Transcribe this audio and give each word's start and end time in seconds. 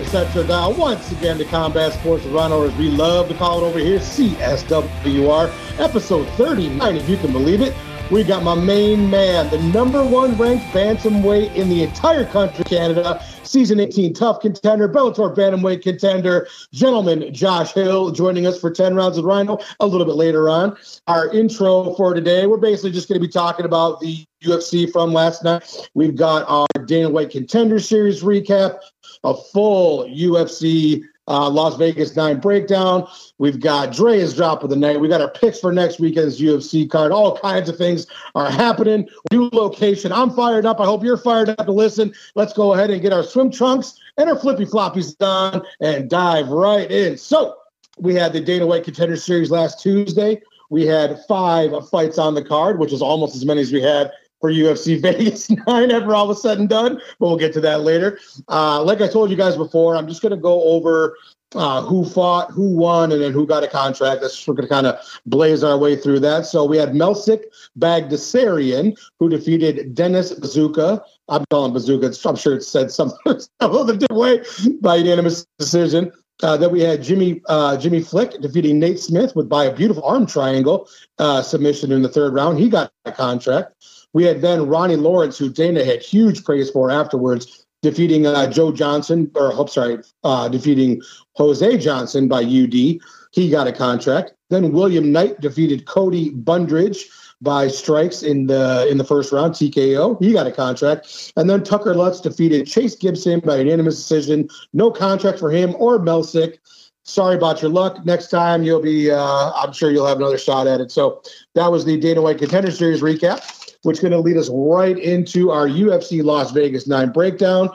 set 0.00 0.34
your 0.34 0.44
dial 0.44 0.72
once 0.72 1.12
again 1.12 1.36
to 1.36 1.44
Combat 1.44 1.92
Sports 1.92 2.24
with 2.24 2.32
Rhino, 2.32 2.66
as 2.66 2.74
we 2.76 2.88
love 2.88 3.28
to 3.28 3.34
call 3.34 3.62
it 3.62 3.68
over 3.68 3.78
here, 3.78 3.98
CSWR, 3.98 5.52
episode 5.78 6.26
39, 6.30 6.96
if 6.96 7.08
you 7.10 7.18
can 7.18 7.30
believe 7.30 7.60
it. 7.60 7.74
We 8.10 8.24
got 8.24 8.42
my 8.42 8.54
main 8.54 9.10
man, 9.10 9.50
the 9.50 9.58
number 9.58 10.02
one 10.02 10.36
ranked 10.36 10.64
bantamweight 10.66 11.54
in 11.54 11.68
the 11.68 11.82
entire 11.82 12.24
country, 12.24 12.64
Canada, 12.64 13.22
season 13.42 13.80
18 13.80 14.14
TUF 14.14 14.40
contender, 14.40 14.88
Bellator 14.88 15.34
bantamweight 15.34 15.82
contender, 15.82 16.48
gentleman 16.72 17.32
Josh 17.32 17.72
Hill, 17.72 18.12
joining 18.12 18.46
us 18.46 18.58
for 18.58 18.70
10 18.70 18.94
rounds 18.94 19.18
with 19.18 19.26
Rhino 19.26 19.58
a 19.80 19.86
little 19.86 20.06
bit 20.06 20.16
later 20.16 20.48
on. 20.48 20.76
Our 21.06 21.28
intro 21.34 21.94
for 21.94 22.14
today, 22.14 22.46
we're 22.46 22.56
basically 22.56 22.92
just 22.92 23.08
going 23.08 23.20
to 23.20 23.26
be 23.26 23.32
talking 23.32 23.66
about 23.66 24.00
the 24.00 24.24
UFC 24.42 24.90
from 24.90 25.12
last 25.12 25.44
night. 25.44 25.88
We've 25.94 26.16
got 26.16 26.44
our 26.48 26.66
Dana 26.86 27.10
White 27.10 27.30
Contender 27.30 27.78
Series 27.78 28.22
recap, 28.22 28.78
a 29.24 29.34
full 29.34 30.04
UFC 30.04 31.02
uh, 31.28 31.48
Las 31.48 31.76
Vegas 31.76 32.16
9 32.16 32.40
breakdown. 32.40 33.08
We've 33.38 33.60
got 33.60 33.92
Dre's 33.92 34.34
drop 34.34 34.62
of 34.62 34.70
the 34.70 34.76
night. 34.76 35.00
We 35.00 35.08
got 35.08 35.20
our 35.20 35.30
picks 35.30 35.60
for 35.60 35.72
next 35.72 36.00
weekend's 36.00 36.40
UFC 36.40 36.90
card. 36.90 37.12
All 37.12 37.38
kinds 37.38 37.68
of 37.68 37.76
things 37.76 38.06
are 38.34 38.50
happening. 38.50 39.08
New 39.30 39.48
location. 39.52 40.12
I'm 40.12 40.30
fired 40.30 40.66
up. 40.66 40.80
I 40.80 40.84
hope 40.84 41.04
you're 41.04 41.16
fired 41.16 41.50
up 41.50 41.66
to 41.66 41.72
listen. 41.72 42.12
Let's 42.34 42.52
go 42.52 42.74
ahead 42.74 42.90
and 42.90 43.00
get 43.00 43.12
our 43.12 43.22
swim 43.22 43.50
trunks 43.50 43.98
and 44.16 44.28
our 44.28 44.36
flippy 44.36 44.66
floppies 44.66 45.16
done 45.16 45.62
and 45.80 46.10
dive 46.10 46.48
right 46.48 46.90
in. 46.90 47.16
So, 47.16 47.56
we 47.98 48.14
had 48.14 48.32
the 48.32 48.40
Dana 48.40 48.66
White 48.66 48.84
Contender 48.84 49.16
Series 49.16 49.50
last 49.50 49.80
Tuesday. 49.80 50.40
We 50.70 50.86
had 50.86 51.22
five 51.28 51.88
fights 51.90 52.16
on 52.16 52.34
the 52.34 52.42
card, 52.42 52.78
which 52.78 52.92
is 52.92 53.02
almost 53.02 53.36
as 53.36 53.44
many 53.44 53.60
as 53.60 53.70
we 53.70 53.82
had 53.82 54.10
for 54.42 54.52
UFC 54.52 55.00
Vegas 55.00 55.48
9 55.48 55.90
after 55.90 56.14
all 56.14 56.28
was 56.28 56.42
said 56.42 56.58
and 56.58 56.68
done, 56.68 56.96
but 57.18 57.26
we'll 57.26 57.38
get 57.38 57.54
to 57.54 57.60
that 57.62 57.80
later. 57.80 58.18
Uh, 58.48 58.82
like 58.82 59.00
I 59.00 59.08
told 59.08 59.30
you 59.30 59.36
guys 59.36 59.56
before, 59.56 59.96
I'm 59.96 60.06
just 60.06 60.20
going 60.20 60.34
to 60.34 60.36
go 60.36 60.62
over 60.64 61.16
uh, 61.54 61.82
who 61.82 62.04
fought, 62.04 62.50
who 62.50 62.76
won, 62.76 63.12
and 63.12 63.22
then 63.22 63.32
who 63.32 63.46
got 63.46 63.62
a 63.62 63.68
contract. 63.68 64.20
That's 64.20 64.46
we're 64.46 64.54
going 64.54 64.68
to 64.68 64.74
kind 64.74 64.86
of 64.86 64.98
blaze 65.26 65.62
our 65.62 65.78
way 65.78 65.96
through 65.96 66.20
that. 66.20 66.46
So 66.46 66.64
we 66.64 66.76
had 66.76 66.90
Melsik 66.90 67.44
Baghdasaryan, 67.78 68.98
who 69.18 69.28
defeated 69.28 69.94
Dennis 69.94 70.32
Bazooka. 70.32 71.02
I'm 71.28 71.44
calling 71.50 71.72
Bazooka. 71.72 72.14
I'm 72.28 72.36
sure 72.36 72.56
it 72.56 72.62
said 72.62 72.90
some, 72.90 73.12
some 73.26 73.48
other 73.60 73.96
different 73.96 74.20
way 74.20 74.42
by 74.80 74.96
unanimous 74.96 75.46
decision. 75.58 76.12
Uh, 76.42 76.56
then 76.56 76.72
we 76.72 76.80
had 76.80 77.02
Jimmy 77.02 77.40
uh, 77.48 77.76
Jimmy 77.76 78.02
Flick 78.02 78.40
defeating 78.40 78.78
Nate 78.80 78.98
Smith 78.98 79.36
with 79.36 79.48
by 79.48 79.64
a 79.64 79.74
beautiful 79.74 80.02
arm 80.04 80.26
triangle 80.26 80.88
uh, 81.18 81.40
submission 81.40 81.92
in 81.92 82.02
the 82.02 82.08
third 82.08 82.34
round. 82.34 82.58
He 82.58 82.68
got 82.68 82.90
a 83.04 83.12
contract. 83.12 83.74
We 84.12 84.24
had 84.24 84.42
then 84.42 84.66
Ronnie 84.66 84.96
Lawrence, 84.96 85.38
who 85.38 85.48
Dana 85.50 85.84
had 85.84 86.02
huge 86.02 86.44
praise 86.44 86.70
for 86.70 86.90
afterwards, 86.90 87.66
defeating 87.82 88.26
uh, 88.26 88.50
Joe 88.50 88.72
Johnson, 88.72 89.30
or 89.34 89.52
oh, 89.54 89.66
sorry, 89.66 89.98
uh, 90.24 90.48
defeating 90.48 91.02
Jose 91.34 91.78
Johnson 91.78 92.28
by 92.28 92.42
UD. 92.42 92.98
He 93.32 93.50
got 93.50 93.66
a 93.66 93.72
contract. 93.72 94.34
Then 94.50 94.72
William 94.72 95.12
Knight 95.12 95.40
defeated 95.40 95.86
Cody 95.86 96.30
Brundage 96.30 97.08
by 97.40 97.66
strikes 97.68 98.22
in 98.22 98.46
the 98.46 98.86
in 98.88 98.98
the 98.98 99.04
first 99.04 99.32
round, 99.32 99.54
TKO. 99.54 100.22
He 100.22 100.32
got 100.32 100.46
a 100.46 100.52
contract. 100.52 101.32
And 101.36 101.50
then 101.50 101.64
Tucker 101.64 101.94
Lutz 101.94 102.20
defeated 102.20 102.66
Chase 102.66 102.94
Gibson 102.94 103.40
by 103.40 103.56
unanimous 103.56 103.96
decision. 103.96 104.48
No 104.72 104.90
contract 104.90 105.38
for 105.38 105.50
him 105.50 105.74
or 105.78 105.98
Melsik. 105.98 106.58
Sorry 107.04 107.34
about 107.34 107.60
your 107.60 107.70
luck. 107.70 108.04
Next 108.06 108.28
time 108.28 108.62
you'll 108.62 108.80
be, 108.80 109.10
uh, 109.10 109.50
I'm 109.56 109.72
sure 109.72 109.90
you'll 109.90 110.06
have 110.06 110.18
another 110.18 110.38
shot 110.38 110.68
at 110.68 110.80
it. 110.80 110.92
So 110.92 111.20
that 111.56 111.72
was 111.72 111.84
the 111.84 111.98
Dana 111.98 112.22
White 112.22 112.38
Contender 112.38 112.70
Series 112.70 113.00
recap 113.00 113.61
which 113.82 113.98
is 113.98 114.00
going 114.00 114.12
to 114.12 114.18
lead 114.18 114.36
us 114.36 114.48
right 114.50 114.98
into 114.98 115.50
our 115.50 115.68
UFC 115.68 116.22
Las 116.22 116.52
Vegas 116.52 116.86
9 116.86 117.10
breakdown. 117.10 117.70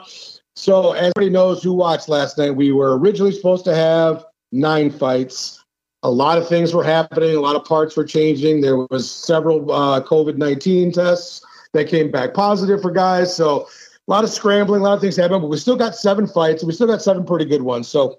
So, 0.56 0.92
as 0.92 1.12
everybody 1.16 1.30
knows 1.30 1.62
who 1.62 1.72
watched 1.72 2.08
last 2.08 2.36
night, 2.36 2.50
we 2.50 2.72
were 2.72 2.98
originally 2.98 3.32
supposed 3.32 3.64
to 3.66 3.74
have 3.74 4.24
nine 4.50 4.90
fights. 4.90 5.62
A 6.02 6.10
lot 6.10 6.38
of 6.38 6.48
things 6.48 6.74
were 6.74 6.84
happening. 6.84 7.36
A 7.36 7.40
lot 7.40 7.56
of 7.56 7.64
parts 7.64 7.96
were 7.96 8.04
changing. 8.04 8.60
There 8.60 8.78
was 8.90 9.08
several 9.10 9.70
uh, 9.70 10.00
COVID 10.00 10.36
nineteen 10.36 10.90
tests 10.90 11.44
that 11.74 11.88
came 11.88 12.10
back 12.10 12.34
positive 12.34 12.82
for 12.82 12.90
guys. 12.90 13.34
So 13.34 13.68
a 14.08 14.10
lot 14.10 14.24
of 14.24 14.30
scrambling, 14.30 14.80
a 14.80 14.84
lot 14.84 14.94
of 14.94 15.00
things 15.00 15.16
happened. 15.16 15.42
But 15.42 15.48
we 15.48 15.58
still 15.58 15.76
got 15.76 15.94
seven 15.94 16.26
fights. 16.26 16.64
We 16.64 16.72
still 16.72 16.86
got 16.86 17.02
seven 17.02 17.24
pretty 17.24 17.44
good 17.44 17.62
ones. 17.62 17.86
So 17.88 18.18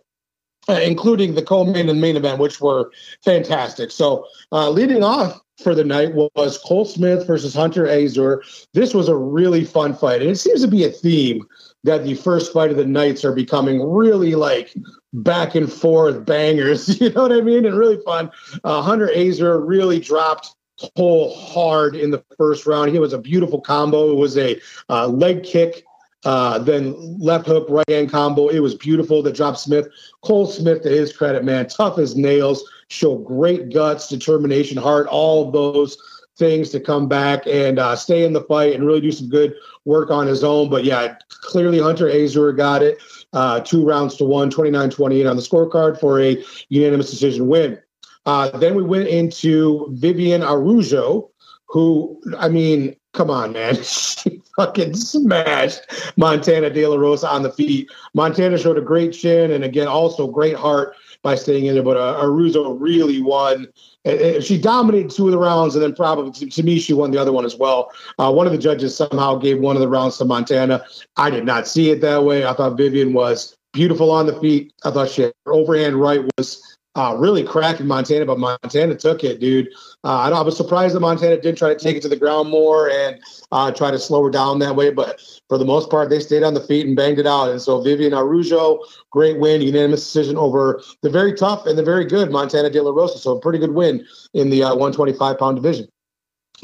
uh, 0.70 0.74
including 0.74 1.36
the 1.36 1.42
co-main 1.42 1.90
and 1.90 2.00
main 2.00 2.16
event, 2.16 2.40
which 2.40 2.62
were 2.62 2.92
fantastic. 3.24 3.92
So 3.92 4.26
uh, 4.52 4.70
leading 4.70 5.04
off 5.04 5.42
for 5.64 5.76
the 5.76 5.84
night 5.84 6.14
was 6.14 6.58
Cole 6.58 6.86
Smith 6.86 7.28
versus 7.28 7.54
Hunter 7.54 7.88
Azure. 7.88 8.44
This 8.74 8.94
was 8.94 9.10
a 9.10 9.16
really 9.16 9.66
fun 9.66 9.94
fight, 9.94 10.22
and 10.22 10.32
it 10.32 10.38
seems 10.38 10.62
to 10.62 10.68
be 10.68 10.84
a 10.84 10.90
theme 10.90 11.46
that 11.84 12.04
the 12.04 12.16
first 12.16 12.52
fight 12.52 12.72
of 12.72 12.78
the 12.78 12.86
nights 12.86 13.24
are 13.24 13.34
becoming 13.34 13.82
really 13.82 14.36
like 14.36 14.74
back 15.14 15.56
and 15.56 15.72
forth 15.72 16.26
bangers. 16.26 17.00
You 17.02 17.12
know 17.12 17.24
what 17.24 17.32
I 17.32 17.42
mean? 17.42 17.66
And 17.66 17.78
really 17.78 18.02
fun. 18.04 18.30
Uh, 18.64 18.82
Hunter 18.82 19.10
Azure 19.16 19.60
really 19.60 20.00
dropped 20.00 20.56
Cole 20.98 21.36
hard 21.36 21.96
in 21.96 22.12
the 22.12 22.24
first 22.38 22.66
round. 22.66 22.92
He 22.92 23.00
was 23.00 23.14
a 23.14 23.18
beautiful 23.18 23.62
combo. 23.62 24.12
It 24.12 24.16
was 24.16 24.38
a 24.38 24.60
uh, 24.90 25.08
leg 25.08 25.44
kick 25.44 25.84
uh, 26.26 26.60
then 26.60 27.18
left 27.20 27.48
hook, 27.48 27.68
right 27.70 27.90
hand 27.90 28.12
combo. 28.12 28.50
It 28.50 28.60
was 28.60 28.76
beautiful 28.76 29.24
that 29.24 29.36
dropped 29.36 29.60
Smith. 29.60 29.88
Cole 30.22 30.48
Smith, 30.48 30.84
to 30.84 30.90
his 30.90 31.16
credit, 31.16 31.44
man, 31.44 31.68
tough 31.68 31.98
as 31.98 32.16
nails, 32.16 32.64
show 32.90 33.18
great 33.18 33.74
guts, 33.74 34.10
determination, 34.10 34.78
heart, 34.78 35.08
all 35.08 35.52
those 35.52 35.98
things 36.38 36.70
to 36.72 36.80
come 36.80 37.08
back 37.08 37.46
and 37.46 37.78
uh, 37.78 37.96
stay 37.96 38.24
in 38.26 38.34
the 38.34 38.42
fight 38.42 38.74
and 38.74 38.86
really 38.86 39.02
do 39.02 39.12
some 39.12 39.30
good 39.30 39.54
work 39.86 40.10
on 40.10 40.26
his 40.26 40.44
own. 40.44 40.70
But 40.70 40.86
yeah, 40.86 41.16
clearly 41.30 41.80
Hunter 41.80 42.10
Azure 42.10 42.54
got 42.54 42.82
it. 42.82 42.98
Uh, 43.34 43.60
two 43.60 43.86
rounds 43.86 44.16
to 44.16 44.26
one, 44.26 44.50
29 44.50 44.90
28 44.90 45.26
on 45.28 45.36
the 45.36 45.42
scorecard 45.42 46.00
for 46.00 46.20
a 46.20 46.44
unanimous 46.70 47.12
decision 47.12 47.48
win. 47.48 47.80
Uh, 48.26 48.58
then 48.58 48.74
we 48.74 48.84
went 48.84 49.08
into 49.08 49.88
Vivian 49.92 50.42
Araujo, 50.42 51.30
who, 51.68 52.20
I 52.38 52.50
mean, 52.50 52.96
come 53.14 53.30
on, 53.30 53.54
man. 53.54 53.76
she 53.84 54.42
fucking 54.56 54.96
smashed 54.96 55.82
Montana 56.18 56.70
De 56.70 56.88
La 56.88 56.96
Rosa 56.96 57.30
on 57.30 57.44
the 57.44 57.52
feet. 57.52 57.90
Montana 58.16 58.58
showed 58.58 58.78
a 58.78 58.82
great 58.82 59.14
chin 59.14 59.52
and, 59.52 59.64
again, 59.64 59.88
also 59.88 60.28
great 60.28 60.56
heart 60.56 60.96
by 61.24 61.36
staying 61.36 61.66
in 61.66 61.74
there. 61.74 61.84
But 61.84 61.98
uh, 61.98 62.20
Araujo 62.22 62.72
really 62.74 63.22
won. 63.22 63.68
She 64.42 64.60
dominated 64.60 65.12
two 65.12 65.26
of 65.26 65.32
the 65.32 65.38
rounds, 65.38 65.76
and 65.76 65.84
then 65.84 65.94
probably 65.94 66.32
to, 66.32 66.46
to 66.48 66.64
me, 66.64 66.80
she 66.80 66.94
won 66.94 67.12
the 67.12 67.18
other 67.18 67.32
one 67.34 67.46
as 67.46 67.56
well. 67.56 67.92
Uh, 68.18 68.32
one 68.32 68.48
of 68.48 68.54
the 68.54 68.58
judges 68.58 68.96
somehow 68.96 69.36
gave 69.36 69.60
one 69.60 69.76
of 69.76 69.82
the 69.82 69.90
rounds 69.90 70.18
to 70.18 70.26
Montana. 70.26 70.84
I 71.18 71.30
did 71.30 71.46
not 71.46 71.68
see 71.68 71.90
it 71.90 72.02
that 72.02 72.24
way. 72.24 72.46
I 72.46 72.54
thought 72.54 72.78
Vivian 72.78 73.14
was 73.14 73.56
beautiful 73.74 74.12
on 74.12 74.26
the 74.26 74.40
feet. 74.40 74.74
I 74.84 74.92
thought 74.92 75.10
she 75.10 75.24
had 75.24 75.34
her 75.46 75.54
overhand 75.54 75.96
right 75.96 76.22
was 76.38 76.78
uh, 77.00 77.16
really 77.16 77.44
cracking 77.44 77.88
Montana, 77.88 78.26
but 78.26 78.38
Montana 78.40 78.94
took 78.94 79.24
it, 79.24 79.40
dude. 79.40 79.70
Uh, 80.04 80.30
I, 80.34 80.42
was 80.42 80.58
surprised 80.58 80.96
that 80.96 81.00
Montana 81.00 81.38
didn't 81.38 81.58
try 81.58 81.74
to 81.74 81.80
take 81.80 81.96
it 81.96 82.02
to 82.02 82.10
the 82.10 82.18
ground 82.18 82.50
more 82.50 82.90
and 82.90 83.22
uh, 83.54 83.72
try 83.72 83.90
to 83.90 83.98
slow 83.98 84.22
her 84.26 84.30
down 84.30 84.60
that 84.60 84.76
way. 84.76 84.90
But 84.90 85.22
for 85.48 85.58
the 85.58 85.64
most 85.64 85.90
part, 85.90 86.10
they 86.10 86.20
stayed 86.20 86.44
on 86.44 86.56
the 86.56 86.60
feet 86.60 86.86
and 86.86 86.98
banged 86.98 87.18
it 87.18 87.26
out. 87.26 87.52
And 87.52 87.62
so 87.62 87.80
Vivian 87.80 88.14
Araujo, 88.14 88.82
great 89.12 89.40
win, 89.40 89.62
unanimous 89.62 90.04
decision 90.04 90.36
over 90.36 90.82
the 91.02 91.10
very 91.10 91.34
tough 91.34 91.66
and 91.66 91.78
the 91.78 91.84
very 91.84 92.04
good 92.04 92.32
Montana 92.32 92.70
De 92.70 92.82
La 92.82 92.92
Rosa. 92.92 93.18
So 93.18 93.38
a 93.38 93.40
pretty 93.40 93.60
good 93.60 93.74
win 93.74 94.06
in 94.34 94.50
the 94.50 94.64
uh, 94.64 94.76
125 94.76 95.40
pound 95.40 95.56
division. 95.56 95.88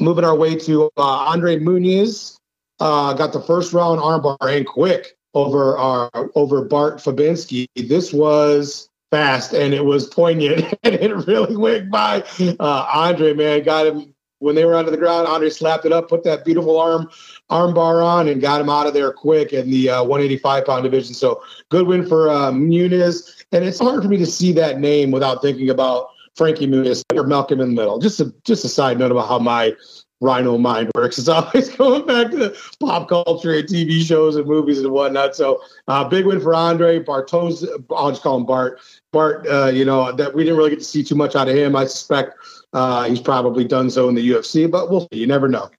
Moving 0.00 0.24
our 0.24 0.36
way 0.36 0.54
to 0.54 0.90
uh, 0.98 1.02
Andre 1.02 1.58
Muniz, 1.58 2.36
uh, 2.80 3.14
got 3.14 3.32
the 3.32 3.40
first 3.40 3.72
round 3.72 4.00
armbar 4.00 4.36
and 4.42 4.66
quick 4.66 5.16
over 5.32 5.78
our 5.78 6.10
over 6.34 6.62
Bart 6.62 6.98
Fabinski. 6.98 7.68
This 7.74 8.12
was 8.12 8.90
fast 9.10 9.52
and 9.52 9.72
it 9.72 9.84
was 9.84 10.06
poignant 10.08 10.74
and 10.82 10.94
it 10.94 11.14
really 11.26 11.56
went 11.56 11.90
by. 11.90 12.24
Uh, 12.40 12.88
Andre, 12.92 13.32
man, 13.34 13.62
got 13.62 13.86
him 13.86 14.14
when 14.38 14.54
they 14.54 14.64
were 14.64 14.74
under 14.74 14.90
the 14.90 14.96
ground. 14.96 15.26
Andre 15.26 15.50
slapped 15.50 15.84
it 15.84 15.92
up, 15.92 16.08
put 16.08 16.24
that 16.24 16.44
beautiful 16.44 16.78
arm 16.78 17.08
arm 17.48 17.74
bar 17.74 18.02
on, 18.02 18.28
and 18.28 18.40
got 18.40 18.60
him 18.60 18.68
out 18.68 18.86
of 18.86 18.94
there 18.94 19.12
quick 19.12 19.52
in 19.52 19.70
the 19.70 19.90
uh, 19.90 20.02
185 20.02 20.64
pound 20.64 20.84
division. 20.84 21.14
So 21.14 21.42
good 21.68 21.86
win 21.86 22.06
for 22.06 22.28
uh, 22.28 22.50
Muniz. 22.50 23.44
And 23.52 23.64
it's 23.64 23.78
hard 23.78 24.02
for 24.02 24.08
me 24.08 24.16
to 24.18 24.26
see 24.26 24.52
that 24.52 24.80
name 24.80 25.10
without 25.10 25.40
thinking 25.40 25.70
about 25.70 26.08
Frankie 26.34 26.66
Muniz 26.66 27.02
or 27.14 27.24
Malcolm 27.24 27.60
in 27.60 27.68
the 27.68 27.74
Middle. 27.74 27.98
Just 27.98 28.20
a 28.20 28.32
just 28.44 28.64
a 28.64 28.68
side 28.68 28.98
note 28.98 29.10
about 29.10 29.28
how 29.28 29.38
my 29.38 29.74
Rhino 30.20 30.56
mind 30.58 30.90
works. 30.94 31.18
It's 31.18 31.28
always 31.28 31.68
going 31.70 32.06
back 32.06 32.30
to 32.30 32.36
the 32.36 32.62
pop 32.80 33.08
culture 33.08 33.54
and 33.54 33.68
TV 33.68 34.02
shows 34.02 34.36
and 34.36 34.46
movies 34.46 34.80
and 34.80 34.90
whatnot. 34.90 35.36
So, 35.36 35.62
uh, 35.88 36.04
big 36.08 36.26
win 36.26 36.40
for 36.40 36.54
Andre 36.54 37.02
Bartos. 37.02 37.66
I'll 37.94 38.10
just 38.10 38.22
call 38.22 38.36
him 38.36 38.46
Bart. 38.46 38.80
Bart, 39.12 39.46
uh, 39.48 39.66
you 39.66 39.84
know, 39.84 40.12
that 40.12 40.34
we 40.34 40.44
didn't 40.44 40.58
really 40.58 40.70
get 40.70 40.78
to 40.80 40.84
see 40.84 41.02
too 41.02 41.14
much 41.14 41.36
out 41.36 41.48
of 41.48 41.56
him. 41.56 41.76
I 41.76 41.84
suspect 41.86 42.36
uh, 42.72 43.04
he's 43.04 43.20
probably 43.20 43.64
done 43.64 43.90
so 43.90 44.08
in 44.08 44.14
the 44.14 44.30
UFC, 44.30 44.70
but 44.70 44.90
we'll 44.90 45.08
see. 45.12 45.18
You 45.18 45.26
never 45.26 45.48
know. 45.48 45.70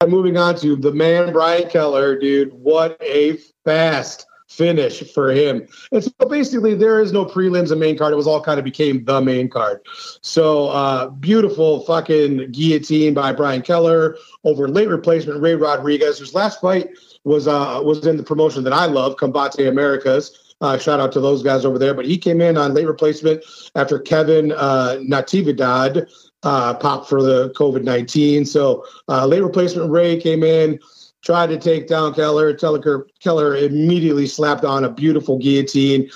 And 0.00 0.10
moving 0.10 0.36
on 0.36 0.56
to 0.56 0.76
the 0.76 0.92
man, 0.92 1.32
Brian 1.32 1.68
Keller, 1.68 2.18
dude. 2.18 2.52
What 2.52 2.96
a 3.02 3.38
fast 3.64 4.26
finish 4.48 5.02
for 5.12 5.30
him. 5.30 5.66
And 5.92 6.02
so 6.02 6.10
basically, 6.28 6.74
there 6.74 7.00
is 7.00 7.12
no 7.12 7.24
prelims 7.24 7.70
and 7.70 7.80
main 7.80 7.96
card. 7.96 8.12
It 8.12 8.16
was 8.16 8.26
all 8.26 8.42
kind 8.42 8.58
of 8.58 8.64
became 8.64 9.04
the 9.04 9.20
main 9.20 9.48
card. 9.48 9.80
So 10.22 10.68
uh, 10.68 11.10
beautiful 11.10 11.80
fucking 11.80 12.52
guillotine 12.52 13.14
by 13.14 13.32
Brian 13.32 13.62
Keller 13.62 14.16
over 14.44 14.68
late 14.68 14.88
replacement 14.88 15.40
Ray 15.40 15.54
Rodriguez, 15.54 16.18
whose 16.18 16.34
last 16.34 16.60
fight 16.60 16.90
was 17.24 17.46
uh, 17.46 17.80
was 17.84 18.06
in 18.06 18.16
the 18.16 18.22
promotion 18.22 18.64
that 18.64 18.72
I 18.72 18.86
love, 18.86 19.16
Combate 19.16 19.68
Americas. 19.68 20.54
Uh, 20.60 20.76
shout 20.76 20.98
out 20.98 21.12
to 21.12 21.20
those 21.20 21.42
guys 21.42 21.64
over 21.64 21.78
there. 21.78 21.94
But 21.94 22.06
he 22.06 22.18
came 22.18 22.40
in 22.40 22.56
on 22.56 22.74
late 22.74 22.86
replacement 22.86 23.44
after 23.76 23.98
Kevin 23.98 24.52
uh, 24.52 24.98
Natividad 25.00 26.10
uh, 26.42 26.74
popped 26.74 27.08
for 27.08 27.22
the 27.22 27.50
COVID 27.50 27.84
19. 27.84 28.44
So 28.44 28.84
uh, 29.08 29.26
late 29.26 29.42
replacement 29.42 29.90
Ray 29.90 30.20
came 30.20 30.42
in, 30.42 30.80
tried 31.22 31.48
to 31.48 31.58
take 31.58 31.88
down 31.88 32.14
Keller. 32.14 32.54
Keller, 32.54 33.06
Kelleher 33.20 33.56
immediately 33.56 34.26
slapped 34.26 34.64
on 34.64 34.84
a 34.84 34.90
beautiful 34.90 35.38
guillotine. 35.38 36.10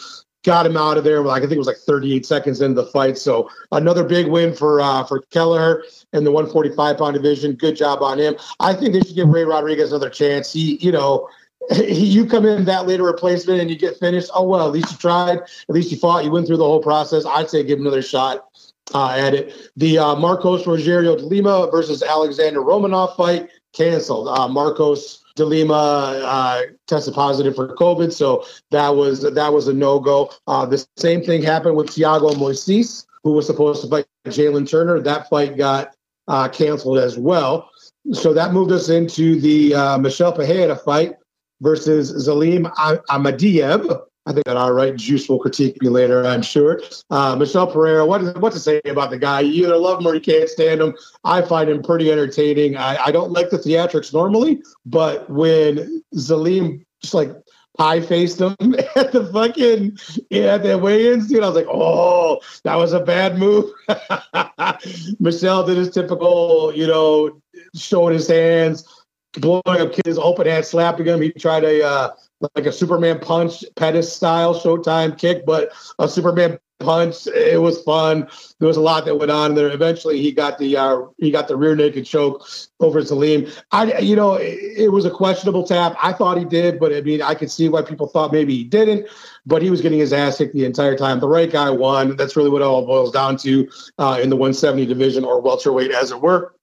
Got 0.45 0.67
him 0.67 0.77
out 0.77 0.99
of 0.99 1.05
there. 1.05 1.21
Like 1.21 1.43
I 1.43 1.47
think 1.47 1.53
it 1.53 1.59
was 1.59 1.69
like 1.69 1.77
38 1.77 2.27
seconds 2.27 2.61
into 2.61 2.83
the 2.83 2.89
fight. 2.89 3.17
So 3.17 3.49
another 3.71 4.03
big 4.03 4.27
win 4.27 4.55
for 4.55 4.81
uh, 4.81 5.05
for 5.05 5.21
Keller 5.31 5.85
in 6.13 6.25
the 6.25 6.33
145 6.33 6.99
pound 6.99 7.15
division. 7.15 7.55
Good 7.55 7.77
job 7.77 8.03
on 8.03 8.19
him. 8.19 8.35
I 8.59 8.75
think 8.75 8.93
they 8.93 9.01
should 9.03 9.15
give 9.15 9.29
Ray 9.29 9.45
Rodriguez 9.45 9.93
another 9.93 10.11
chance. 10.11 10.53
He, 10.53 10.79
you 10.79 10.91
know, 10.91 11.29
you 11.77 12.27
come 12.27 12.45
in 12.45 12.65
that 12.65 12.89
later 12.89 13.05
replacement 13.05 13.61
and 13.61 13.71
you 13.71 13.79
get 13.79 13.99
finished. 13.99 14.31
Oh 14.35 14.43
well, 14.43 14.67
at 14.67 14.73
least 14.73 14.91
you 14.91 14.99
tried. 14.99 15.39
At 15.39 15.49
least 15.69 15.93
you 15.93 15.99
fought. 15.99 16.25
You 16.25 16.33
went 16.33 16.49
through 16.49 16.57
the 16.57 16.65
whole 16.65 16.83
process. 16.83 17.25
I'd 17.25 17.49
say 17.49 17.63
give 17.63 17.79
him 17.79 17.87
another 17.87 18.03
shot 18.03 18.49
uh, 18.95 19.11
at 19.11 19.35
it. 19.35 19.71
The 19.77 19.99
uh, 19.99 20.17
Marcos 20.17 20.65
Rogerio 20.65 21.17
de 21.17 21.25
Lima 21.25 21.69
versus 21.71 22.03
Alexander 22.03 22.61
Romanov 22.61 23.17
fight 23.17 23.49
canceled. 23.73 24.29
Uh, 24.29 24.49
Marcos 24.49 25.25
de 25.35 25.45
Lima 25.45 25.75
uh, 25.75 26.63
tested 26.87 27.15
positive 27.15 27.55
for 27.55 27.75
COVID, 27.77 28.13
so 28.13 28.45
that 28.71 28.89
was 28.91 29.23
that 29.23 29.53
was 29.53 29.69
a 29.69 29.73
no 29.73 29.99
go. 29.99 30.31
Uh, 30.47 30.67
the 30.67 30.87
same 30.97 31.23
thing 31.23 31.43
happened 31.43 31.77
with 31.77 31.89
Thiago 31.89 32.33
Moises, 32.35 33.07
who 33.23 33.33
was 33.33 33.47
supposed 33.47 33.83
to 33.83 33.89
fight 33.89 34.07
Jalin 34.27 34.69
Turner. 34.69 35.01
That 35.01 35.29
fight 35.29 35.57
got 35.57 35.95
uh, 36.29 36.49
canceled 36.49 36.99
as 36.99 37.19
well. 37.19 37.71
So 38.13 38.33
that 38.35 38.53
moved 38.53 38.73
us 38.73 38.89
into 38.89 39.41
the 39.41 39.99
Michel 40.01 40.33
Pereira 40.33 40.77
fight 40.77 41.15
versus 41.61 42.13
Zalim 42.29 42.73
Ahmadiev. 43.09 44.03
I 44.27 44.33
think 44.33 44.45
that 44.47 44.57
all 44.57 44.73
right. 44.73 44.95
Juice 44.95 45.29
will 45.29 45.39
critique 45.39 45.83
me 45.83 45.89
later, 45.89 46.25
I'm 46.25 46.43
sure. 46.43 46.81
Uh, 47.11 47.35
Michel 47.37 47.67
Pereira, 47.67 48.07
what, 48.07 48.39
what 48.41 48.53
to 48.53 48.61
say 48.61 48.81
about 48.85 49.11
the 49.11 49.19
guy? 49.19 49.41
You 49.41 49.65
either 49.65 49.77
love 49.77 50.01
him 50.01 50.07
or 50.07 50.15
you 50.15 50.21
can't 50.21 50.49
stand 50.49 50.81
him. 50.81 50.95
I 51.25 51.43
find 51.43 51.69
him 51.69 51.83
pretty 51.83 52.11
entertaining. 52.13 52.77
I, 52.77 53.07
I 53.07 53.11
don't 53.11 53.33
like 53.33 53.51
the 53.51 53.59
theatrics 53.59 54.13
normally, 54.13 54.63
but 54.87 55.29
when 55.29 56.03
Zalim 56.15 56.85
just 57.01 57.15
like 57.15 57.31
pie 57.77 58.01
faced 58.01 58.41
him 58.41 58.55
at 58.97 59.11
the 59.11 59.29
fucking 59.33 59.99
yeah, 60.31 60.55
at 60.55 60.63
the 60.63 60.79
weigh-ins, 60.79 61.27
dude, 61.27 61.43
I 61.43 61.49
was 61.49 61.57
like, 61.57 61.67
oh, 61.69 62.41
that 62.63 62.77
was 62.77 62.93
a 62.93 63.01
bad 63.01 63.39
move. 63.39 63.73
Michel 65.19 65.67
did 65.67 65.79
his 65.79 65.91
typical, 65.91 66.73
you 66.77 66.87
know, 66.87 67.41
showing 67.75 68.15
his 68.15 68.29
hands 68.29 68.87
blowing 69.35 69.63
up 69.67 69.93
kids, 69.93 70.19
open 70.19 70.47
hand 70.47 70.65
slapping 70.65 71.07
him. 71.07 71.21
He 71.21 71.33
tried 71.33 71.61
to. 71.61 71.83
uh, 71.83 72.11
like 72.55 72.67
a 72.67 72.73
Superman 72.73 73.19
punch, 73.19 73.65
Pettis 73.77 74.13
style 74.13 74.55
Showtime 74.55 75.19
kick, 75.19 75.45
but 75.47 75.73
a 75.99 76.09
Superman 76.09 76.59
punch. 76.83 77.27
It 77.29 77.61
was 77.61 77.83
fun. 77.83 78.29
There 78.59 78.69
was 78.69 78.77
a 78.77 78.81
lot 78.81 79.05
that 79.05 79.17
went 79.17 79.31
on 79.31 79.55
there. 79.55 79.71
Eventually, 79.71 80.21
he 80.21 80.33
got 80.33 80.59
the 80.59 80.77
uh, 80.77 81.03
he 81.19 81.31
got 81.31 81.49
the 81.49 81.57
rear 81.57 81.75
naked 81.75 82.05
choke 82.05 82.47
over 82.81 83.03
Salim. 83.05 83.47
I 83.71 83.99
you 83.99 84.17
know 84.17 84.35
it, 84.35 84.59
it, 84.77 84.93
was 84.93 85.05
a 85.05 85.11
questionable 85.11 85.67
tap. 85.67 85.97
I 86.03 86.13
thought 86.13 86.39
he 86.39 86.45
did, 86.45 86.79
but 86.79 86.93
I 86.93 87.01
mean 87.01 87.23
I 87.23 87.35
could 87.35 87.51
see 87.51 87.69
why 87.69 87.83
people 87.83 88.07
thought 88.07 88.33
maybe 88.33 88.57
he 88.57 88.65
didn't. 88.65 89.07
But 89.47 89.63
he 89.63 89.71
was 89.71 89.81
getting 89.81 89.99
his 89.99 90.13
ass 90.13 90.39
kicked 90.39 90.55
the 90.55 90.65
entire 90.65 90.97
time. 90.97 91.21
The 91.21 91.29
right 91.29 91.51
guy 91.51 91.71
won. 91.71 92.17
That's 92.17 92.37
really 92.37 92.51
what 92.51 92.63
it 92.63 92.67
all 92.67 92.87
boils 92.87 93.13
down 93.13 93.37
to 93.39 93.69
uh, 93.99 94.19
in 94.23 94.31
the 94.31 94.37
170 94.37 94.87
division 94.87 95.25
or 95.25 95.41
welterweight, 95.41 95.91
as 95.91 96.11
it 96.11 96.21
were. 96.21 96.55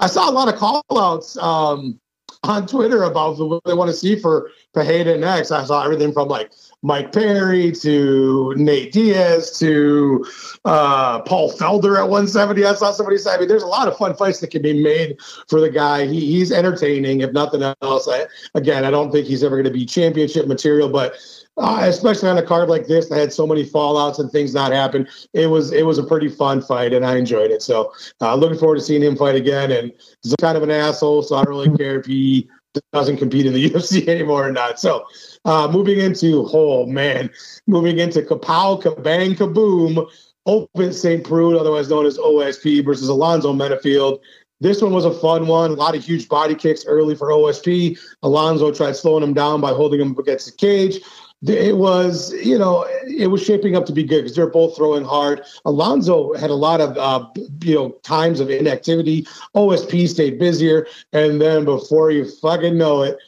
I 0.00 0.06
saw 0.06 0.28
a 0.28 0.32
lot 0.32 0.52
of 0.52 0.56
call 0.56 0.82
outs 0.90 1.38
um, 1.38 1.98
on 2.44 2.66
Twitter 2.66 3.04
about 3.04 3.38
what 3.38 3.62
they 3.64 3.74
want 3.74 3.88
to 3.90 3.96
see 3.96 4.18
for 4.18 4.50
Pereira 4.72 5.16
next. 5.16 5.50
I 5.50 5.64
saw 5.64 5.84
everything 5.84 6.12
from 6.12 6.28
like 6.28 6.52
Mike 6.82 7.12
Perry 7.12 7.70
to 7.72 8.54
Nate 8.56 8.92
Diaz 8.92 9.56
to 9.60 10.26
uh, 10.64 11.20
Paul 11.20 11.52
Felder 11.52 11.96
at 11.98 12.08
170. 12.08 12.64
I 12.64 12.74
saw 12.74 12.90
somebody 12.90 13.18
say, 13.18 13.34
I 13.34 13.38
mean, 13.38 13.48
there's 13.48 13.62
a 13.62 13.68
lot 13.68 13.86
of 13.86 13.96
fun 13.96 14.16
fights 14.16 14.40
that 14.40 14.50
can 14.50 14.62
be 14.62 14.82
made 14.82 15.20
for 15.48 15.60
the 15.60 15.70
guy. 15.70 16.06
He, 16.06 16.20
he's 16.20 16.50
entertaining, 16.50 17.20
if 17.20 17.32
nothing 17.32 17.62
else. 17.62 18.08
I, 18.08 18.26
again, 18.54 18.84
I 18.84 18.90
don't 18.90 19.12
think 19.12 19.26
he's 19.26 19.44
ever 19.44 19.56
going 19.56 19.72
to 19.72 19.78
be 19.78 19.86
championship 19.86 20.48
material, 20.48 20.88
but 20.88 21.14
uh, 21.56 21.80
especially 21.82 22.28
on 22.28 22.38
a 22.38 22.42
card 22.42 22.68
like 22.68 22.86
this 22.86 23.08
that 23.08 23.18
had 23.18 23.32
so 23.32 23.46
many 23.46 23.64
fallouts 23.64 24.18
and 24.18 24.30
things 24.30 24.54
not 24.54 24.72
happen. 24.72 25.06
It 25.32 25.48
was 25.48 25.72
it 25.72 25.84
was 25.84 25.98
a 25.98 26.04
pretty 26.04 26.28
fun 26.28 26.62
fight, 26.62 26.92
and 26.92 27.04
I 27.04 27.16
enjoyed 27.16 27.50
it. 27.50 27.62
So 27.62 27.92
uh, 28.20 28.34
looking 28.34 28.58
forward 28.58 28.76
to 28.76 28.80
seeing 28.80 29.02
him 29.02 29.16
fight 29.16 29.34
again. 29.34 29.70
And 29.70 29.92
he's 30.22 30.34
kind 30.40 30.56
of 30.56 30.62
an 30.62 30.70
asshole, 30.70 31.22
so 31.22 31.36
I 31.36 31.44
don't 31.44 31.54
really 31.54 31.76
care 31.76 32.00
if 32.00 32.06
he 32.06 32.48
doesn't 32.92 33.18
compete 33.18 33.46
in 33.46 33.52
the 33.52 33.70
UFC 33.70 34.08
anymore 34.08 34.48
or 34.48 34.52
not. 34.52 34.80
So 34.80 35.04
uh, 35.44 35.68
moving 35.70 35.98
into 35.98 36.48
oh 36.52 36.86
man, 36.86 37.30
moving 37.66 37.98
into 37.98 38.22
Kapow, 38.22 38.82
Kabang, 38.82 39.36
Kaboom. 39.36 40.08
Ovince 40.44 40.94
St. 40.94 41.22
Preux, 41.22 41.56
otherwise 41.56 41.88
known 41.88 42.04
as 42.04 42.18
OSP, 42.18 42.84
versus 42.84 43.08
Alonzo 43.08 43.52
Menifield. 43.52 44.18
This 44.60 44.82
one 44.82 44.92
was 44.92 45.04
a 45.04 45.12
fun 45.12 45.46
one. 45.46 45.70
A 45.70 45.74
lot 45.74 45.96
of 45.96 46.04
huge 46.04 46.28
body 46.28 46.56
kicks 46.56 46.84
early 46.84 47.14
for 47.14 47.28
OSP. 47.28 47.98
Alonzo 48.24 48.72
tried 48.72 48.96
slowing 48.96 49.22
him 49.22 49.34
down 49.34 49.60
by 49.60 49.70
holding 49.70 50.00
him 50.00 50.16
against 50.18 50.46
the 50.46 50.52
cage 50.52 51.00
it 51.48 51.76
was, 51.76 52.32
you 52.34 52.56
know, 52.56 52.86
it 53.06 53.28
was 53.28 53.44
shaping 53.44 53.74
up 53.74 53.84
to 53.86 53.92
be 53.92 54.04
good 54.04 54.22
because 54.22 54.36
they're 54.36 54.46
both 54.46 54.76
throwing 54.76 55.04
hard. 55.04 55.44
Alonzo 55.64 56.34
had 56.34 56.50
a 56.50 56.54
lot 56.54 56.80
of, 56.80 56.96
uh, 56.96 57.26
you 57.62 57.74
know, 57.74 57.90
times 58.02 58.38
of 58.38 58.48
inactivity. 58.48 59.26
OSP 59.56 60.08
stayed 60.08 60.38
busier, 60.38 60.86
and 61.12 61.40
then 61.40 61.64
before 61.64 62.10
you 62.10 62.30
fucking 62.30 62.78
know 62.78 63.02
it, 63.02 63.18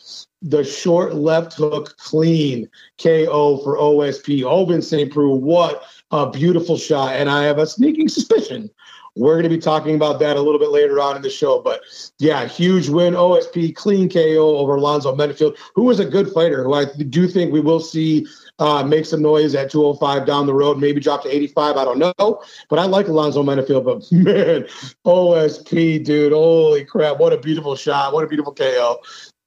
the 0.43 0.63
short 0.63 1.15
left 1.15 1.55
hook 1.55 1.97
clean 1.97 2.69
KO 3.03 3.59
for 3.65 3.79
OSP. 3.79 4.43
Ovince 4.43 4.85
St. 4.85 5.11
Preux, 5.11 5.35
what 5.35 5.83
a 6.11 6.31
beautiful 6.31 6.77
shot! 6.77 7.15
And 7.15 7.29
I 7.29 7.45
have 7.45 7.59
a 7.59 7.67
sneaking 7.67 8.09
suspicion 8.09 8.71
we're 9.17 9.35
going 9.35 9.45
to 9.45 9.49
be 9.49 9.59
talking 9.59 9.95
about 9.95 10.19
that 10.21 10.37
a 10.37 10.41
little 10.41 10.59
bit 10.59 10.71
later 10.71 11.01
on 11.01 11.17
in 11.17 11.23
the 11.23 11.31
show. 11.31 11.61
But 11.61 11.83
yeah, 12.19 12.47
huge 12.47 12.89
win. 12.89 13.15
OSP 13.15 13.75
clean 13.75 14.09
KO 14.09 14.57
over 14.57 14.77
Alonzo 14.77 15.15
Menifield, 15.15 15.57
who 15.75 15.85
was 15.85 16.01
a 16.01 16.05
good 16.05 16.31
fighter, 16.33 16.65
who 16.65 16.75
I 16.75 16.87
do 17.09 17.29
think 17.29 17.53
we 17.53 17.61
will 17.61 17.81
see 17.81 18.27
uh, 18.59 18.83
make 18.85 19.05
some 19.07 19.23
noise 19.23 19.55
at 19.55 19.71
205 19.71 20.27
down 20.27 20.47
the 20.47 20.55
road, 20.55 20.79
maybe 20.79 21.01
drop 21.01 21.23
to 21.23 21.35
85. 21.35 21.77
I 21.77 21.85
don't 21.85 21.99
know. 21.99 22.43
But 22.69 22.79
I 22.79 22.85
like 22.85 23.09
Alonzo 23.09 23.43
Menifield. 23.43 23.85
But 23.85 24.11
man, 24.13 24.67
OSP, 25.05 26.05
dude, 26.05 26.33
holy 26.33 26.85
crap. 26.85 27.19
What 27.19 27.33
a 27.33 27.39
beautiful 27.39 27.77
shot. 27.77 28.13
What 28.13 28.25
a 28.25 28.29
beautiful 28.29 28.55
KO. 28.55 29.01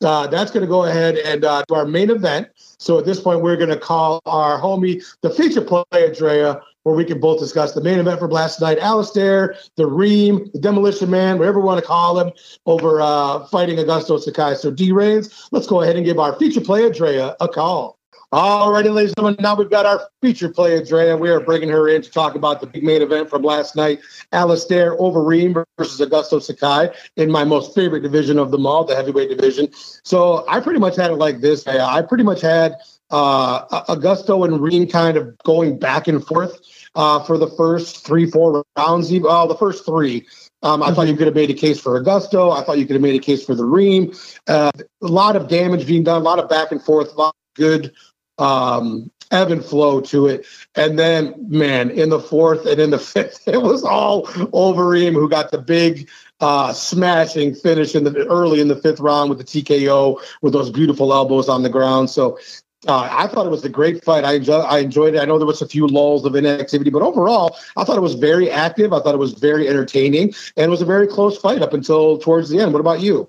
Uh, 0.04 0.28
that's 0.28 0.52
going 0.52 0.62
to 0.62 0.68
go 0.68 0.84
ahead 0.84 1.18
and 1.18 1.44
uh, 1.44 1.64
to 1.68 1.74
our 1.74 1.86
main 1.86 2.12
event. 2.12 2.48
So 2.80 3.00
at 3.00 3.06
this 3.06 3.20
point, 3.20 3.42
we're 3.42 3.58
going 3.58 3.70
to 3.70 3.80
call 3.80 4.22
our 4.28 4.62
homie, 4.62 5.04
the 5.22 5.32
feature 5.32 5.62
player, 5.62 6.14
Drea, 6.14 6.62
where 6.88 6.96
we 6.96 7.04
can 7.04 7.20
both 7.20 7.38
discuss 7.38 7.74
the 7.74 7.82
main 7.82 8.00
event 8.00 8.18
for 8.18 8.30
last 8.30 8.62
night. 8.62 8.80
Alistair, 8.80 9.58
the 9.76 9.86
Reem, 9.86 10.50
the 10.54 10.60
Demolition 10.60 11.12
Man, 11.12 11.38
whatever 11.38 11.60
you 11.60 11.66
want 11.66 11.82
to 11.82 11.86
call 11.86 12.18
him, 12.18 12.32
over 12.66 13.02
uh, 13.02 13.46
fighting 13.48 13.76
Augusto 13.76 14.18
Sakai. 14.18 14.56
So, 14.56 14.72
D 14.72 14.94
Reigns, 14.94 15.50
let's 15.52 15.68
go 15.68 15.82
ahead 15.82 15.98
and 15.98 16.06
give 16.06 16.18
our 16.18 16.40
feature 16.40 16.62
player, 16.62 16.90
Drea, 16.90 17.36
a 17.42 17.50
call. 17.50 18.00
All 18.32 18.72
righty, 18.72 18.88
ladies 18.88 19.12
and 19.12 19.18
gentlemen, 19.18 19.38
now 19.42 19.56
we've 19.56 19.70
got 19.70 19.86
our 19.86 20.02
feature 20.22 20.48
player, 20.48 20.82
Drea. 20.82 21.18
We 21.18 21.30
are 21.30 21.42
bringing 21.42 21.68
her 21.70 21.90
in 21.90 22.02
to 22.04 22.10
talk 22.10 22.36
about 22.36 22.62
the 22.62 22.68
big 22.68 22.84
main 22.84 23.02
event 23.02 23.30
from 23.30 23.42
last 23.42 23.76
night. 23.76 24.00
Alistair 24.32 24.96
Overeem 24.98 25.62
versus 25.78 26.00
Augusto 26.00 26.42
Sakai 26.42 26.90
in 27.18 27.30
my 27.30 27.44
most 27.44 27.76
favorite 27.76 28.02
division 28.02 28.40
of 28.40 28.52
them 28.52 28.66
all, 28.66 28.86
the 28.86 28.96
heavyweight 28.96 29.30
division. 29.30 29.70
So 30.04 30.46
I 30.48 30.62
pretty 30.62 30.80
much 30.80 30.96
had 30.96 31.12
it 31.12 31.16
like 31.16 31.42
this. 31.42 31.68
I 31.68 32.02
pretty 32.02 32.24
much 32.24 32.40
had 32.40 32.76
uh, 33.12 33.66
Augusto 33.86 34.46
and 34.46 34.62
Reem 34.62 34.88
kind 34.88 35.18
of 35.18 35.38
going 35.40 35.80
back 35.80 36.08
and 36.08 36.26
forth 36.26 36.60
uh, 36.98 37.24
for 37.24 37.38
the 37.38 37.48
first 37.48 38.06
three, 38.06 38.30
four 38.30 38.66
rounds. 38.76 39.14
Uh, 39.14 39.46
the 39.46 39.56
first 39.58 39.86
three. 39.86 40.26
Um, 40.64 40.82
I 40.82 40.88
mm-hmm. 40.88 40.96
thought 40.96 41.08
you 41.08 41.16
could 41.16 41.28
have 41.28 41.36
made 41.36 41.52
a 41.52 41.54
case 41.54 41.80
for 41.80 42.02
Augusto. 42.02 42.52
I 42.52 42.64
thought 42.64 42.80
you 42.80 42.86
could 42.86 42.96
have 42.96 43.02
made 43.02 43.16
a 43.16 43.24
case 43.24 43.46
for 43.46 43.54
the 43.54 43.64
Reem. 43.64 44.14
Uh, 44.48 44.72
a 45.02 45.08
lot 45.08 45.36
of 45.36 45.48
damage 45.48 45.86
being 45.86 46.04
done, 46.04 46.20
a 46.20 46.26
lot 46.26 46.40
of 46.40 46.50
back 46.50 46.72
and 46.72 46.82
forth, 46.82 47.14
a 47.14 47.16
lot 47.16 47.36
of 47.36 47.56
good 47.56 47.94
um, 48.40 49.12
ebb 49.30 49.52
and 49.52 49.64
flow 49.64 50.02
to 50.02 50.26
it. 50.26 50.48
And 50.74 50.98
then, 50.98 51.36
man, 51.48 51.92
in 51.92 52.10
the 52.10 52.20
fourth 52.20 52.66
and 52.66 52.80
in 52.80 52.90
the 52.90 53.00
fifth, 53.14 53.48
it 53.48 53.62
was 53.62 53.84
all 53.84 54.28
over 54.52 54.90
Reem 54.90 55.14
who 55.14 55.30
got 55.30 55.52
the 55.52 55.60
big 55.60 56.10
uh, 56.40 56.74
smashing 56.74 57.54
finish 57.54 57.94
in 57.94 58.04
the 58.04 58.26
early 58.28 58.60
in 58.60 58.70
the 58.70 58.76
fifth 58.76 59.00
round 59.00 59.30
with 59.30 59.38
the 59.38 59.44
TKO 59.44 60.20
with 60.42 60.54
those 60.54 60.72
beautiful 60.72 61.14
elbows 61.14 61.48
on 61.48 61.62
the 61.62 61.70
ground. 61.70 62.10
So 62.10 62.40
uh, 62.86 63.10
I 63.12 63.28
thought 63.28 63.48
it 63.48 63.50
was 63.50 63.66
a 63.66 63.70
great 63.70 64.04
fight. 64.04 64.24
I, 64.24 64.34
enjoy, 64.34 64.60
I 64.60 64.80
enjoyed 64.80 65.16
it. 65.16 65.20
I 65.20 65.26
know 65.26 65.40
there 65.40 65.48
was 65.48 65.62
a 65.62 65.68
few 65.68 65.88
lulls 65.88 66.26
of 66.26 66.36
inactivity, 66.36 66.92
but 66.92 67.02
overall, 67.02 67.58
I 67.76 67.84
thought 67.84 67.98
it 67.98 68.02
was 68.02 68.14
very 68.14 68.52
active. 68.52 68.94
I 68.94 69.00
thought 69.00 69.16
it 69.16 69.20
was 69.20 69.34
very 69.34 69.68
entertaining, 69.68 70.34
and 70.56 70.66
it 70.66 70.70
was 70.70 70.82
a 70.82 70.86
very 70.86 71.08
close 71.08 71.38
fight 71.38 71.62
up 71.62 71.74
until 71.74 72.20
towards 72.20 72.50
the 72.50 72.60
end. 72.60 72.74
What 72.74 72.80
about 72.80 73.02
you? 73.02 73.28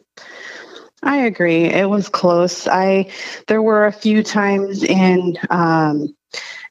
I 1.02 1.16
agree. 1.18 1.64
It 1.64 1.88
was 1.88 2.08
close. 2.08 2.66
I 2.66 3.10
there 3.46 3.62
were 3.62 3.86
a 3.86 3.92
few 3.92 4.22
times 4.22 4.82
in 4.82 5.38
um, 5.48 6.14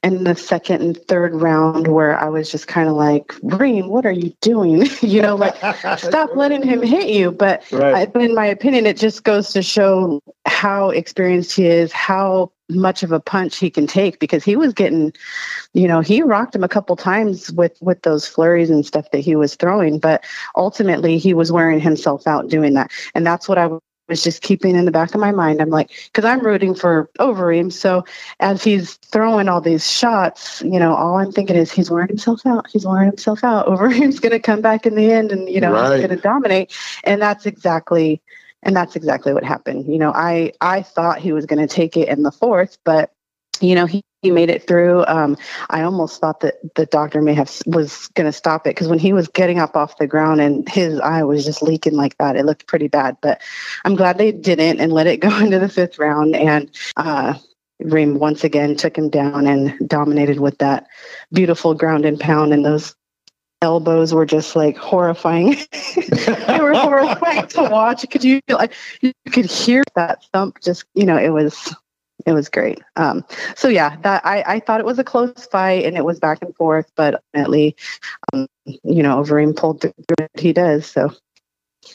in 0.02 0.24
the 0.24 0.36
second 0.36 0.82
and 0.82 0.96
third 1.08 1.34
round 1.34 1.88
where 1.88 2.16
I 2.16 2.28
was 2.28 2.50
just 2.50 2.68
kind 2.68 2.88
of 2.88 2.94
like, 2.94 3.34
Reem, 3.42 3.88
what 3.88 4.06
are 4.06 4.12
you 4.12 4.32
doing? 4.40 4.86
you 5.00 5.22
know, 5.22 5.34
like 5.34 5.56
stop 5.98 6.36
letting 6.36 6.62
him 6.62 6.82
hit 6.82 7.08
you. 7.08 7.32
But, 7.32 7.64
right. 7.72 8.08
I, 8.14 8.20
in 8.20 8.34
my 8.34 8.46
opinion, 8.46 8.86
it 8.86 8.96
just 8.96 9.24
goes 9.24 9.52
to 9.54 9.62
show 9.62 10.22
how 10.46 10.90
experienced 10.90 11.56
he 11.56 11.66
is, 11.66 11.92
how 11.92 12.52
much 12.70 13.02
of 13.02 13.12
a 13.12 13.20
punch 13.20 13.56
he 13.56 13.70
can 13.70 13.86
take 13.86 14.18
because 14.18 14.44
he 14.44 14.56
was 14.56 14.72
getting 14.72 15.12
you 15.72 15.88
know 15.88 16.00
he 16.00 16.22
rocked 16.22 16.54
him 16.54 16.64
a 16.64 16.68
couple 16.68 16.96
times 16.96 17.50
with 17.52 17.76
with 17.80 18.02
those 18.02 18.26
flurries 18.26 18.70
and 18.70 18.84
stuff 18.84 19.10
that 19.10 19.20
he 19.20 19.36
was 19.36 19.54
throwing 19.56 19.98
but 19.98 20.24
ultimately 20.56 21.18
he 21.18 21.32
was 21.32 21.50
wearing 21.50 21.80
himself 21.80 22.26
out 22.26 22.48
doing 22.48 22.74
that 22.74 22.90
and 23.14 23.26
that's 23.26 23.48
what 23.48 23.58
i 23.58 23.68
was 24.08 24.22
just 24.22 24.42
keeping 24.42 24.74
in 24.74 24.84
the 24.84 24.90
back 24.90 25.14
of 25.14 25.20
my 25.20 25.30
mind. 25.30 25.60
I'm 25.60 25.68
like, 25.70 25.90
because 26.06 26.24
I'm 26.24 26.40
rooting 26.40 26.74
for 26.74 27.10
Overeem. 27.18 27.72
So 27.72 28.04
as 28.40 28.64
he's 28.64 28.94
throwing 28.94 29.48
all 29.48 29.60
these 29.60 29.90
shots, 29.90 30.62
you 30.62 30.78
know, 30.78 30.94
all 30.94 31.18
I'm 31.18 31.30
thinking 31.30 31.56
is 31.56 31.70
he's 31.70 31.90
wearing 31.90 32.08
himself 32.08 32.44
out. 32.46 32.66
He's 32.70 32.86
wearing 32.86 33.08
himself 33.08 33.44
out. 33.44 33.66
Overeem's 33.68 34.18
going 34.20 34.32
to 34.32 34.40
come 34.40 34.60
back 34.60 34.86
in 34.86 34.94
the 34.94 35.12
end 35.12 35.30
and, 35.30 35.48
you 35.48 35.60
know, 35.60 35.72
right. 35.72 35.92
he's 35.92 36.06
going 36.06 36.16
to 36.16 36.22
dominate. 36.22 36.72
And 37.04 37.20
that's 37.20 37.46
exactly, 37.46 38.22
and 38.62 38.76
that's 38.76 38.96
exactly 38.96 39.32
what 39.32 39.44
happened. 39.44 39.90
You 39.90 39.98
know, 39.98 40.12
I, 40.12 40.52
I 40.60 40.82
thought 40.82 41.20
he 41.20 41.32
was 41.32 41.46
going 41.46 41.66
to 41.66 41.72
take 41.72 41.96
it 41.96 42.08
in 42.08 42.22
the 42.22 42.32
fourth, 42.32 42.78
but 42.84 43.12
you 43.60 43.74
know, 43.74 43.86
he, 43.86 44.02
he 44.22 44.30
made 44.30 44.50
it 44.50 44.66
through. 44.66 45.04
Um, 45.06 45.36
I 45.70 45.82
almost 45.82 46.20
thought 46.20 46.40
that 46.40 46.56
the 46.74 46.86
doctor 46.86 47.22
may 47.22 47.34
have 47.34 47.50
was 47.66 48.08
going 48.14 48.26
to 48.26 48.32
stop 48.32 48.66
it 48.66 48.70
because 48.70 48.88
when 48.88 48.98
he 48.98 49.12
was 49.12 49.28
getting 49.28 49.58
up 49.58 49.76
off 49.76 49.98
the 49.98 50.06
ground 50.06 50.40
and 50.40 50.68
his 50.68 51.00
eye 51.00 51.22
was 51.22 51.44
just 51.44 51.62
leaking 51.62 51.94
like 51.94 52.16
that, 52.18 52.36
it 52.36 52.44
looked 52.44 52.66
pretty 52.66 52.88
bad. 52.88 53.16
But 53.20 53.40
I'm 53.84 53.96
glad 53.96 54.18
they 54.18 54.32
didn't 54.32 54.80
and 54.80 54.92
let 54.92 55.06
it 55.06 55.16
go 55.20 55.36
into 55.38 55.58
the 55.58 55.68
fifth 55.68 55.98
round. 55.98 56.36
And 56.36 56.70
uh, 56.96 57.34
Reem 57.80 58.18
once 58.18 58.42
again 58.42 58.76
took 58.76 58.98
him 58.98 59.08
down 59.08 59.46
and 59.46 59.88
dominated 59.88 60.40
with 60.40 60.58
that 60.58 60.88
beautiful 61.32 61.74
ground 61.74 62.04
and 62.04 62.18
pound 62.18 62.52
and 62.52 62.64
those 62.64 62.96
elbows 63.62 64.14
were 64.14 64.26
just 64.26 64.54
like 64.56 64.76
horrifying. 64.76 65.56
they 65.96 66.60
were 66.60 66.74
horrifying 66.74 67.46
to 67.48 67.62
watch. 67.62 68.08
Could 68.10 68.24
you 68.24 68.40
like 68.48 68.72
you 69.00 69.12
could 69.30 69.46
hear 69.46 69.82
that 69.94 70.24
thump? 70.32 70.60
Just 70.62 70.84
you 70.94 71.04
know, 71.04 71.16
it 71.16 71.30
was 71.30 71.74
it 72.26 72.32
was 72.32 72.48
great. 72.48 72.80
Um, 72.96 73.24
so 73.56 73.68
yeah, 73.68 73.96
that 74.02 74.24
I, 74.24 74.42
I 74.46 74.60
thought 74.60 74.80
it 74.80 74.86
was 74.86 74.98
a 74.98 75.04
close 75.04 75.46
fight 75.46 75.84
and 75.84 75.96
it 75.96 76.04
was 76.04 76.18
back 76.18 76.38
and 76.42 76.54
forth, 76.56 76.90
but 76.96 77.22
ultimately, 77.34 77.76
um, 78.32 78.46
you 78.66 79.02
know, 79.02 79.22
Overeem 79.22 79.56
pulled 79.56 79.80
through 79.80 79.92
what 80.18 80.30
he 80.34 80.52
does. 80.52 80.86
So 80.86 81.12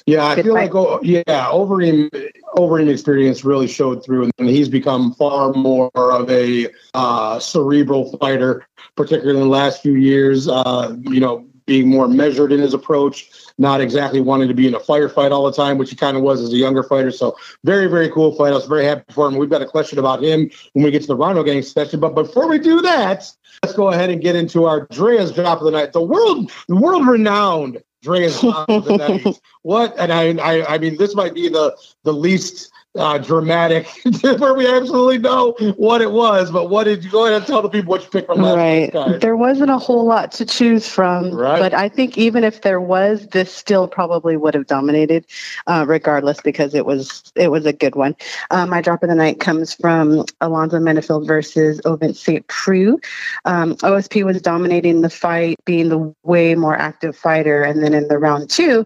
yeah, 0.06 0.26
I 0.26 0.36
feel 0.36 0.56
fight. 0.56 0.74
like 0.74 0.76
oh, 0.76 1.00
yeah, 1.04 1.22
Overeem 1.52 2.10
Overeem 2.56 2.90
experience 2.90 3.44
really 3.44 3.68
showed 3.68 4.04
through, 4.04 4.32
and 4.38 4.50
he's 4.50 4.70
become 4.70 5.14
far 5.14 5.54
more 5.54 5.92
of 5.96 6.30
a 6.30 6.68
uh, 6.94 7.40
cerebral 7.40 8.18
fighter, 8.18 8.66
particularly 8.96 9.40
in 9.40 9.44
the 9.44 9.50
last 9.50 9.82
few 9.82 9.94
years. 9.94 10.48
Uh, 10.48 10.96
you 11.02 11.20
know, 11.20 11.46
being 11.66 11.90
more 11.90 12.08
measured 12.08 12.52
in 12.52 12.60
his 12.60 12.74
approach, 12.74 13.30
not 13.58 13.82
exactly 13.82 14.22
wanting 14.22 14.48
to 14.48 14.54
be 14.54 14.68
in 14.68 14.74
a 14.74 14.80
firefight 14.80 15.32
all 15.32 15.46
the 15.46 15.54
time, 15.54 15.78
which 15.78 15.90
he 15.90 15.96
kind 15.96 16.18
of 16.18 16.24
was 16.24 16.42
as 16.42 16.52
a 16.52 16.58
younger 16.58 16.84
fighter. 16.84 17.12
So 17.12 17.38
very, 17.64 17.88
very 17.88 18.10
cool 18.10 18.36
fight. 18.36 18.50
I 18.50 18.56
was 18.56 18.66
very 18.66 18.86
happy 18.86 19.04
for 19.14 19.28
him. 19.28 19.38
We've 19.38 19.50
got 19.50 19.62
a 19.62 19.66
question 19.66 20.00
about 20.00 20.24
him 20.24 20.50
when 20.74 20.84
we 20.84 20.92
get 20.92 21.02
to 21.02 21.08
the 21.08 21.16
Rhino 21.16 21.44
Gang 21.44 21.62
session. 21.62 22.00
But 22.00 22.16
before 22.16 22.48
we 22.48 22.60
do 22.60 22.82
that, 22.82 23.30
let's 23.64 23.76
go 23.76 23.90
ahead 23.90 24.10
and 24.10 24.22
get 24.22 24.36
into 24.36 24.66
our 24.66 24.88
Drea's 24.88 25.32
drop 25.32 25.60
of 25.60 25.66
the 25.66 25.72
night. 25.72 25.94
The 25.94 26.02
world, 26.02 26.52
world 26.68 27.08
renowned 27.08 27.84
Drea's 28.02 28.40
drop 28.40 28.70
of 28.70 28.86
the 28.86 28.98
night. 28.98 29.42
What? 29.64 29.96
And 29.98 30.12
I, 30.12 30.34
I, 30.40 30.74
I 30.74 30.78
mean, 30.78 30.98
this 30.98 31.16
might 31.16 31.34
be 31.34 31.48
the 31.48 31.74
the 32.04 32.12
least 32.12 32.70
uh, 32.96 33.18
dramatic 33.18 33.88
where 34.22 34.54
we 34.54 34.68
absolutely 34.68 35.18
know 35.18 35.54
what 35.78 36.02
it 36.02 36.12
was. 36.12 36.52
But 36.52 36.70
what 36.70 36.84
did 36.84 37.04
you 37.04 37.10
go 37.10 37.26
ahead 37.26 37.38
and 37.38 37.46
tell 37.46 37.62
the 37.62 37.70
people 37.70 37.90
what 37.90 38.04
you 38.04 38.10
picked 38.10 38.28
from 38.28 38.42
last 38.42 38.54
Right. 38.94 39.20
There 39.20 39.36
wasn't 39.36 39.72
a 39.72 39.78
whole 39.78 40.06
lot 40.06 40.32
to 40.34 40.46
choose 40.46 40.88
from. 40.88 41.32
Right. 41.32 41.60
But 41.60 41.74
I 41.74 41.90
think 41.90 42.18
even 42.18 42.44
if 42.44 42.62
there 42.62 42.80
was, 42.80 43.28
this 43.28 43.52
still 43.52 43.88
probably 43.88 44.38
would 44.38 44.54
have 44.54 44.68
dominated, 44.68 45.26
uh, 45.68 45.86
regardless, 45.88 46.40
because 46.42 46.76
it 46.76 46.86
was 46.86 47.32
it 47.36 47.50
was 47.50 47.66
a 47.66 47.74
good 47.74 47.96
one. 47.96 48.16
Um, 48.52 48.70
my 48.70 48.82
drop 48.82 49.02
of 49.04 49.10
the 49.10 49.16
night 49.16 49.40
comes 49.40 49.74
from 49.74 50.26
Alonzo 50.42 50.78
Menifield 50.78 51.26
versus 51.26 51.82
Ovince 51.86 52.18
St. 52.18 52.46
Preux. 52.48 53.00
Um, 53.46 53.76
OSP 53.78 54.24
was 54.24 54.42
dominating 54.42 55.02
the 55.02 55.10
fight, 55.10 55.56
being 55.66 55.90
the 55.90 56.14
way 56.24 56.54
more 56.56 56.76
active 56.76 57.16
fighter, 57.16 57.64
and 57.64 57.82
then 57.84 57.94
in 57.94 58.08
the 58.08 58.20
round 58.20 58.50
two. 58.50 58.86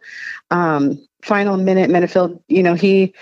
Um, 0.50 1.06
final 1.22 1.58
minute, 1.58 1.90
Menifield, 1.90 2.42
you 2.48 2.64
know, 2.64 2.74
he 2.74 3.14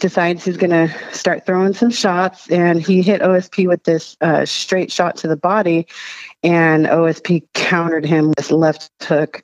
decides 0.00 0.44
he's 0.44 0.56
going 0.56 0.70
to 0.70 0.92
start 1.14 1.46
throwing 1.46 1.72
some 1.74 1.90
shots 1.90 2.50
and 2.50 2.82
he 2.82 3.02
hit 3.02 3.20
OSP 3.20 3.68
with 3.68 3.84
this 3.84 4.16
uh, 4.20 4.44
straight 4.44 4.90
shot 4.90 5.16
to 5.18 5.28
the 5.28 5.36
body 5.36 5.86
and 6.42 6.86
OSP 6.86 7.46
countered 7.54 8.04
him 8.04 8.32
with 8.36 8.50
left 8.50 8.90
hook 9.02 9.42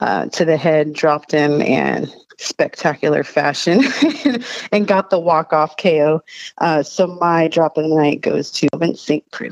uh, 0.00 0.26
to 0.26 0.44
the 0.44 0.56
head, 0.56 0.92
dropped 0.92 1.30
him 1.30 1.62
and 1.62 2.12
spectacular 2.38 3.22
fashion 3.22 3.82
and 4.72 4.86
got 4.86 5.10
the 5.10 5.18
walk-off 5.18 5.76
KO. 5.76 6.22
Uh, 6.58 6.82
so 6.82 7.06
my 7.06 7.48
drop 7.48 7.76
of 7.76 7.88
the 7.88 7.94
night 7.94 8.20
goes 8.20 8.50
to 8.52 8.68
Vince 8.76 9.00
St. 9.00 9.28
Preux. 9.30 9.50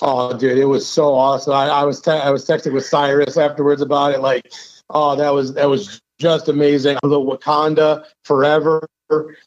Oh, 0.00 0.36
dude, 0.36 0.58
it 0.58 0.66
was 0.66 0.86
so 0.86 1.14
awesome. 1.14 1.52
I, 1.52 1.66
I 1.66 1.84
was 1.84 2.00
te- 2.00 2.10
I 2.12 2.30
was 2.30 2.46
texting 2.46 2.72
with 2.72 2.86
Cyrus 2.86 3.36
afterwards 3.36 3.82
about 3.82 4.12
it. 4.12 4.20
Like, 4.20 4.52
oh, 4.90 5.16
that 5.16 5.30
was 5.30 5.54
that 5.54 5.68
was 5.68 6.00
just 6.20 6.48
amazing. 6.48 6.98
The 7.02 7.18
Wakanda 7.18 8.04
forever 8.22 8.86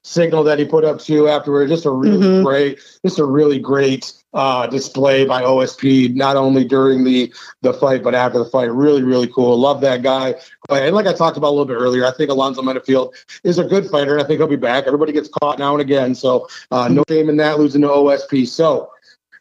signal 0.03 0.43
that 0.43 0.59
he 0.59 0.65
put 0.65 0.85
up 0.85 0.99
too 0.99 1.27
afterward. 1.27 1.67
Just 1.67 1.85
a 1.85 1.91
really 1.91 2.17
mm-hmm. 2.17 2.43
great, 2.43 2.79
just 3.05 3.19
a 3.19 3.25
really 3.25 3.59
great 3.59 4.13
uh, 4.33 4.67
display 4.67 5.25
by 5.25 5.41
OSP, 5.41 6.13
not 6.15 6.35
only 6.35 6.63
during 6.63 7.03
the 7.03 7.33
the 7.61 7.73
fight 7.73 8.03
but 8.03 8.15
after 8.15 8.39
the 8.39 8.45
fight. 8.45 8.71
Really, 8.71 9.03
really 9.03 9.27
cool. 9.27 9.57
Love 9.57 9.81
that 9.81 10.03
guy. 10.03 10.35
And 10.69 10.95
like 10.95 11.07
I 11.07 11.13
talked 11.13 11.37
about 11.37 11.49
a 11.49 11.55
little 11.55 11.65
bit 11.65 11.75
earlier, 11.75 12.05
I 12.05 12.11
think 12.11 12.29
Alonzo 12.29 12.61
Menifield 12.61 13.13
is 13.43 13.57
a 13.57 13.63
good 13.63 13.89
fighter, 13.89 14.13
and 14.13 14.23
I 14.23 14.27
think 14.27 14.39
he'll 14.39 14.47
be 14.47 14.55
back. 14.55 14.85
Everybody 14.85 15.13
gets 15.13 15.29
caught 15.29 15.59
now 15.59 15.73
and 15.73 15.81
again, 15.81 16.13
so 16.15 16.47
uh, 16.71 16.87
no 16.87 17.03
shame 17.09 17.29
in 17.29 17.37
that 17.37 17.59
losing 17.59 17.81
to 17.81 17.87
OSP. 17.87 18.47
So 18.47 18.91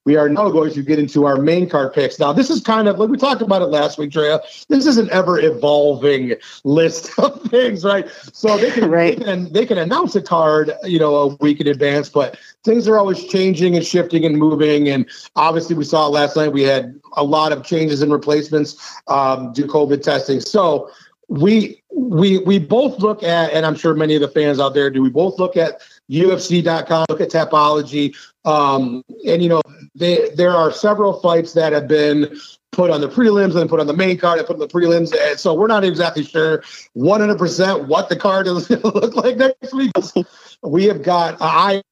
we 0.06 0.16
are 0.16 0.28
now 0.28 0.48
going 0.48 0.72
to 0.72 0.82
get 0.82 1.00
into 1.00 1.26
our 1.26 1.36
main 1.36 1.68
card 1.68 1.92
picks. 1.92 2.18
Now, 2.18 2.32
this 2.32 2.48
is 2.48 2.62
kind 2.62 2.86
of 2.86 2.98
like 2.98 3.10
we 3.10 3.18
talked 3.18 3.42
about 3.42 3.60
it 3.60 3.66
last 3.66 3.98
week, 3.98 4.12
Drea. 4.12 4.40
This 4.68 4.86
is 4.86 4.98
an 4.98 5.10
ever 5.10 5.38
evolving 5.38 6.34
list 6.62 7.10
of 7.18 7.42
things, 7.42 7.84
right? 7.84 8.08
So 8.32 8.56
they 8.56 8.70
can, 8.70 8.88
right. 8.88 9.18
they 9.18 9.24
can 9.24 9.52
they 9.52 9.66
can 9.66 9.78
announce 9.78 10.14
a 10.14 10.22
card, 10.22 10.72
you 10.84 11.00
know, 11.00 11.16
a 11.16 11.26
week 11.36 11.60
in 11.60 11.66
advance, 11.66 12.08
but 12.08 12.38
things 12.64 12.86
are 12.86 12.96
always 12.96 13.22
changing 13.24 13.74
and 13.74 13.84
shifting 13.84 14.24
and 14.24 14.38
moving. 14.38 14.88
And 14.88 15.10
obviously, 15.34 15.74
we 15.74 15.84
saw 15.84 16.06
last 16.06 16.36
night 16.36 16.52
we 16.52 16.62
had 16.62 16.98
a 17.16 17.24
lot 17.24 17.50
of 17.50 17.64
changes 17.64 18.00
and 18.00 18.12
replacements 18.12 18.76
um, 19.08 19.52
due 19.52 19.66
COVID 19.66 20.02
testing. 20.02 20.40
So 20.40 20.88
we 21.28 21.82
we 21.92 22.38
we 22.38 22.58
both 22.58 23.00
look 23.00 23.22
at, 23.22 23.52
and 23.52 23.66
I'm 23.66 23.74
sure 23.74 23.94
many 23.94 24.14
of 24.14 24.20
the 24.20 24.28
fans 24.28 24.60
out 24.60 24.74
there 24.74 24.90
do. 24.90 25.02
We 25.02 25.10
both 25.10 25.38
look 25.40 25.56
at 25.56 25.80
UFC.com, 26.10 27.06
look 27.08 27.20
at 27.20 27.30
Tapology, 27.30 28.14
um, 28.46 29.04
and 29.26 29.42
you 29.42 29.48
know 29.48 29.60
they, 29.94 30.30
there 30.30 30.52
are 30.52 30.72
several 30.72 31.20
fights 31.20 31.52
that 31.54 31.72
have 31.72 31.88
been 31.88 32.38
put 32.76 32.90
on 32.90 33.00
the 33.00 33.08
prelims 33.08 33.56
and 33.56 33.70
put 33.70 33.80
on 33.80 33.86
the 33.86 33.94
main 33.94 34.18
card 34.18 34.38
and 34.38 34.46
put 34.46 34.54
on 34.54 34.60
the 34.60 34.68
prelims. 34.68 35.16
And 35.18 35.40
so 35.40 35.54
we're 35.54 35.66
not 35.66 35.82
exactly 35.82 36.22
sure 36.22 36.62
100% 36.94 37.86
what 37.86 38.10
the 38.10 38.16
card 38.16 38.46
is 38.46 38.66
going 38.68 38.82
to 38.82 38.88
look 38.88 39.16
like 39.16 39.36
next 39.36 39.72
week. 39.72 39.92
we 40.62 40.84
have 40.84 41.02
got 41.02 41.38
I 41.40 41.82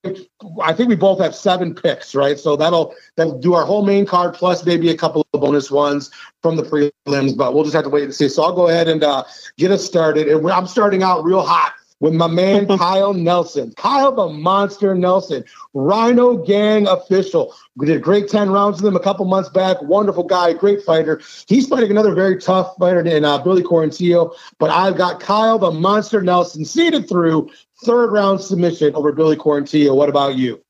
I 0.63 0.73
think 0.75 0.91
we 0.91 0.97
both 0.97 1.21
have 1.21 1.35
seven 1.35 1.75
picks, 1.75 2.15
right? 2.15 2.39
So 2.39 2.55
that'll 2.55 2.95
that'll 3.17 3.39
do 3.39 3.55
our 3.55 3.65
whole 3.65 3.85
main 3.85 4.05
card 4.05 4.35
plus 4.35 4.65
maybe 4.67 4.91
a 4.91 4.97
couple 4.97 5.27
of 5.33 5.41
bonus 5.41 5.71
ones 5.71 6.11
from 6.43 6.57
the 6.57 6.63
prelims, 6.63 7.37
but 7.37 7.55
we'll 7.55 7.65
just 7.65 7.75
have 7.75 7.85
to 7.85 7.91
wait 7.91 8.05
and 8.05 8.15
see. 8.15 8.29
So 8.29 8.43
I'll 8.43 8.55
go 8.55 8.69
ahead 8.69 8.89
and 8.89 9.03
uh, 9.03 9.25
get 9.57 9.71
us 9.71 9.85
started. 9.85 10.29
And 10.29 10.47
I'm 10.51 10.67
starting 10.67 11.03
out 11.03 11.25
real 11.25 11.43
hot 11.43 11.75
with 12.01 12.13
my 12.13 12.27
man 12.27 12.67
Kyle 12.79 13.15
Nelson. 13.15 13.73
Kyle 13.77 14.13
the 14.13 14.29
Monster 14.29 14.95
Nelson, 14.95 15.45
Rhino 15.73 16.37
Gang 16.37 16.87
official. 16.87 17.55
We 17.77 17.87
did 17.87 17.97
a 17.97 18.01
great 18.01 18.29
10 18.29 18.51
rounds 18.51 18.83
with 18.83 18.89
him 18.89 18.97
a 18.97 19.03
couple 19.03 19.25
months 19.25 19.49
back. 19.49 19.81
Wonderful 19.83 20.25
guy, 20.25 20.53
great 20.53 20.83
fighter. 20.83 21.21
He's 21.47 21.67
fighting 21.69 21.91
another 21.91 22.15
very 22.15 22.39
tough 22.39 22.75
fighter 22.79 23.01
in 23.01 23.25
uh, 23.25 23.39
Billy 23.39 23.63
Quarantillo, 23.63 24.35
but 24.59 24.71
I've 24.71 24.97
got 24.97 25.21
Kyle 25.21 25.59
the 25.59 25.71
Monster 25.71 26.21
Nelson 26.21 26.65
seated 26.65 27.09
through 27.09 27.51
third 27.85 28.13
round 28.13 28.41
submission 28.41 28.95
over 28.95 29.13
Billy 29.13 29.37
Quarantillo. 29.37 29.95
What 29.95 30.09
about 30.09 30.37
you? 30.37 30.61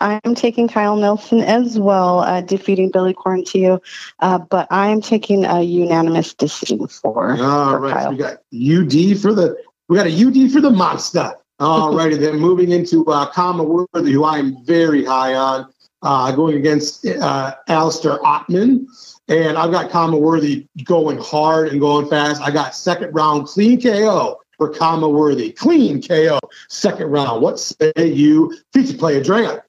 I'm 0.00 0.34
taking 0.34 0.68
Kyle 0.68 0.96
Nelson 0.96 1.40
as 1.40 1.78
well, 1.78 2.20
uh, 2.20 2.42
defeating 2.42 2.90
Billy 2.90 3.14
Quarantillo, 3.14 3.80
uh, 4.20 4.38
but 4.38 4.66
I 4.70 4.88
am 4.88 5.00
taking 5.00 5.44
a 5.44 5.62
unanimous 5.62 6.34
decision 6.34 6.86
for. 6.86 7.30
All 7.30 7.70
for 7.70 7.80
right, 7.80 7.94
Kyle. 7.94 8.04
So 8.04 8.10
we 8.10 8.16
got 8.18 8.32
UD 8.52 9.18
for 9.20 9.32
the 9.32 9.56
we 9.88 9.96
got 9.96 10.06
a 10.06 10.10
UD 10.10 10.50
for 10.50 10.60
the 10.60 10.70
monster. 10.70 11.34
All 11.58 11.96
righty, 11.96 12.16
then 12.16 12.38
moving 12.38 12.70
into 12.70 13.06
uh, 13.06 13.30
Khama 13.32 13.62
Worthy, 13.62 14.12
who 14.12 14.24
I 14.24 14.38
am 14.38 14.62
very 14.64 15.04
high 15.04 15.34
on, 15.34 15.72
uh, 16.02 16.30
going 16.32 16.56
against 16.56 17.06
uh, 17.06 17.54
Alistair 17.68 18.18
Ottman. 18.18 18.84
And 19.28 19.56
I've 19.56 19.70
got 19.70 19.90
Khama 19.90 20.18
Worthy 20.18 20.68
going 20.84 21.16
hard 21.18 21.68
and 21.68 21.80
going 21.80 22.08
fast. 22.08 22.42
I 22.42 22.50
got 22.50 22.74
second 22.74 23.12
round 23.14 23.46
clean 23.46 23.80
KO 23.80 24.38
for 24.58 24.70
Khama 24.70 25.08
Worthy. 25.08 25.52
Clean 25.52 26.02
KO, 26.02 26.38
second 26.68 27.06
round. 27.06 27.40
What 27.40 27.58
say 27.58 27.92
you, 27.96 28.54
feature 28.74 28.98
player 28.98 29.22
Drea? 29.22 29.62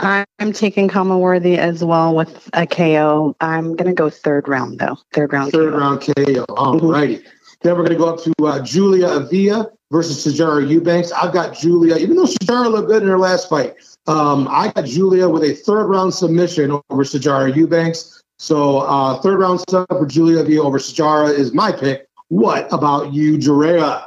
I'm 0.00 0.52
taking 0.52 0.88
Khama 0.88 1.18
Worthy 1.18 1.56
as 1.58 1.84
well 1.84 2.14
with 2.14 2.50
a 2.52 2.66
KO. 2.66 3.36
I'm 3.40 3.76
going 3.76 3.88
to 3.88 3.94
go 3.94 4.10
third 4.10 4.48
round, 4.48 4.78
though. 4.78 4.96
Third 5.12 5.32
round 5.32 5.52
Third 5.52 5.72
KO. 5.72 5.78
round 5.78 6.00
KO. 6.00 6.44
All 6.48 6.74
mm-hmm. 6.74 6.86
righty. 6.88 7.22
Then 7.62 7.76
we're 7.76 7.86
going 7.86 7.90
to 7.90 7.96
go 7.96 8.08
up 8.08 8.22
to 8.22 8.32
uh, 8.44 8.62
Julia 8.62 9.08
Avila 9.08 9.70
versus 9.90 10.24
Sijara 10.24 10.68
Eubanks. 10.68 11.12
I've 11.12 11.32
got 11.32 11.56
Julia, 11.56 11.96
even 11.96 12.16
though 12.16 12.24
Sijara 12.24 12.70
looked 12.70 12.88
good 12.88 13.02
in 13.02 13.08
her 13.08 13.18
last 13.18 13.48
fight, 13.48 13.74
um, 14.06 14.48
I 14.50 14.72
got 14.72 14.84
Julia 14.84 15.28
with 15.28 15.44
a 15.44 15.54
third 15.54 15.86
round 15.86 16.12
submission 16.12 16.72
over 16.90 17.04
Sijara 17.04 17.54
Eubanks. 17.54 18.20
So 18.38 18.78
uh, 18.78 19.20
third 19.20 19.38
round 19.38 19.60
stuff 19.60 19.86
for 19.88 20.06
Julia 20.06 20.40
Avila 20.40 20.66
over 20.66 20.78
Sijara 20.78 21.32
is 21.32 21.54
my 21.54 21.70
pick. 21.70 22.08
What 22.28 22.72
about 22.72 23.12
you, 23.12 23.38
Drea? 23.38 24.06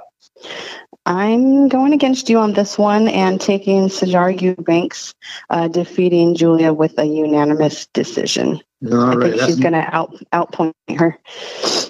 I'm 1.05 1.67
going 1.67 1.93
against 1.93 2.29
you 2.29 2.39
on 2.39 2.53
this 2.53 2.79
one 2.79 3.07
and 3.07 3.39
taking 3.39 3.89
Sijara 3.89 4.41
Eubanks, 4.41 5.13
uh, 5.51 5.67
defeating 5.67 6.35
Julia 6.35 6.73
with 6.73 6.97
a 6.97 7.05
unanimous 7.05 7.85
decision. 7.93 8.59
All 8.91 9.01
I 9.01 9.15
right, 9.15 9.31
think 9.31 9.43
she's 9.43 9.59
going 9.59 9.73
to 9.73 9.95
out 9.95 10.15
outpoint 10.33 10.73
her. 10.97 11.17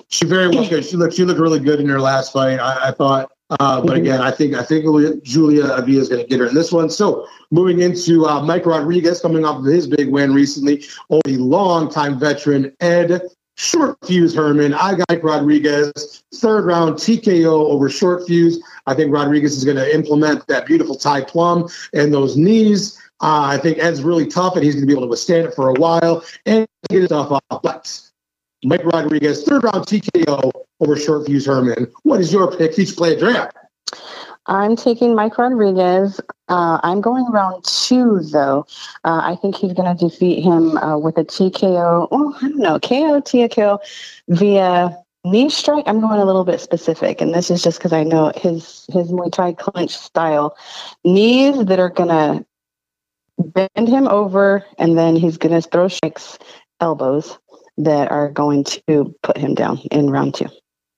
She 0.09 0.25
very 0.25 0.49
well 0.49 0.67
could. 0.67 0.85
She 0.85 0.95
looked 0.97 1.15
she 1.15 1.23
looked 1.23 1.39
really 1.39 1.59
good 1.59 1.79
in 1.79 1.89
her 1.89 1.99
last 1.99 2.31
fight. 2.31 2.59
I, 2.59 2.89
I 2.89 2.91
thought, 2.91 3.31
uh, 3.49 3.81
but 3.81 3.87
mm-hmm. 3.87 4.01
again, 4.01 4.21
I 4.21 4.31
think 4.31 4.55
I 4.55 4.63
think 4.63 4.85
Julia 5.23 5.73
Avila 5.73 6.01
is 6.01 6.09
going 6.09 6.21
to 6.21 6.27
get 6.27 6.39
her 6.39 6.47
in 6.47 6.55
this 6.55 6.71
one. 6.71 6.89
So 6.89 7.27
moving 7.51 7.81
into 7.81 8.25
uh, 8.25 8.41
Mike 8.43 8.65
Rodriguez 8.65 9.21
coming 9.21 9.45
off 9.45 9.59
of 9.59 9.65
his 9.65 9.87
big 9.87 10.09
win 10.09 10.33
recently 10.33 10.83
the 11.09 11.37
longtime 11.37 12.19
veteran 12.19 12.75
Ed 12.79 13.21
Short 13.57 13.97
Fuse 14.05 14.35
Herman. 14.35 14.73
I 14.73 14.95
got 14.95 15.23
Rodriguez, 15.23 16.23
third 16.33 16.65
round 16.65 16.95
TKO 16.95 17.45
over 17.45 17.89
Short 17.89 18.25
Fuse. 18.27 18.61
I 18.85 18.93
think 18.93 19.13
Rodriguez 19.13 19.55
is 19.55 19.63
going 19.63 19.77
to 19.77 19.93
implement 19.93 20.45
that 20.47 20.65
beautiful 20.65 20.95
Thai 20.95 21.21
plum 21.21 21.69
and 21.93 22.13
those 22.13 22.35
knees. 22.35 22.99
Uh, 23.21 23.47
I 23.47 23.57
think 23.57 23.77
Ed's 23.77 24.03
really 24.03 24.27
tough 24.27 24.55
and 24.55 24.63
he's 24.63 24.75
going 24.75 24.83
to 24.83 24.87
be 24.87 24.93
able 24.93 25.03
to 25.03 25.09
withstand 25.09 25.47
it 25.47 25.55
for 25.55 25.69
a 25.69 25.73
while 25.73 26.23
and 26.45 26.67
get 26.89 27.05
stuff 27.05 27.31
off. 27.31 27.61
But 27.61 28.01
Mike 28.63 28.85
Rodriguez, 28.85 29.43
third 29.43 29.63
round 29.63 29.85
TKO 29.85 30.51
over 30.79 30.97
Short 30.97 31.25
Fuse 31.25 31.45
Herman. 31.45 31.91
What 32.03 32.19
is 32.19 32.31
your 32.31 32.55
pick? 32.55 32.77
Each 32.77 32.95
play 32.95 33.13
a 33.13 33.19
draft. 33.19 33.57
I'm 34.47 34.75
taking 34.75 35.15
Mike 35.15 35.37
Rodriguez. 35.37 36.21
Uh, 36.49 36.79
I'm 36.83 37.01
going 37.01 37.25
round 37.31 37.63
two, 37.63 38.19
though. 38.31 38.67
Uh, 39.03 39.21
I 39.23 39.35
think 39.41 39.55
he's 39.55 39.73
going 39.73 39.95
to 39.95 40.07
defeat 40.07 40.43
him 40.43 40.77
uh, 40.77 40.97
with 40.97 41.17
a 41.17 41.25
TKO. 41.25 42.07
Oh, 42.11 42.37
I 42.41 42.49
don't 42.49 42.57
know, 42.57 42.79
KO, 42.79 43.21
TKO 43.21 43.79
via 44.29 44.95
knee 45.23 45.49
strike. 45.49 45.83
I'm 45.87 45.99
going 45.99 46.19
a 46.19 46.25
little 46.25 46.43
bit 46.43 46.61
specific, 46.61 47.21
and 47.21 47.33
this 47.33 47.49
is 47.49 47.63
just 47.63 47.79
because 47.79 47.93
I 47.93 48.03
know 48.03 48.31
his 48.35 48.85
his 48.93 49.11
Muay 49.11 49.31
Thai 49.31 49.53
clinch 49.53 49.97
style. 49.97 50.55
Knees 51.03 51.65
that 51.65 51.79
are 51.79 51.89
going 51.89 52.09
to 52.09 52.45
bend 53.39 53.87
him 53.87 54.07
over, 54.07 54.63
and 54.77 54.97
then 54.97 55.15
he's 55.15 55.37
going 55.37 55.59
to 55.59 55.67
throw 55.67 55.87
strikes, 55.87 56.37
elbows 56.79 57.37
that 57.77 58.11
are 58.11 58.29
going 58.29 58.63
to 58.63 59.15
put 59.23 59.37
him 59.37 59.53
down 59.55 59.79
in 59.91 60.09
round 60.09 60.35
two. 60.35 60.47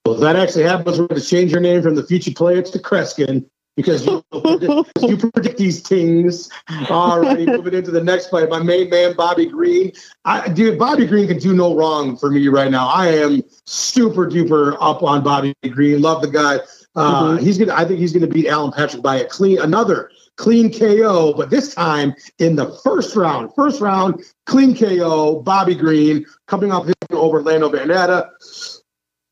Well, 0.06 0.16
that 0.16 0.36
actually 0.36 0.64
happens, 0.64 1.00
we're 1.00 1.08
going 1.08 1.20
to 1.20 1.28
change 1.28 1.52
your 1.52 1.60
name 1.60 1.82
from 1.82 1.96
the 1.96 2.04
future 2.04 2.32
player 2.32 2.62
to 2.62 2.80
Kreskin 2.80 3.46
because 3.76 4.06
you, 4.06 4.24
predict, 4.32 5.02
you 5.02 5.18
predict 5.18 5.58
these 5.58 5.82
things. 5.82 6.50
All 6.90 7.22
righty, 7.22 7.46
moving 7.48 7.74
into 7.74 7.92
the 7.92 8.04
next 8.04 8.28
fight. 8.30 8.50
My 8.50 8.62
main 8.62 8.90
man, 8.90 9.16
Bobby 9.16 9.46
Green. 9.46 9.92
I, 10.26 10.50
dude, 10.50 10.80
Bobby 10.80 11.06
Green 11.06 11.28
can 11.28 11.40
do 11.40 11.54
no 11.54 11.76
wrong 11.76 12.18
for 12.18 12.30
me 12.30 12.48
right 12.48 12.72
now. 12.72 12.88
I 12.88 13.08
am 13.10 13.44
super 13.66 14.28
duper 14.28 14.76
up 14.82 15.04
on 15.04 15.24
Bobby 15.24 15.54
Green. 15.70 16.02
Love 16.02 16.22
the 16.22 16.30
guy. 16.30 16.60
Uh, 16.96 17.24
mm-hmm. 17.24 17.46
He's 17.46 17.58
gonna. 17.58 17.74
I 17.74 17.86
think 17.86 18.00
he's 18.00 18.12
gonna 18.12 18.28
beat 18.28 18.48
Alan 18.48 18.72
Patrick 18.72 19.04
by 19.04 19.18
a 19.18 19.26
clean 19.26 19.60
another 19.62 20.10
clean 20.38 20.72
KO, 20.72 21.34
but 21.34 21.50
this 21.50 21.76
time 21.76 22.16
in 22.40 22.56
the 22.56 22.72
first 22.84 23.16
round. 23.16 23.54
First 23.56 23.82
round, 23.82 24.24
clean 24.46 24.76
KO. 24.76 25.42
Bobby 25.42 25.76
Green 25.76 26.26
coming 26.48 26.72
off 26.72 26.88
over 27.12 27.38
Orlando 27.38 27.70
Vannata. 27.70 28.30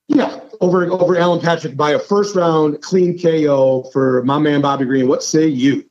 Yeah, 0.07 0.39
over 0.61 0.85
over 0.85 1.17
Alan 1.17 1.39
Patrick 1.39 1.75
by 1.75 1.91
a 1.91 1.99
first 1.99 2.35
round 2.35 2.81
clean 2.81 3.17
KO 3.17 3.83
for 3.93 4.23
my 4.23 4.37
man 4.37 4.61
Bobby 4.61 4.85
Green. 4.85 5.07
What 5.07 5.23
say 5.23 5.47
you? 5.47 5.85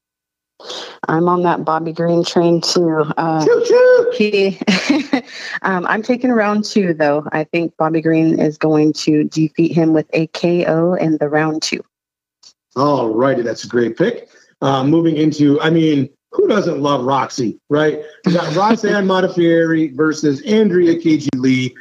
I'm 1.09 1.29
on 1.29 1.43
that 1.43 1.65
Bobby 1.65 1.93
Green 1.93 2.25
train 2.25 2.61
too. 2.61 3.05
Uh, 3.17 3.45
choo, 3.45 3.65
choo. 3.67 4.13
He, 4.17 4.59
um, 5.63 5.85
I'm 5.87 6.03
taking 6.03 6.31
round 6.31 6.65
two 6.65 6.95
though. 6.95 7.27
I 7.33 7.45
think 7.45 7.77
Bobby 7.77 8.01
Green 8.01 8.39
is 8.39 8.57
going 8.57 8.93
to 8.95 9.25
defeat 9.25 9.73
him 9.73 9.93
with 9.93 10.07
a 10.13 10.29
KO 10.29 10.95
in 10.95 11.19
the 11.19 11.29
round 11.29 11.63
two. 11.63 11.85
All 12.77 13.11
righty, 13.11 13.43
that's 13.43 13.65
a 13.65 13.69
great 13.69 13.97
pick. 13.97 14.29
Uh, 14.61 14.85
moving 14.85 15.17
into, 15.17 15.61
I 15.61 15.71
mean, 15.71 16.09
who 16.31 16.49
doesn't 16.49 16.81
love 16.81 17.05
Roxy, 17.05 17.61
right? 17.69 18.01
We 18.27 18.33
got 18.33 18.55
Roxanne 18.57 19.07
Modafferi 19.07 19.95
versus 19.95 20.43
Andrea 20.43 20.97
KG 20.97 21.29
Lee. 21.37 21.75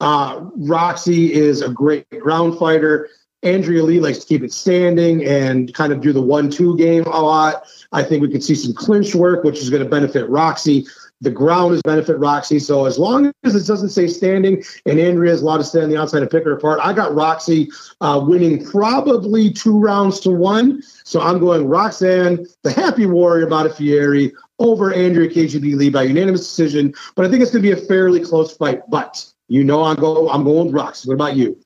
Uh, 0.00 0.46
Roxy 0.56 1.32
is 1.32 1.60
a 1.62 1.68
great 1.68 2.08
ground 2.20 2.58
fighter. 2.58 3.08
Andrea 3.42 3.84
Lee 3.84 4.00
likes 4.00 4.18
to 4.18 4.26
keep 4.26 4.42
it 4.42 4.52
standing 4.52 5.24
and 5.24 5.72
kind 5.74 5.92
of 5.92 6.00
do 6.00 6.12
the 6.12 6.22
one-two 6.22 6.76
game 6.76 7.04
a 7.04 7.20
lot. 7.20 7.64
I 7.92 8.02
think 8.02 8.22
we 8.22 8.30
could 8.30 8.42
see 8.42 8.54
some 8.54 8.74
clinch 8.74 9.14
work, 9.14 9.44
which 9.44 9.58
is 9.58 9.70
going 9.70 9.82
to 9.82 9.88
benefit 9.88 10.28
Roxy. 10.28 10.86
The 11.20 11.30
ground 11.30 11.74
is 11.74 11.82
benefit 11.82 12.18
Roxy. 12.18 12.58
So 12.58 12.86
as 12.86 12.98
long 12.98 13.32
as 13.44 13.54
it 13.54 13.66
doesn't 13.66 13.88
say 13.88 14.06
standing 14.06 14.62
and 14.86 15.00
Andrea 15.00 15.32
has 15.32 15.42
a 15.42 15.44
lot 15.44 15.58
to 15.58 15.64
stand 15.64 15.84
on 15.84 15.90
the 15.90 15.96
outside 15.96 16.22
and 16.22 16.30
pick 16.30 16.44
her 16.44 16.52
apart, 16.52 16.80
I 16.82 16.92
got 16.92 17.14
Roxy 17.14 17.70
uh, 18.00 18.22
winning 18.24 18.64
probably 18.64 19.50
two 19.50 19.78
rounds 19.78 20.20
to 20.20 20.30
one. 20.30 20.82
So 21.04 21.20
I'm 21.20 21.40
going 21.40 21.66
Roxanne, 21.66 22.46
the 22.62 22.72
happy 22.72 23.06
warrior 23.06 23.46
Modafferi, 23.46 24.32
over 24.60 24.92
Andrea 24.92 25.28
KGB 25.28 25.76
Lee 25.76 25.90
by 25.90 26.04
unanimous 26.04 26.40
decision. 26.40 26.94
But 27.16 27.26
I 27.26 27.30
think 27.30 27.42
it's 27.42 27.50
going 27.50 27.62
to 27.62 27.74
be 27.74 27.80
a 27.80 27.86
fairly 27.86 28.20
close 28.20 28.56
fight. 28.56 28.82
But 28.88 29.24
you 29.48 29.64
know, 29.64 29.82
I'm 29.84 29.96
go. 29.96 30.28
I'm 30.30 30.44
going 30.44 30.66
with 30.66 30.74
Roxy. 30.74 31.08
What 31.08 31.14
about 31.14 31.36
you? 31.36 31.58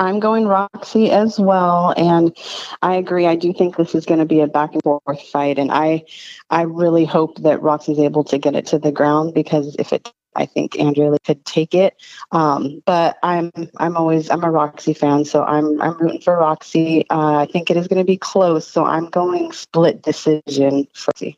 I'm 0.00 0.18
going 0.18 0.48
Roxy 0.48 1.10
as 1.10 1.38
well, 1.38 1.92
and 1.94 2.34
I 2.80 2.94
agree. 2.94 3.26
I 3.26 3.36
do 3.36 3.52
think 3.52 3.76
this 3.76 3.94
is 3.94 4.06
going 4.06 4.18
to 4.18 4.24
be 4.24 4.40
a 4.40 4.46
back 4.46 4.72
and 4.72 4.82
forth 4.82 5.22
fight, 5.28 5.58
and 5.58 5.70
I, 5.70 6.04
I 6.48 6.62
really 6.62 7.04
hope 7.04 7.42
that 7.42 7.60
Roxy's 7.60 7.98
able 7.98 8.24
to 8.24 8.38
get 8.38 8.56
it 8.56 8.64
to 8.68 8.78
the 8.78 8.92
ground 8.92 9.34
because 9.34 9.76
if 9.78 9.92
it, 9.92 10.10
I 10.34 10.46
think 10.46 10.78
Andrea 10.80 11.14
could 11.26 11.44
take 11.44 11.74
it. 11.74 12.00
Um, 12.32 12.82
but 12.86 13.18
I'm, 13.22 13.52
I'm 13.76 13.94
always, 13.98 14.30
I'm 14.30 14.42
a 14.42 14.50
Roxy 14.50 14.94
fan, 14.94 15.26
so 15.26 15.44
I'm, 15.44 15.80
I'm 15.82 15.98
rooting 15.98 16.22
for 16.22 16.38
Roxy. 16.38 17.04
Uh, 17.10 17.36
I 17.36 17.46
think 17.52 17.70
it 17.70 17.76
is 17.76 17.86
going 17.86 17.98
to 18.00 18.04
be 18.04 18.16
close, 18.16 18.66
so 18.66 18.86
I'm 18.86 19.10
going 19.10 19.52
split 19.52 20.00
decision 20.00 20.88
for 20.94 21.10
Roxy. 21.10 21.36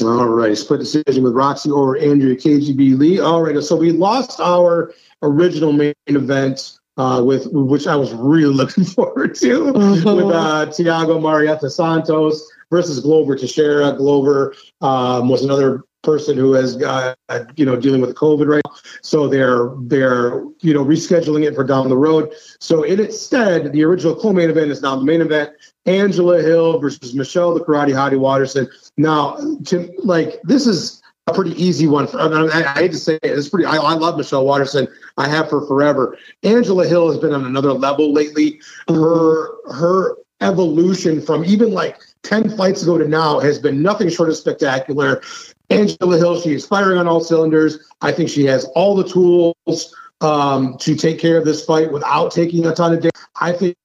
All 0.00 0.28
right, 0.28 0.56
split 0.56 0.80
decision 0.80 1.22
with 1.22 1.34
Roxy 1.34 1.70
over 1.70 1.98
Andrea 1.98 2.36
KGB 2.36 2.98
Lee. 2.98 3.20
All 3.20 3.42
right, 3.42 3.62
so 3.62 3.76
we 3.76 3.92
lost 3.92 4.40
our 4.40 4.94
original 5.20 5.74
main 5.74 5.92
event 6.06 6.78
uh, 6.96 7.22
with 7.24 7.48
which 7.52 7.86
I 7.86 7.96
was 7.96 8.12
really 8.14 8.54
looking 8.62 8.84
forward 8.84 9.34
to 9.36 9.72
mm-hmm. 9.72 10.16
with 10.16 10.34
uh, 10.34 10.66
Thiago 10.66 11.20
Marreta 11.20 11.70
Santos 11.70 12.46
versus 12.70 13.00
Glover 13.00 13.36
Teixeira. 13.36 13.92
Glover 13.92 14.54
um, 14.80 15.28
was 15.28 15.42
another 15.42 15.84
person 16.02 16.36
who 16.36 16.52
has 16.52 16.82
uh, 16.82 17.14
you 17.56 17.64
know 17.64 17.76
dealing 17.76 18.00
with 18.00 18.14
COVID 18.16 18.46
right 18.46 18.62
now. 18.66 18.74
So 19.02 19.28
they're 19.28 19.70
they're 19.82 20.44
you 20.60 20.74
know 20.74 20.84
rescheduling 20.84 21.44
it 21.44 21.54
for 21.54 21.64
down 21.64 21.88
the 21.88 21.96
road. 21.96 22.32
So 22.60 22.82
in 22.82 23.00
instead, 23.00 23.72
the 23.72 23.84
original 23.84 24.14
co-main 24.14 24.50
event 24.50 24.70
is 24.70 24.82
now 24.82 24.96
the 24.96 25.04
main 25.04 25.20
event. 25.20 25.50
Angela 25.86 26.40
Hill 26.40 26.78
versus 26.78 27.14
Michelle 27.14 27.54
the 27.54 27.64
Karate 27.64 27.90
Hottie 27.90 28.18
Waterson. 28.18 28.68
Now, 28.96 29.36
to 29.66 29.92
like 29.98 30.40
this 30.44 30.66
is 30.66 31.01
a 31.26 31.34
pretty 31.34 31.62
easy 31.62 31.86
one. 31.86 32.06
For, 32.06 32.18
I, 32.20 32.72
I, 32.74 32.80
hate 32.80 32.92
to 32.92 32.98
say 32.98 33.14
it, 33.14 33.20
it's 33.22 33.48
pretty. 33.48 33.64
I, 33.64 33.76
I, 33.76 33.94
love 33.94 34.16
Michelle 34.16 34.44
Waterson. 34.44 34.88
I 35.16 35.28
have 35.28 35.50
her 35.50 35.64
forever. 35.66 36.18
Angela 36.42 36.86
Hill 36.86 37.10
has 37.10 37.18
been 37.18 37.32
on 37.32 37.44
another 37.44 37.72
level 37.72 38.12
lately. 38.12 38.60
Her 38.88 39.50
her 39.72 40.16
evolution 40.40 41.22
from 41.22 41.44
even 41.44 41.72
like 41.72 42.00
10 42.24 42.56
fights 42.56 42.82
ago 42.82 42.98
to 42.98 43.06
now 43.06 43.38
has 43.38 43.58
been 43.58 43.80
nothing 43.80 44.08
short 44.08 44.28
of 44.28 44.36
spectacular. 44.36 45.22
Angela 45.70 46.18
Hill, 46.18 46.40
she 46.40 46.54
is 46.54 46.66
firing 46.66 46.98
on 46.98 47.06
all 47.06 47.20
cylinders. 47.20 47.78
I 48.02 48.12
think 48.12 48.28
she 48.28 48.44
has 48.46 48.64
all 48.74 48.96
the 48.96 49.08
tools 49.08 49.94
um, 50.20 50.76
to 50.78 50.94
take 50.94 51.18
care 51.18 51.38
of 51.38 51.44
this 51.44 51.64
fight 51.64 51.92
without 51.92 52.32
taking 52.32 52.66
a 52.66 52.74
ton 52.74 52.94
of 52.94 53.00
damage. 53.00 53.12
I 53.40 53.52
think 53.52 53.76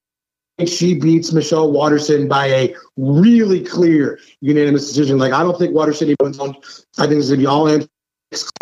she 0.65 0.95
beats 0.95 1.31
Michelle 1.33 1.71
Waterson 1.71 2.27
by 2.27 2.47
a 2.47 2.75
really 2.97 3.63
clear 3.63 4.19
unanimous 4.41 4.87
decision. 4.87 5.17
Like 5.17 5.33
I 5.33 5.43
don't 5.43 5.57
think 5.57 5.75
Waterson 5.75 6.09
even 6.09 6.39
on. 6.39 6.55
I 6.97 7.05
think 7.05 7.19
it's 7.19 7.29
gonna 7.29 7.37
be 7.37 7.45
all 7.45 7.67
in 7.67 7.87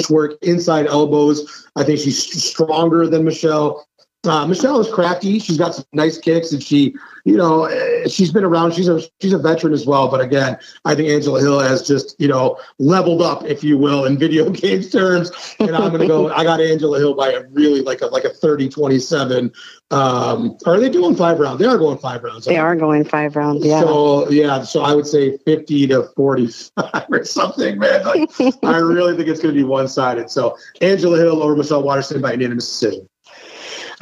work 0.09 0.33
inside 0.41 0.87
elbows. 0.87 1.67
I 1.75 1.83
think 1.83 1.99
she's 1.99 2.43
stronger 2.43 3.07
than 3.07 3.23
Michelle. 3.23 3.87
Uh, 4.27 4.47
Michelle 4.47 4.79
is 4.79 4.91
crafty. 4.91 5.39
She's 5.39 5.57
got 5.57 5.75
some 5.75 5.85
nice 5.93 6.17
kicks, 6.17 6.51
and 6.51 6.61
she, 6.61 6.95
you 7.23 7.35
know, 7.35 7.65
eh, 7.65 8.07
she's 8.07 8.31
been 8.31 8.43
around. 8.43 8.73
She's 8.73 8.87
a 8.87 9.01
she's 9.21 9.33
a 9.33 9.37
veteran 9.37 9.73
as 9.73 9.85
well. 9.85 10.07
But 10.09 10.21
again, 10.21 10.57
I 10.85 10.95
think 10.95 11.09
Angela 11.09 11.39
Hill 11.39 11.59
has 11.59 11.85
just 11.85 12.15
you 12.19 12.27
know 12.27 12.57
leveled 12.79 13.21
up, 13.21 13.43
if 13.45 13.63
you 13.63 13.77
will, 13.77 14.05
in 14.05 14.17
video 14.17 14.49
games 14.51 14.91
terms. 14.91 15.31
And 15.59 15.75
I'm 15.75 15.91
gonna 15.91 16.07
go. 16.07 16.31
I 16.31 16.43
got 16.43 16.61
Angela 16.61 16.99
Hill 16.99 17.15
by 17.15 17.31
a 17.31 17.43
really 17.49 17.81
like 17.81 18.01
a 18.01 18.07
like 18.07 18.23
a 18.23 18.29
30-27. 18.29 19.53
Um, 19.91 20.57
are 20.65 20.79
they 20.79 20.89
doing 20.89 21.15
five 21.15 21.39
rounds? 21.39 21.59
They 21.59 21.67
are 21.67 21.77
going 21.77 21.97
five 21.97 22.23
rounds. 22.23 22.45
They 22.45 22.57
are 22.57 22.75
going 22.75 23.03
five 23.03 23.35
rounds. 23.35 23.65
Yeah. 23.65 23.81
So 23.81 24.29
yeah, 24.29 24.63
so 24.63 24.81
I 24.81 24.93
would 24.95 25.07
say 25.07 25.37
50 25.37 25.87
to 25.87 26.03
45 26.15 27.05
or 27.09 27.23
something, 27.23 27.77
man. 27.79 28.03
Like, 28.03 28.29
I 28.63 28.77
really 28.77 29.15
think 29.15 29.29
it's 29.29 29.41
going 29.41 29.53
to 29.53 29.59
be 29.59 29.63
one 29.63 29.87
sided. 29.87 30.29
So 30.29 30.57
Angela 30.81 31.17
Hill 31.17 31.41
over 31.41 31.55
Michelle 31.55 31.83
Waterson 31.83 32.21
by 32.21 32.31
unanimous 32.31 32.67
decision. 32.67 33.07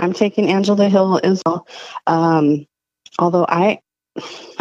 I'm 0.04 0.14
taking 0.14 0.50
Angela 0.50 0.90
Hill 0.90 1.22
as 1.24 1.42
well. 1.46 1.66
Um, 2.08 2.68
although 3.20 3.46
I, 3.48 3.80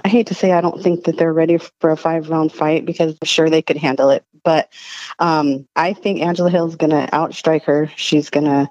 I 0.05 0.09
hate 0.09 0.28
to 0.28 0.35
say 0.35 0.52
I 0.52 0.61
don't 0.61 0.81
think 0.81 1.05
that 1.05 1.18
they're 1.18 1.33
ready 1.33 1.59
for 1.81 1.90
a 1.90 1.96
five 1.96 2.31
round 2.31 2.52
fight 2.52 2.87
because 2.87 3.16
I'm 3.20 3.26
sure 3.26 3.50
they 3.50 3.61
could 3.61 3.76
handle 3.76 4.11
it. 4.11 4.24
But 4.44 4.72
um, 5.18 5.66
I 5.74 5.94
think 5.94 6.20
Angela 6.20 6.48
Hill's 6.48 6.76
going 6.76 6.90
to 6.90 7.09
outstrike 7.12 7.64
her. 7.64 7.90
She's 7.96 8.31
going 8.31 8.46
to, 8.46 8.68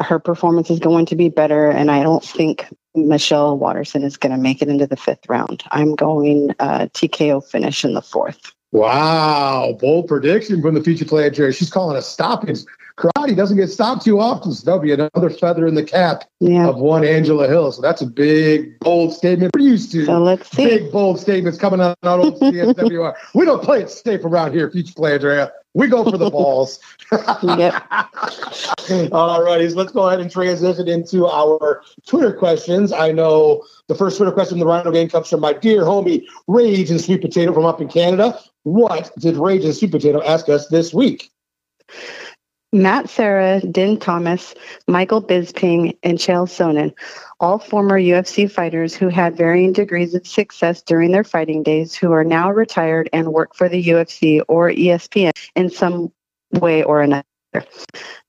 her 0.00 0.18
performance 0.18 0.70
is 0.70 0.78
going 0.78 1.06
to 1.06 1.16
be 1.16 1.28
better. 1.28 1.70
And 1.70 1.90
I 1.90 2.02
don't 2.02 2.24
think 2.24 2.66
Michelle 2.94 3.58
Waterson 3.58 4.02
is 4.02 4.16
going 4.16 4.32
to 4.32 4.40
make 4.40 4.62
it 4.62 4.68
into 4.68 4.86
the 4.86 4.96
fifth 4.96 5.28
round. 5.28 5.62
I'm 5.70 5.94
going 5.94 6.54
uh, 6.58 6.88
TKO 6.94 7.46
finish 7.46 7.84
in 7.84 7.92
the 7.92 8.02
fourth. 8.02 8.52
Wow, 8.72 9.76
bold 9.80 10.08
prediction 10.08 10.60
from 10.60 10.74
the 10.74 10.82
future 10.82 11.06
player, 11.06 11.30
Jerry. 11.30 11.52
She's 11.52 11.70
calling 11.70 11.96
a 11.96 12.02
stoppage 12.02 12.60
karate 12.98 13.36
doesn't 13.36 13.56
get 13.56 13.68
stopped 13.68 14.04
too 14.04 14.18
often. 14.18 14.52
So 14.52 14.64
that'll 14.64 14.80
be 14.80 14.92
another 14.92 15.30
feather 15.30 15.66
in 15.66 15.74
the 15.74 15.84
cap 15.84 16.24
yeah. 16.40 16.66
of 16.66 16.76
one 16.76 17.04
Angela 17.04 17.46
Hill. 17.46 17.72
So 17.72 17.80
that's 17.80 18.02
a 18.02 18.06
big, 18.06 18.78
bold 18.80 19.12
statement. 19.12 19.52
We're 19.54 19.62
used 19.62 19.92
to 19.92 20.04
so 20.04 20.18
let's 20.18 20.50
see. 20.50 20.64
big, 20.64 20.92
bold 20.92 21.20
statements 21.20 21.58
coming 21.58 21.80
out 21.80 21.96
of 22.02 22.34
CSWR. 22.40 23.14
we 23.34 23.44
don't 23.44 23.62
play 23.62 23.82
it 23.82 23.90
safe 23.90 24.24
around 24.24 24.52
here, 24.52 24.70
future 24.70 24.92
play, 24.94 25.14
Andrea. 25.14 25.52
We 25.74 25.86
go 25.86 26.02
for 26.02 26.18
the 26.18 26.30
balls. 26.38 26.80
yep. 27.12 27.86
All 29.12 29.44
righty. 29.44 29.68
So 29.70 29.76
let's 29.76 29.92
go 29.92 30.08
ahead 30.08 30.20
and 30.20 30.30
transition 30.30 30.88
into 30.88 31.26
our 31.26 31.82
Twitter 32.06 32.32
questions. 32.32 32.92
I 32.92 33.12
know 33.12 33.62
the 33.86 33.94
first 33.94 34.16
Twitter 34.16 34.32
question 34.32 34.56
in 34.56 34.60
the 34.60 34.66
Rhino 34.66 34.90
game 34.90 35.08
comes 35.08 35.28
from 35.28 35.40
my 35.40 35.52
dear 35.52 35.82
homie 35.82 36.24
Rage 36.48 36.90
and 36.90 37.00
Sweet 37.00 37.20
Potato 37.20 37.52
from 37.52 37.64
up 37.64 37.80
in 37.80 37.88
Canada. 37.88 38.38
What 38.64 39.12
did 39.18 39.36
Rage 39.36 39.64
and 39.64 39.74
Sweet 39.74 39.92
Potato 39.92 40.20
ask 40.22 40.48
us 40.48 40.66
this 40.66 40.92
week? 40.92 41.30
Matt 42.72 43.08
Serra, 43.08 43.60
Din 43.60 43.98
Thomas, 43.98 44.54
Michael 44.86 45.22
Bisping, 45.22 45.96
and 46.02 46.18
Chael 46.18 46.46
Sonnen, 46.46 46.92
all 47.40 47.58
former 47.58 47.98
UFC 47.98 48.50
fighters 48.50 48.94
who 48.94 49.08
had 49.08 49.36
varying 49.36 49.72
degrees 49.72 50.14
of 50.14 50.26
success 50.26 50.82
during 50.82 51.10
their 51.10 51.24
fighting 51.24 51.62
days, 51.62 51.94
who 51.94 52.12
are 52.12 52.24
now 52.24 52.50
retired 52.50 53.08
and 53.12 53.32
work 53.32 53.54
for 53.54 53.70
the 53.70 53.82
UFC 53.82 54.42
or 54.48 54.70
ESPN 54.70 55.32
in 55.56 55.70
some 55.70 56.12
way 56.52 56.82
or 56.82 57.00
another. 57.00 57.24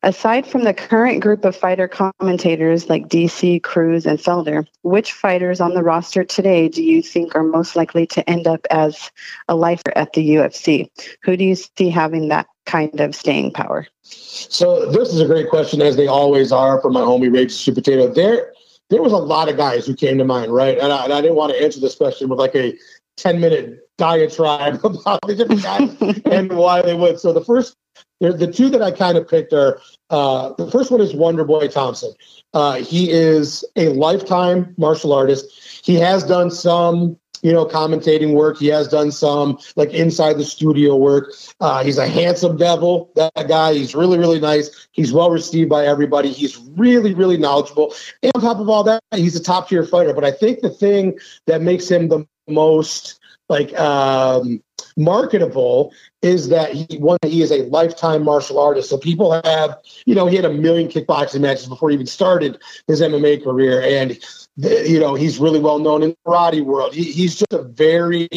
Aside 0.02 0.48
from 0.48 0.64
the 0.64 0.74
current 0.74 1.22
group 1.22 1.44
of 1.44 1.54
fighter 1.54 1.90
commentators 1.90 2.88
like 2.88 3.10
DC, 3.10 3.62
Cruz, 3.62 4.06
and 4.06 4.18
Felder, 4.18 4.66
which 4.84 5.12
fighters 5.12 5.60
on 5.60 5.74
the 5.74 5.84
roster 5.84 6.24
today 6.24 6.70
do 6.70 6.82
you 6.82 7.02
think 7.02 7.36
are 7.36 7.44
most 7.44 7.76
likely 7.76 8.08
to 8.08 8.28
end 8.30 8.48
up 8.48 8.66
as 8.72 9.12
a 9.50 9.56
lifer 9.56 9.92
at 9.98 10.14
the 10.14 10.30
UFC? 10.30 10.90
Who 11.24 11.36
do 11.36 11.44
you 11.44 11.56
see 11.56 11.90
having 11.90 12.30
that 12.30 12.48
kind 12.70 13.00
of 13.00 13.16
staying 13.16 13.52
power? 13.52 13.88
So 14.04 14.92
this 14.92 15.10
is 15.10 15.20
a 15.20 15.26
great 15.26 15.50
question, 15.50 15.82
as 15.82 15.96
they 15.96 16.08
always 16.08 16.52
are 16.52 16.80
for 16.82 16.92
my 16.92 17.02
homie 17.02 17.34
Rage 17.34 17.52
Super 17.52 17.82
Potato. 17.82 18.14
There, 18.14 18.54
there 18.90 19.02
was 19.02 19.12
a 19.12 19.18
lot 19.18 19.50
of 19.50 19.58
guys 19.58 19.88
who 19.88 19.96
came 19.96 20.20
to 20.20 20.26
mind, 20.26 20.54
right? 20.54 20.78
And 20.78 20.94
I, 20.94 21.04
and 21.04 21.14
I 21.14 21.22
didn't 21.22 21.36
want 21.36 21.52
to 21.52 21.62
answer 21.62 21.80
this 21.80 21.96
question 21.96 22.30
with 22.30 22.38
like 22.38 22.56
a 22.56 22.78
10 23.18 23.40
minute 23.40 23.90
diatribe 23.98 24.76
about 24.84 25.20
the 25.26 25.36
different 25.36 25.64
guys 25.64 26.22
and 26.26 26.54
why 26.54 26.82
they 26.82 26.94
would. 26.94 27.20
So 27.20 27.34
the 27.34 27.44
first, 27.44 27.76
the 28.20 28.52
two 28.52 28.70
that 28.70 28.82
I 28.82 28.92
kind 28.92 29.18
of 29.18 29.28
picked 29.28 29.52
are 29.52 29.82
uh, 30.12 30.54
the 30.54 30.70
first 30.70 30.92
one 30.92 31.02
is 31.02 31.16
Wonder 31.16 31.46
Boy 31.46 31.68
Thompson. 31.70 32.14
Uh, 32.54 32.76
he 32.76 33.10
is 33.10 33.66
a 33.76 33.90
lifetime 33.90 34.76
martial 34.78 35.14
artist. 35.14 35.82
He 35.84 35.96
has 35.96 36.24
done 36.24 36.52
some 36.52 37.18
you 37.42 37.52
know, 37.52 37.66
commentating 37.66 38.34
work. 38.34 38.58
He 38.58 38.68
has 38.68 38.88
done 38.88 39.12
some 39.12 39.58
like 39.76 39.92
inside 39.92 40.38
the 40.38 40.46
studio 40.46 40.96
work. 40.96 41.34
Uh, 41.60 41.84
he's 41.84 41.98
a 41.98 42.08
handsome 42.08 42.58
devil, 42.58 43.12
that 43.16 43.48
guy. 43.48 43.74
He's 43.74 43.96
really, 43.96 44.18
really 44.18 44.40
nice. 44.40 44.88
He's 44.92 45.12
well 45.12 45.32
received 45.32 45.70
by 45.70 45.86
everybody. 45.86 46.32
He's 46.32 46.58
really, 46.58 47.14
really 47.14 47.38
knowledgeable. 47.38 47.94
And 48.24 48.32
on 48.36 48.42
top 48.42 48.60
of 48.60 48.70
all 48.70 48.84
that, 48.84 49.02
he's 49.16 49.36
a 49.36 49.44
top 49.44 49.70
tier 49.70 49.84
fighter. 49.84 50.14
But 50.14 50.26
I 50.26 50.32
think 50.32 50.62
the 50.62 50.70
thing 50.70 51.18
that 51.48 51.62
makes 51.62 51.90
him 51.90 52.10
the 52.10 52.26
most 52.48 53.20
like 53.50 53.78
um, 53.80 54.62
marketable 54.96 55.94
is 56.22 56.50
that 56.50 56.74
he 56.74 56.98
one 56.98 57.18
he 57.24 57.42
is 57.42 57.52
a 57.52 57.64
lifetime 57.64 58.24
martial 58.24 58.60
artist. 58.60 58.90
So 58.90 58.98
people 58.98 59.32
have, 59.44 59.78
you 60.06 60.14
know, 60.14 60.28
he 60.28 60.36
had 60.36 60.46
a 60.46 60.54
million 60.54 60.88
kickboxing 60.90 61.42
matches 61.42 61.68
before 61.68 61.90
he 61.90 61.96
even 61.96 62.06
started 62.06 62.62
his 62.88 63.02
MMA 63.02 63.44
career, 63.44 63.82
and 63.82 64.20
you 64.60 65.00
know, 65.00 65.16
he's 65.16 65.40
really 65.40 65.60
well 65.60 65.80
known 65.80 66.04
in 66.04 66.10
the 66.10 66.18
karate 66.28 66.64
world. 66.64 66.94
He, 66.94 67.04
he's 67.04 67.36
just 67.36 67.54
a 67.54 67.64
very 67.64 68.28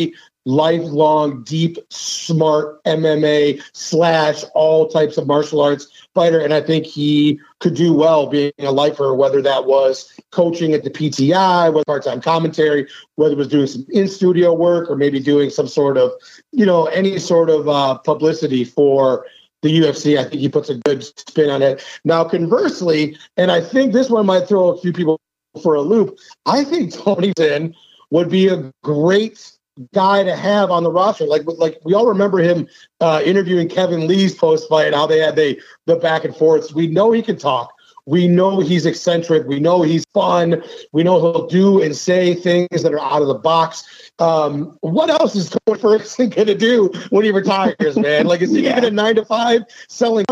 lifelong, 0.44 1.42
deep, 1.44 1.78
smart 1.90 2.82
MMA 2.85 3.62
slash 3.72 4.44
all 4.54 4.88
types 4.88 5.16
of 5.16 5.26
martial 5.26 5.61
arts 5.61 5.87
fighter. 6.14 6.40
And 6.40 6.52
I 6.52 6.61
think 6.61 6.85
he 6.85 7.40
could 7.61 7.74
do 7.74 7.92
well 7.92 8.26
being 8.26 8.52
a 8.58 8.72
lifer, 8.72 9.14
whether 9.14 9.40
that 9.42 9.66
was 9.66 10.12
coaching 10.30 10.72
at 10.72 10.85
the 10.85 10.90
PTI, 10.90 11.72
whether 11.72 11.85
part-time 11.85 12.20
commentary, 12.20 12.88
whether 13.16 13.35
it 13.35 13.38
was 13.38 13.48
doing 13.48 13.66
some 13.66 13.87
in-studio 13.90 14.52
work 14.52 14.90
or 14.90 14.96
maybe 14.96 15.20
doing 15.20 15.50
some 15.50 15.68
sort 15.68 15.96
of, 15.96 16.12
you 16.50 16.66
know, 16.66 16.87
any 16.87 17.18
sort 17.18 17.50
of 17.50 17.68
uh, 17.68 17.98
publicity 17.98 18.64
for 18.64 19.26
the 19.62 19.80
UFC. 19.80 20.18
I 20.18 20.24
think 20.24 20.40
he 20.40 20.48
puts 20.48 20.68
a 20.68 20.74
good 20.74 21.04
spin 21.04 21.50
on 21.50 21.62
it. 21.62 21.85
Now, 22.04 22.24
conversely, 22.24 23.16
and 23.37 23.52
I 23.52 23.61
think 23.61 23.92
this 23.92 24.11
one 24.11 24.26
might 24.26 24.48
throw 24.48 24.70
a 24.70 24.80
few 24.80 24.92
people 24.92 25.20
for 25.62 25.74
a 25.74 25.82
loop. 25.82 26.18
I 26.46 26.64
think 26.64 26.92
Tony 26.92 27.32
Zinn 27.38 27.74
would 28.10 28.30
be 28.30 28.48
a 28.48 28.72
great 28.82 29.52
guy 29.94 30.22
to 30.22 30.36
have 30.36 30.70
on 30.70 30.82
the 30.82 30.90
roster. 30.90 31.24
Like 31.24 31.42
like 31.46 31.78
we 31.84 31.94
all 31.94 32.06
remember 32.06 32.38
him 32.38 32.68
uh, 33.00 33.22
interviewing 33.24 33.68
Kevin 33.68 34.06
Lee's 34.06 34.34
post 34.34 34.68
fight, 34.68 34.86
and 34.86 34.94
how 34.94 35.06
they 35.06 35.18
had 35.18 35.36
the 35.36 35.60
the 35.86 35.96
back 35.96 36.24
and 36.24 36.36
forths. 36.36 36.72
We 36.72 36.86
know 36.86 37.12
he 37.12 37.22
can 37.22 37.38
talk. 37.38 37.72
We 38.04 38.26
know 38.26 38.58
he's 38.58 38.84
eccentric. 38.84 39.46
We 39.46 39.60
know 39.60 39.82
he's 39.82 40.04
fun. 40.12 40.62
We 40.92 41.04
know 41.04 41.20
he'll 41.20 41.46
do 41.46 41.80
and 41.80 41.94
say 41.94 42.34
things 42.34 42.82
that 42.82 42.92
are 42.92 43.00
out 43.00 43.22
of 43.22 43.28
the 43.28 43.34
box. 43.34 44.10
Um, 44.18 44.76
what 44.80 45.08
else 45.08 45.36
is 45.36 45.56
Tony 45.66 45.80
Ferguson 45.80 46.30
going 46.30 46.48
to 46.48 46.56
do 46.56 46.90
when 47.10 47.24
he 47.24 47.30
retires, 47.30 47.96
man? 47.96 48.26
Like, 48.26 48.42
is 48.42 48.50
he 48.50 48.62
yeah. 48.64 48.72
going 48.72 48.82
to 48.82 48.90
nine 48.90 49.14
to 49.16 49.24
five 49.24 49.62
selling 49.88 50.24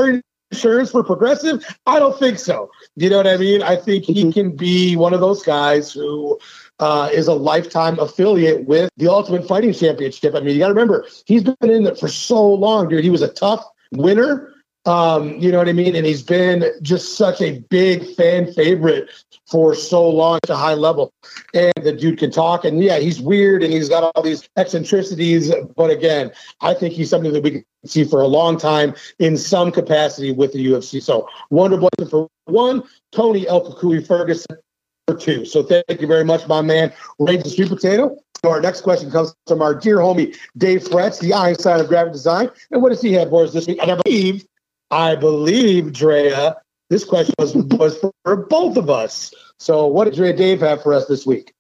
insurance 0.51 0.91
for 0.91 1.03
progressive? 1.03 1.65
I 1.87 1.99
don't 1.99 2.19
think 2.19 2.39
so. 2.39 2.71
You 2.97 3.11
know 3.11 3.17
what 3.17 3.27
I 3.27 3.37
mean? 3.37 3.63
I 3.63 3.77
think 3.77 4.05
he 4.05 4.33
can 4.33 4.55
be 4.55 4.97
one 4.97 5.15
of 5.15 5.21
those 5.21 5.43
guys 5.43 5.93
who 5.93 6.39
uh, 6.79 7.11
is 7.13 7.29
a 7.29 7.35
lifetime 7.35 7.99
affiliate 7.99 8.67
with 8.67 8.91
the 8.97 9.09
Ultimate 9.09 9.47
Fighting 9.47 9.73
Championship. 9.73 10.35
I 10.35 10.41
mean, 10.41 10.55
you 10.55 10.61
got 10.61 10.69
to 10.69 10.75
remember, 10.75 11.07
he's 11.27 11.45
been 11.45 11.71
in 11.71 11.87
it 11.87 11.99
for 11.99 12.09
so 12.09 12.47
long, 12.55 12.89
dude. 12.89 13.05
He 13.05 13.11
was 13.11 13.23
a 13.23 13.33
TUF 13.33 13.63
winner. 13.93 14.53
Um, 14.87 15.38
you 15.38 15.53
know 15.53 15.59
what 15.59 15.69
I 15.69 15.73
mean? 15.73 15.95
And 15.95 16.07
he's 16.07 16.23
been 16.23 16.64
just 16.81 17.16
such 17.16 17.40
a 17.43 17.59
big 17.69 18.14
fan 18.14 18.53
favorite 18.53 19.11
for 19.47 19.75
so 19.75 20.09
long 20.09 20.38
at 20.43 20.51
a 20.51 20.57
high 20.57 20.75
level. 20.75 21.12
And 21.53 21.73
the 21.83 21.93
dude 21.93 22.19
can 22.19 22.31
talk. 22.31 22.64
And 22.64 22.83
yeah, 22.83 22.99
he's 22.99 23.21
weird 23.21 23.62
and 23.62 23.73
he's 23.73 23.88
got 23.88 24.05
all 24.14 24.23
these 24.23 24.49
eccentricities. 24.57 25.53
But 25.77 25.90
again, 25.90 26.33
I 26.61 26.73
think 26.75 26.95
he's 26.95 27.11
something 27.11 27.33
that 27.33 27.43
we 27.43 27.51
can 27.51 27.64
see 27.85 28.05
for 28.05 28.21
a 28.21 28.27
long 28.27 28.59
time 28.59 28.95
in 29.19 29.37
some 29.37 29.71
capacity 29.71 30.33
with 30.33 30.53
the 30.53 30.64
UFC. 30.64 31.03
So 31.03 31.29
Wonder 31.51 31.77
Boy 31.77 31.88
for 32.09 32.29
one, 32.47 32.83
Tony 33.12 33.47
El 33.49 33.77
Ferguson 33.77 34.57
for 35.07 35.16
two. 35.16 35.45
So 35.45 35.62
thank 35.62 36.01
you 36.01 36.07
very 36.07 36.25
much, 36.25 36.47
my 36.47 36.62
man. 36.62 36.93
Rage 37.19 37.43
the 37.43 37.51
Sweet 37.51 37.69
Potato. 37.69 38.16
So 38.43 38.51
our 38.51 38.61
next 38.61 38.81
question 38.81 39.11
comes 39.11 39.35
from 39.47 39.61
our 39.61 39.75
dear 39.75 39.99
homie 39.99 40.35
Dave 40.57 40.85
Fretz, 40.85 41.21
the 41.21 41.35
Einstein 41.35 41.81
of 41.81 41.88
graphic 41.88 42.12
design. 42.12 42.49
And 42.71 42.81
what 42.81 42.88
does 42.88 43.03
he 43.03 43.12
have 43.12 43.29
for 43.29 43.45
us 43.45 43.53
this 43.53 43.66
week? 43.66 43.79
And 43.83 43.90
I 43.90 44.01
believe, 44.03 44.47
I 44.90 45.14
believe, 45.14 45.92
Drea, 45.92 46.57
this 46.88 47.05
question 47.05 47.35
was, 47.38 47.55
was 47.55 47.98
for 48.24 48.37
both 48.37 48.76
of 48.76 48.90
us. 48.90 49.33
So, 49.59 49.87
what 49.87 50.05
did 50.05 50.14
Dre 50.14 50.33
Dave 50.33 50.61
have 50.61 50.83
for 50.83 50.92
us 50.92 51.07
this 51.07 51.26
week? 51.26 51.55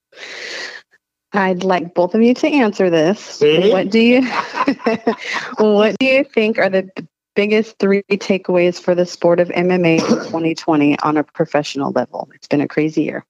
I'd 1.32 1.62
like 1.62 1.94
both 1.94 2.14
of 2.14 2.22
you 2.22 2.34
to 2.34 2.48
answer 2.48 2.90
this. 2.90 3.20
See? 3.20 3.70
What 3.70 3.90
do 3.90 4.00
you 4.00 4.22
What 5.58 5.96
do 5.98 6.06
you 6.06 6.24
think 6.24 6.58
are 6.58 6.68
the 6.68 6.90
biggest 7.36 7.78
three 7.78 8.02
takeaways 8.10 8.80
for 8.80 8.94
the 8.94 9.06
sport 9.06 9.38
of 9.38 9.48
MMA 9.50 10.00
in 10.00 10.06
2020 10.26 10.98
on 11.00 11.16
a 11.16 11.22
professional 11.24 11.92
level? 11.92 12.28
It's 12.34 12.48
been 12.48 12.60
a 12.60 12.68
crazy 12.68 13.02
year. 13.02 13.24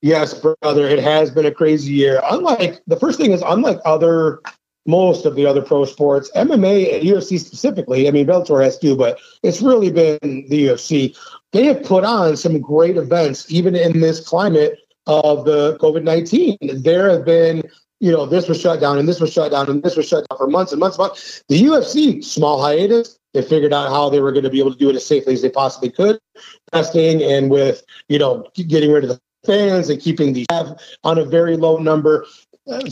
Yes, 0.00 0.32
brother, 0.34 0.86
it 0.86 1.00
has 1.00 1.30
been 1.30 1.46
a 1.46 1.50
crazy 1.50 1.92
year. 1.92 2.22
Unlike 2.30 2.80
the 2.86 2.96
first 2.96 3.18
thing 3.18 3.32
is 3.32 3.42
unlike 3.44 3.78
other 3.84 4.40
most 4.86 5.24
of 5.24 5.34
the 5.34 5.46
other 5.46 5.62
pro 5.62 5.84
sports, 5.84 6.30
MMA 6.36 6.94
and 6.94 7.02
UFC 7.04 7.38
specifically. 7.38 8.06
I 8.06 8.10
mean, 8.10 8.26
Bellator 8.26 8.62
has 8.62 8.78
too, 8.78 8.96
but 8.96 9.18
it's 9.42 9.62
really 9.62 9.90
been 9.90 10.18
the 10.48 10.66
UFC. 10.66 11.16
They 11.52 11.64
have 11.66 11.82
put 11.82 12.04
on 12.04 12.36
some 12.36 12.60
great 12.60 12.96
events, 12.96 13.50
even 13.50 13.74
in 13.74 14.00
this 14.00 14.26
climate 14.26 14.78
of 15.06 15.44
the 15.44 15.78
COVID 15.78 16.02
19. 16.02 16.58
There 16.82 17.10
have 17.10 17.24
been, 17.24 17.62
you 18.00 18.12
know, 18.12 18.26
this 18.26 18.48
was 18.48 18.60
shut 18.60 18.80
down 18.80 18.98
and 18.98 19.08
this 19.08 19.20
was 19.20 19.32
shut 19.32 19.52
down 19.52 19.68
and 19.68 19.82
this 19.82 19.96
was 19.96 20.08
shut 20.08 20.26
down 20.28 20.38
for 20.38 20.48
months 20.48 20.72
and 20.72 20.80
months 20.80 20.98
and 20.98 21.06
months. 21.06 21.44
The 21.48 21.62
UFC, 21.62 22.24
small 22.24 22.60
hiatus, 22.60 23.18
they 23.32 23.42
figured 23.42 23.72
out 23.72 23.90
how 23.90 24.10
they 24.10 24.20
were 24.20 24.32
going 24.32 24.44
to 24.44 24.50
be 24.50 24.60
able 24.60 24.72
to 24.72 24.78
do 24.78 24.90
it 24.90 24.96
as 24.96 25.06
safely 25.06 25.34
as 25.34 25.42
they 25.42 25.50
possibly 25.50 25.90
could, 25.90 26.18
testing 26.72 27.22
and 27.22 27.50
with, 27.50 27.82
you 28.08 28.18
know, 28.18 28.46
getting 28.54 28.92
rid 28.92 29.04
of 29.04 29.10
the 29.10 29.20
fans 29.44 29.88
and 29.90 30.00
keeping 30.00 30.32
the 30.32 30.46
on 31.02 31.18
a 31.18 31.24
very 31.24 31.56
low 31.56 31.76
number. 31.76 32.26
Uh, 32.66 32.82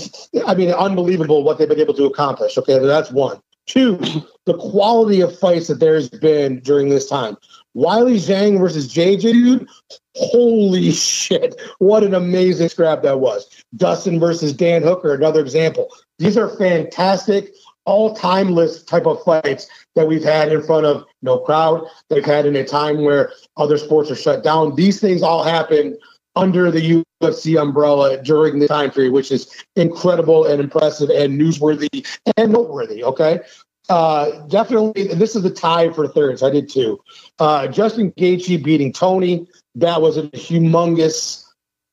I 0.46 0.54
mean, 0.54 0.70
unbelievable 0.70 1.42
what 1.42 1.58
they've 1.58 1.68
been 1.68 1.80
able 1.80 1.94
to 1.94 2.04
accomplish. 2.04 2.58
Okay, 2.58 2.78
that's 2.78 3.11
one. 3.11 3.40
Two, 3.66 3.96
the 4.44 4.54
quality 4.58 5.20
of 5.20 5.38
fights 5.38 5.68
that 5.68 5.80
there's 5.80 6.08
been 6.08 6.61
during 6.61 6.88
this 6.88 7.08
time. 7.08 7.37
Weili 7.76 8.16
Zhang 8.16 8.58
versus 8.58 8.92
JJ, 8.92 9.20
dude. 9.20 9.68
Holy 10.14 10.90
shit. 10.90 11.61
What 11.78 12.04
an 12.04 12.14
amazing 12.14 12.68
scrap 12.68 13.02
that 13.02 13.20
was. 13.20 13.48
Dustin 13.76 14.20
versus 14.20 14.52
Dan 14.52 14.82
Hooker, 14.82 15.14
another 15.14 15.40
example. 15.40 15.88
These 16.18 16.37
are 16.37 16.54
fantastic, 16.56 17.54
all 17.87 18.14
timeless 18.14 18.82
type 18.82 19.06
of 19.06 19.22
fights 19.22 19.68
that 19.94 20.06
we've 20.06 20.24
had 20.24 20.52
in 20.52 20.62
front 20.62 20.85
of 20.85 21.04
no 21.22 21.38
crowd. 21.38 21.87
They've 22.11 22.24
had 22.24 22.44
in 22.44 22.56
a 22.56 22.64
time 22.64 23.02
where 23.02 23.32
other 23.56 23.78
sports 23.78 24.11
are 24.11 24.16
shut 24.16 24.44
down. 24.44 24.74
These 24.74 25.00
things 25.00 25.22
all 25.22 25.42
happen 25.42 25.96
under 26.36 26.70
the 26.70 27.04
UFC 27.22 27.60
umbrella 27.60 28.22
during 28.22 28.58
the 28.58 28.68
time 28.68 28.90
period, 28.90 29.12
which 29.12 29.30
is 29.30 29.50
incredible 29.76 30.46
and 30.46 30.60
impressive 30.60 31.10
and 31.10 31.40
newsworthy 31.40 32.06
and 32.36 32.52
noteworthy. 32.52 33.04
Okay. 33.04 33.40
Uh, 33.88 34.46
definitely, 34.46 35.08
this 35.14 35.36
is 35.36 35.42
the 35.42 35.50
tie 35.50 35.90
for 35.92 36.08
thirds. 36.08 36.42
I 36.42 36.50
did 36.50 36.68
too. 36.68 37.00
Uh, 37.38 37.66
Justin 37.66 38.12
Gaethje 38.12 38.62
beating 38.62 38.92
Tony. 38.92 39.46
That 39.74 40.00
was 40.00 40.16
a 40.16 40.22
humongous, 40.28 41.44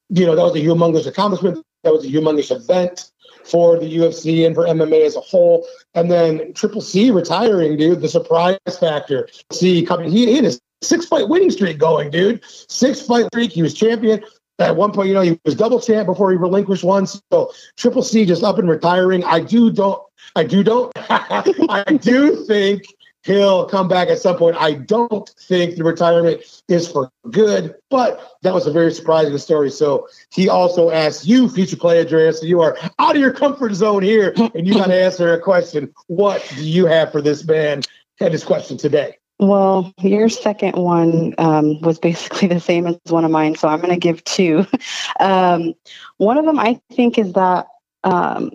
you 0.09 0.25
know, 0.25 0.35
that 0.35 0.43
was 0.43 0.55
a 0.55 0.59
humongous 0.59 1.07
accomplishment. 1.07 1.65
That 1.83 1.93
was 1.93 2.05
a 2.05 2.09
humongous 2.09 2.55
event 2.55 3.11
for 3.43 3.79
the 3.79 3.97
UFC 3.97 4.45
and 4.45 4.53
for 4.53 4.65
MMA 4.65 5.05
as 5.05 5.15
a 5.15 5.21
whole. 5.21 5.65
And 5.95 6.11
then 6.11 6.53
Triple 6.53 6.81
C 6.81 7.09
retiring, 7.09 7.77
dude, 7.77 8.01
the 8.01 8.09
surprise 8.09 8.57
factor. 8.79 9.27
See, 9.51 9.85
coming, 9.85 10.11
he, 10.11 10.27
he 10.27 10.35
had 10.35 10.45
a 10.45 10.51
six 10.81 11.05
fight 11.05 11.29
winning 11.29 11.51
streak 11.51 11.77
going, 11.77 12.09
dude. 12.09 12.43
Six 12.45 13.01
fight 13.01 13.25
streak. 13.27 13.51
He 13.51 13.61
was 13.61 13.73
champion. 13.73 14.23
At 14.59 14.75
one 14.75 14.91
point, 14.91 15.07
you 15.07 15.13
know, 15.13 15.21
he 15.21 15.39
was 15.45 15.55
double 15.55 15.79
champ 15.79 16.05
before 16.05 16.31
he 16.31 16.37
relinquished 16.37 16.83
one. 16.83 17.07
So 17.07 17.51
Triple 17.77 18.03
C 18.03 18.25
just 18.25 18.43
up 18.43 18.57
and 18.57 18.69
retiring. 18.69 19.23
I 19.23 19.39
do 19.39 19.71
don't 19.71 20.01
I 20.35 20.43
do 20.43 20.63
don't 20.63 20.91
I 21.09 21.97
do 22.01 22.45
think 22.45 22.83
he'll 23.23 23.65
come 23.65 23.87
back 23.87 24.09
at 24.09 24.19
some 24.19 24.37
point. 24.37 24.57
I 24.59 24.73
don't 24.73 25.29
think 25.47 25.75
the 25.75 25.83
retirement 25.83 26.41
is 26.67 26.91
for 26.91 27.11
good, 27.31 27.75
but 27.89 28.37
that 28.41 28.53
was 28.53 28.67
a 28.67 28.71
very 28.71 28.91
surprising 28.91 29.37
story. 29.37 29.69
So 29.71 30.07
he 30.31 30.49
also 30.49 30.89
asked 30.89 31.27
you, 31.27 31.49
future 31.49 31.77
player 31.77 32.01
Andreas, 32.01 32.39
so 32.39 32.45
you 32.45 32.61
are 32.61 32.77
out 32.99 33.15
of 33.15 33.21
your 33.21 33.33
comfort 33.33 33.73
zone 33.73 34.03
here, 34.03 34.33
and 34.55 34.67
you 34.67 34.73
got 34.73 34.87
to 34.87 34.95
answer 35.03 35.33
a 35.33 35.39
question. 35.39 35.93
What 36.07 36.45
do 36.55 36.65
you 36.65 36.85
have 36.85 37.11
for 37.11 37.21
this 37.21 37.45
man 37.45 37.81
and 38.19 38.31
his 38.31 38.43
question 38.43 38.77
today? 38.77 39.17
Well, 39.39 39.93
your 40.01 40.27
second 40.27 40.75
one 40.75 41.33
um, 41.37 41.79
was 41.79 41.97
basically 41.97 42.47
the 42.49 42.59
same 42.59 42.85
as 42.87 42.97
one 43.07 43.23
of 43.23 43.31
mine, 43.31 43.55
so 43.55 43.69
I'm 43.69 43.79
going 43.79 43.93
to 43.93 43.99
give 43.99 44.23
two. 44.23 44.65
Um, 45.19 45.73
one 46.17 46.37
of 46.37 46.45
them, 46.45 46.59
I 46.59 46.79
think, 46.93 47.17
is 47.17 47.33
that 47.33 47.67
um, 48.05 48.51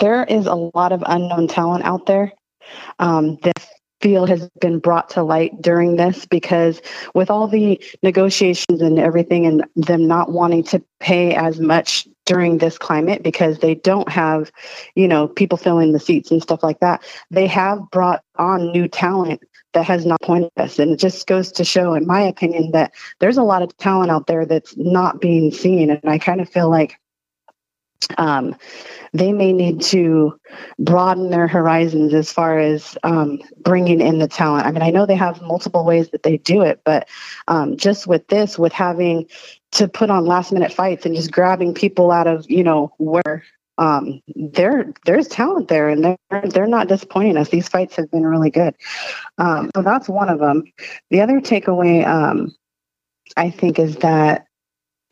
there 0.00 0.24
is 0.24 0.46
a 0.46 0.54
lot 0.54 0.92
of 0.92 1.02
unknown 1.06 1.46
talent 1.46 1.84
out 1.84 2.06
there. 2.06 2.32
Um, 2.98 3.36
this 3.42 3.66
field 4.00 4.30
has 4.30 4.48
been 4.60 4.78
brought 4.78 5.10
to 5.10 5.22
light 5.22 5.60
during 5.60 5.96
this 5.96 6.24
because, 6.24 6.80
with 7.14 7.30
all 7.30 7.48
the 7.48 7.82
negotiations 8.02 8.80
and 8.80 8.98
everything, 8.98 9.44
and 9.46 9.64
them 9.76 10.06
not 10.06 10.32
wanting 10.32 10.62
to 10.64 10.82
pay 11.00 11.34
as 11.34 11.60
much 11.60 12.08
during 12.24 12.58
this 12.58 12.78
climate 12.78 13.22
because 13.22 13.58
they 13.58 13.74
don't 13.74 14.08
have, 14.08 14.50
you 14.94 15.06
know, 15.06 15.28
people 15.28 15.58
filling 15.58 15.92
the 15.92 16.00
seats 16.00 16.30
and 16.30 16.42
stuff 16.42 16.62
like 16.62 16.80
that, 16.80 17.02
they 17.30 17.46
have 17.46 17.90
brought 17.90 18.22
on 18.36 18.72
new 18.72 18.88
talent 18.88 19.42
that 19.74 19.84
has 19.84 20.06
not 20.06 20.20
pointed 20.22 20.50
us. 20.56 20.78
And 20.78 20.92
it 20.92 20.98
just 20.98 21.26
goes 21.26 21.52
to 21.52 21.64
show, 21.64 21.94
in 21.94 22.06
my 22.06 22.22
opinion, 22.22 22.72
that 22.72 22.92
there's 23.18 23.36
a 23.36 23.42
lot 23.42 23.62
of 23.62 23.76
talent 23.76 24.10
out 24.10 24.26
there 24.26 24.46
that's 24.46 24.76
not 24.76 25.20
being 25.20 25.52
seen. 25.52 25.90
And 25.90 26.00
I 26.04 26.18
kind 26.18 26.40
of 26.40 26.48
feel 26.48 26.70
like 26.70 26.98
um, 28.18 28.56
they 29.12 29.32
may 29.32 29.52
need 29.52 29.80
to 29.82 30.38
broaden 30.78 31.30
their 31.30 31.46
horizons 31.46 32.12
as 32.12 32.32
far 32.32 32.58
as 32.58 32.96
um, 33.02 33.40
bringing 33.62 34.00
in 34.00 34.18
the 34.18 34.28
talent. 34.28 34.66
I 34.66 34.72
mean, 34.72 34.82
I 34.82 34.90
know 34.90 35.06
they 35.06 35.14
have 35.14 35.40
multiple 35.42 35.84
ways 35.84 36.10
that 36.10 36.22
they 36.22 36.38
do 36.38 36.62
it, 36.62 36.80
but 36.84 37.08
um, 37.48 37.76
just 37.76 38.06
with 38.06 38.26
this, 38.28 38.58
with 38.58 38.72
having 38.72 39.28
to 39.72 39.88
put 39.88 40.10
on 40.10 40.26
last 40.26 40.52
minute 40.52 40.72
fights 40.72 41.06
and 41.06 41.16
just 41.16 41.32
grabbing 41.32 41.74
people 41.74 42.10
out 42.10 42.26
of, 42.26 42.48
you 42.50 42.62
know, 42.62 42.92
where 42.98 43.44
um, 43.78 44.20
there 44.34 44.92
there's 45.04 45.28
talent 45.28 45.68
there, 45.68 45.88
and 45.88 46.04
they're 46.04 46.48
they're 46.48 46.66
not 46.66 46.88
disappointing 46.88 47.36
us. 47.36 47.48
These 47.48 47.68
fights 47.68 47.96
have 47.96 48.10
been 48.10 48.26
really 48.26 48.50
good. 48.50 48.74
Um, 49.38 49.70
so 49.74 49.82
that's 49.82 50.08
one 50.08 50.28
of 50.28 50.38
them. 50.38 50.64
The 51.10 51.20
other 51.20 51.40
takeaway, 51.40 52.06
um, 52.06 52.54
I 53.36 53.50
think, 53.50 53.78
is 53.78 53.96
that 53.96 54.46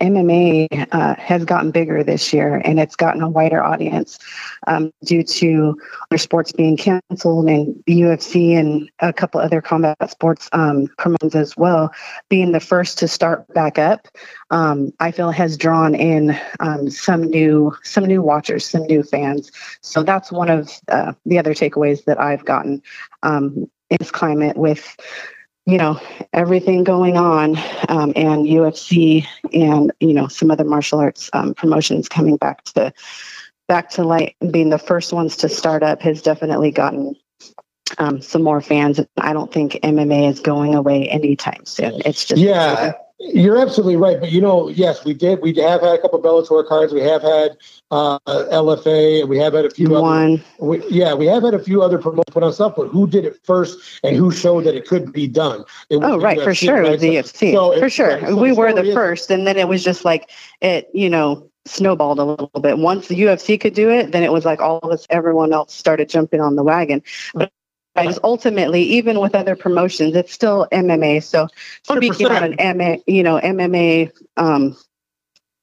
MMA 0.03 0.89
uh, 0.93 1.15
has 1.17 1.45
gotten 1.45 1.71
bigger 1.71 2.03
this 2.03 2.33
year 2.33 2.61
and 2.65 2.81
it's 2.81 2.97
gotten 2.97 3.23
a 3.23 3.29
wider 3.29 3.63
audience 3.63 4.19
um, 4.67 4.93
due 5.05 5.23
to 5.23 5.79
other 6.11 6.19
sports 6.19 6.53
being 6.53 6.77
canceled 6.77 7.49
and 7.49 7.83
the 7.87 8.01
UFC 8.01 8.59
and 8.59 8.91
a 8.99 9.13
couple 9.13 9.41
other 9.41 9.63
combat 9.63 9.97
sports 10.11 10.49
um, 10.53 10.89
promotions 10.99 11.35
as 11.35 11.57
well 11.57 11.93
being 12.29 12.53
the 12.53 12.61
first 12.61 12.99
to 12.99 13.09
start 13.09 13.47
back 13.55 13.79
up. 13.79 14.09
Um, 14.51 14.93
I 15.01 15.13
feel 15.13 15.31
has 15.31 15.57
drawn 15.57 15.95
in 15.95 16.39
um, 16.61 16.91
some 16.91 17.23
new 17.23 17.73
some 17.83 18.05
new 18.05 18.23
watchers, 18.23 18.67
some 18.67 18.85
new 18.85 19.03
fans. 19.03 19.51
So 19.81 20.03
that's 20.03 20.33
one 20.33 20.51
of 20.51 20.71
uh, 20.89 21.13
the 21.25 21.39
other 21.39 21.55
takeaways 21.55 22.05
that 22.05 22.21
I've 22.21 22.45
gotten 22.45 22.83
um, 23.23 23.71
in 23.91 23.97
this 24.01 24.11
climate 24.11 24.57
with 24.57 24.97
you 25.67 25.79
know 25.79 26.01
everything 26.33 26.83
going 26.85 27.17
on 27.17 27.57
um, 27.89 28.13
and 28.17 28.47
ufc 28.47 29.25
and 29.53 29.93
you 30.01 30.13
know 30.13 30.27
some 30.27 30.51
other 30.51 30.65
martial 30.65 30.99
arts 30.99 31.31
um, 31.33 31.55
promotions 31.55 32.09
coming 32.09 32.37
back 32.37 32.65
to 32.65 32.93
back 33.73 33.89
to 33.91 34.05
light. 34.05 34.37
Being 34.51 34.69
the 34.69 34.79
first 34.79 35.15
ones 35.15 35.39
to 35.39 35.49
start 35.49 35.83
up 35.83 36.03
has 36.03 36.21
definitely 36.21 36.71
gotten 36.73 37.17
um, 37.97 38.21
some 38.21 38.43
more 38.43 38.61
fans. 38.61 39.01
I 39.17 39.33
don't 39.33 39.53
think 39.53 39.73
mma 39.83 40.31
is 40.31 40.41
going 40.41 40.75
away 40.75 41.09
anytime 41.09 41.65
soon. 41.65 42.03
It's 42.05 42.27
just 42.27 42.41
yeah 42.41 42.93
you're 43.23 43.59
absolutely 43.59 43.97
right, 43.97 44.19
but 44.21 44.33
you 44.33 44.41
know, 44.41 44.69
yes, 44.69 45.05
we 45.05 45.15
did. 45.15 45.41
We 45.41 45.55
have 45.55 45.81
had 45.81 45.95
a 45.95 45.99
couple 45.99 46.21
Bellator 46.21 46.67
cards. 46.67 46.93
We 46.93 47.01
have 47.03 47.23
had 47.23 47.57
uh, 47.91 48.19
LFA. 48.27 49.21
And 49.21 49.29
we 49.29 49.39
have 49.39 49.53
had 49.53 49.65
a 49.65 49.71
few. 49.71 49.91
One. 49.91 50.35
Other, 50.35 50.43
we, 50.59 50.89
yeah, 50.89 51.15
we 51.15 51.27
have 51.27 51.43
had 51.43 51.55
a 51.55 51.63
few 51.63 51.83
other 51.83 51.99
promotions 51.99 52.33
put 52.33 52.43
on 52.43 52.53
stuff, 52.53 52.75
but 52.77 52.89
who 52.89 53.07
did 53.07 53.25
it 53.25 53.39
first 53.45 54.01
and 54.03 54.17
who 54.17 54.31
showed 54.31 54.65
that 54.65 54.75
it 54.75 54.87
could 54.87 55.13
be 55.13 55.29
done? 55.29 55.65
oh, 55.91 56.19
right, 56.19 56.39
UFC, 56.39 56.45
for 56.45 56.55
sure, 56.55 56.83
right? 56.83 56.99
the 56.99 57.17
UFC, 57.17 57.53
so 57.53 57.79
for 57.79 57.89
sure. 57.89 58.09
Right, 58.09 58.29
so 58.29 58.37
we 58.37 58.53
were 58.53 58.73
the 58.73 58.93
first, 58.93 59.31
and 59.31 59.47
then 59.47 59.57
it 59.57 59.69
was 59.69 59.85
just 59.85 60.05
like 60.05 60.31
it, 60.61 60.91
you 60.93 61.09
know, 61.09 61.49
snowballed 61.65 62.19
a 62.19 62.25
little 62.25 62.49
bit. 62.61 62.79
Once 62.79 63.09
the 63.09 63.21
UFC 63.21 63.61
could 63.61 63.75
do 63.75 63.89
it, 63.89 64.13
then 64.13 64.23
it 64.23 64.33
was 64.33 64.45
like 64.45 64.61
all 64.61 64.79
of 64.79 64.91
us, 64.91 65.07
everyone 65.11 65.53
else 65.53 65.73
started 65.73 66.09
jumping 66.09 66.41
on 66.41 66.57
the 66.57 66.65
wagon. 66.65 67.03
But 67.35 67.53
because 67.95 68.19
ultimately, 68.25 68.83
even 68.83 69.21
with 69.21 69.35
other 69.35 69.57
promotions, 69.57 70.15
it's 70.17 70.33
still 70.33 70.67
MMA. 70.73 71.23
So 71.23 71.49
speaking 71.83 72.29
100%. 72.29 72.37
on 72.37 72.43
an 72.45 72.57
MMA, 72.57 73.03
you 73.07 73.23
know, 73.23 73.39
MMA, 73.39 74.11
um, 74.37 74.77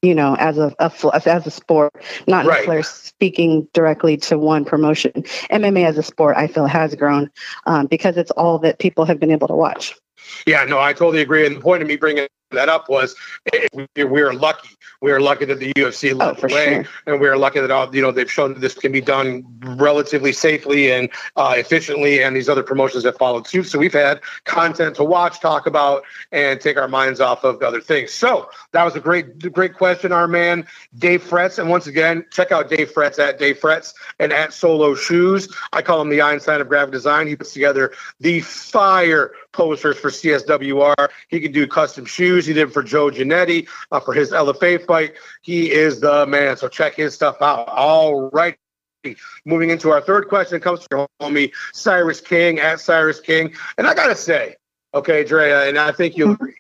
you 0.02 0.16
know, 0.16 0.36
as 0.36 0.58
a, 0.58 0.74
a 0.80 0.92
as 1.26 1.48
a 1.48 1.52
sport, 1.52 1.94
not 2.28 2.46
right. 2.46 2.56
necessarily 2.56 2.84
speaking 2.84 3.68
directly 3.74 4.16
to 4.18 4.38
one 4.38 4.64
promotion. 4.64 5.12
MMA 5.52 5.86
as 5.86 5.98
a 5.98 6.04
sport, 6.04 6.38
I 6.38 6.48
feel 6.48 6.68
has 6.68 6.96
grown 6.96 7.30
um, 7.66 7.88
because 7.88 8.16
it's 8.16 8.32
all 8.32 8.60
that 8.60 8.80
people 8.80 9.06
have 9.06 9.20
been 9.20 9.32
able 9.32 9.48
to 9.48 9.56
watch. 9.56 9.96
Yeah, 10.46 10.64
no, 10.66 10.80
I 10.80 10.94
totally 10.94 11.22
agree. 11.22 11.46
And 11.46 11.56
the 11.56 11.62
point 11.62 11.82
of 11.82 11.88
me 11.88 11.98
bringing 11.98 12.28
that 12.52 12.70
up 12.70 12.90
was 12.90 13.16
we, 13.74 14.04
we 14.04 14.22
are 14.22 14.34
lucky. 14.34 14.70
We 15.02 15.12
are 15.12 15.22
lucky 15.22 15.46
that 15.46 15.60
the 15.60 15.74
UFC 15.74 16.14
led 16.14 16.38
oh, 16.38 16.48
the 16.48 16.54
way, 16.54 16.84
sure. 16.84 16.86
and 17.06 17.22
we 17.22 17.28
are 17.28 17.38
lucky 17.38 17.60
that 17.62 17.72
all 17.72 17.94
you 17.96 18.02
know 18.02 18.12
they've 18.12 18.32
shown 18.32 18.54
that 18.54 18.60
this 18.60 18.74
can 18.74 18.92
be 18.92 19.02
done 19.02 19.44
relatively 19.62 20.34
safely 20.34 20.92
and 20.92 21.10
uh, 21.36 21.54
efficiently, 21.58 22.22
and 22.22 22.36
these 22.36 22.50
other 22.50 22.64
promotions 22.64 23.06
have 23.06 23.18
followed 23.18 23.48
suit. 23.48 23.68
So 23.68 23.80
we've 23.80 23.94
had 23.94 24.22
content 24.46 24.96
to 24.98 25.04
watch, 25.04 25.40
talk 25.40 25.68
about, 25.68 26.04
and 26.32 26.60
take 26.60 26.78
our 26.78 26.88
minds 26.88 27.22
off 27.22 27.44
of 27.44 27.62
other 27.62 27.82
things. 27.82 28.12
So 28.12 28.50
that 28.72 28.84
was 28.84 28.96
a 28.96 29.00
great, 29.00 29.54
great 29.54 29.74
question, 29.76 30.12
our 30.12 30.28
man 30.28 30.68
Dave 30.98 31.24
Fretz. 31.24 31.60
And 31.60 31.70
once 31.70 31.88
again, 31.88 32.26
check 32.32 32.52
out 32.52 32.70
Dave 32.70 32.92
Fretz 32.92 33.20
at 33.20 33.40
Dave 33.40 33.60
Fretz 33.60 33.94
and 34.20 34.34
at 34.34 34.54
Solo 34.54 34.96
Shoes. 34.96 35.48
I 35.72 35.82
call 35.82 36.02
him 36.02 36.10
the 36.10 36.22
Einstein 36.22 36.62
of 36.62 36.68
graphic 36.68 36.92
design. 36.92 37.28
He 37.28 37.36
puts 37.36 37.54
together 37.54 37.94
the 38.20 38.42
fire 38.42 39.34
posters 39.52 39.98
for 39.98 40.10
CSWR. 40.10 41.10
He 41.28 41.40
can 41.40 41.52
do 41.52 41.68
custom 41.68 42.06
shoes. 42.06 42.46
He 42.46 42.54
did 42.54 42.72
for 42.72 42.84
Joe 42.84 43.10
Giannetti 43.10 43.68
uh, 43.92 44.00
for 44.00 44.14
his 44.14 44.32
LFA 44.32 44.86
fight. 44.86 45.14
He 45.42 45.72
is 45.72 46.00
the 46.00 46.26
man. 46.26 46.58
So 46.58 46.68
check 46.68 46.96
his 46.96 47.14
stuff 47.14 47.42
out. 47.42 47.68
All 47.68 48.30
right. 48.32 48.58
Moving 49.46 49.70
into 49.70 49.92
our 49.92 50.02
third 50.02 50.28
question 50.28 50.60
comes 50.60 50.86
from 50.90 51.08
homie 51.22 51.54
Cyrus 51.74 52.20
King 52.20 52.60
at 52.60 52.80
Cyrus 52.80 53.20
King. 53.20 53.54
And 53.78 53.88
I 53.88 53.94
got 53.94 54.08
to 54.08 54.16
say, 54.16 54.56
okay, 54.94 55.24
Drea, 55.24 55.70
and 55.70 55.78
I 55.78 55.92
think 55.92 56.18
you'll 56.18 56.34
agree. 56.34 56.56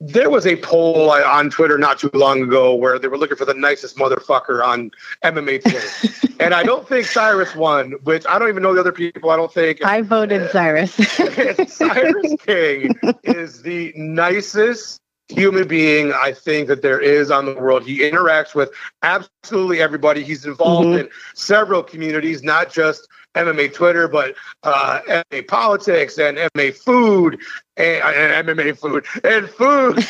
There 0.00 0.30
was 0.30 0.46
a 0.46 0.56
poll 0.56 1.10
on 1.10 1.50
Twitter 1.50 1.76
not 1.76 1.98
too 1.98 2.10
long 2.14 2.42
ago 2.42 2.74
where 2.74 2.98
they 2.98 3.08
were 3.08 3.18
looking 3.18 3.36
for 3.36 3.44
the 3.44 3.54
nicest 3.54 3.96
motherfucker 3.96 4.64
on 4.64 4.92
MMA 5.24 5.62
Twitter. 5.62 6.34
and 6.40 6.54
I 6.54 6.62
don't 6.62 6.86
think 6.86 7.06
Cyrus 7.06 7.56
won, 7.56 7.92
which 8.04 8.24
I 8.28 8.38
don't 8.38 8.48
even 8.48 8.62
know 8.62 8.74
the 8.74 8.80
other 8.80 8.92
people. 8.92 9.30
I 9.30 9.36
don't 9.36 9.52
think. 9.52 9.84
I 9.84 10.02
voted 10.02 10.50
Cyrus. 10.52 10.94
Cyrus 10.94 12.36
King 12.46 12.94
is 13.24 13.62
the 13.62 13.92
nicest 13.96 15.00
human 15.28 15.68
being 15.68 16.12
I 16.12 16.32
think 16.32 16.68
that 16.68 16.82
there 16.82 17.00
is 17.00 17.30
on 17.30 17.46
the 17.46 17.54
world. 17.54 17.84
He 17.84 17.98
interacts 18.00 18.54
with 18.54 18.70
absolutely 19.02 19.80
everybody. 19.80 20.22
He's 20.22 20.46
involved 20.46 20.88
mm-hmm. 20.88 21.00
in 21.00 21.10
several 21.34 21.82
communities, 21.82 22.42
not 22.42 22.72
just 22.72 23.06
MMA 23.38 23.72
Twitter, 23.72 24.08
but 24.08 24.34
uh, 24.62 25.00
MMA 25.08 25.46
politics 25.48 26.18
and 26.18 26.36
MMA 26.36 26.74
food 26.74 27.38
and, 27.76 28.02
and 28.02 28.48
MMA 28.48 28.78
food 28.78 29.04
and 29.24 29.48
food. 29.48 30.04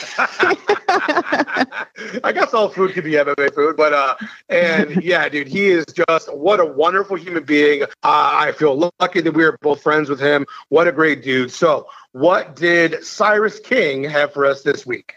I 2.25 2.33
guess 2.33 2.55
all 2.55 2.69
food 2.69 2.93
could 2.93 3.05
be 3.05 3.12
MMA 3.12 3.55
food, 3.55 3.77
but 3.77 3.93
uh, 3.93 4.17
and 4.49 5.03
yeah, 5.03 5.29
dude, 5.29 5.49
he 5.49 5.69
is 5.69 5.85
just 5.87 6.35
what 6.35 6.61
a 6.61 6.64
wonderful 6.64 7.17
human 7.17 7.45
being. 7.45 7.83
Uh, 7.83 7.87
I 8.03 8.53
feel 8.53 8.91
lucky 9.01 9.21
that 9.21 9.33
we 9.33 9.45
are 9.45 9.59
both 9.61 9.83
friends 9.83 10.09
with 10.09 10.21
him. 10.21 10.47
What 10.71 10.88
a 10.88 10.93
great 10.93 11.23
dude. 11.23 11.53
So, 11.53 11.88
what 12.12 12.57
did 12.57 13.05
Cyrus 13.05 13.61
King 13.61 14.05
have 14.05 14.33
for 14.33 14.47
us 14.47 14.62
this 14.62 14.87
week? 14.87 15.14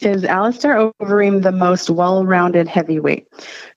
Is 0.00 0.24
Alistair 0.24 0.92
Overeem 1.02 1.42
the 1.42 1.52
most 1.52 1.90
well-rounded 1.90 2.66
heavyweight, 2.66 3.28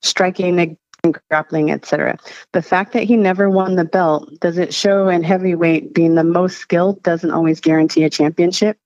striking 0.01 0.77
grappling, 1.11 1.71
etc. 1.71 2.17
The 2.53 2.61
fact 2.61 2.93
that 2.93 3.03
he 3.03 3.17
never 3.17 3.49
won 3.49 3.75
the 3.75 3.83
belt 3.83 4.29
does 4.39 4.57
it 4.57 4.73
show 4.73 5.09
in 5.09 5.23
heavyweight 5.23 5.93
being 5.93 6.15
the 6.15 6.23
most 6.23 6.57
skilled 6.57 7.03
doesn't 7.03 7.31
always 7.31 7.59
guarantee 7.59 8.03
a 8.05 8.09
championship. 8.09 8.77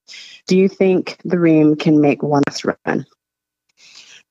Do 0.47 0.57
you 0.57 0.67
think 0.67 1.17
the 1.23 1.39
Reem 1.39 1.75
can 1.75 2.01
make 2.01 2.23
one 2.23 2.41
last 2.47 2.65
run? 2.65 3.05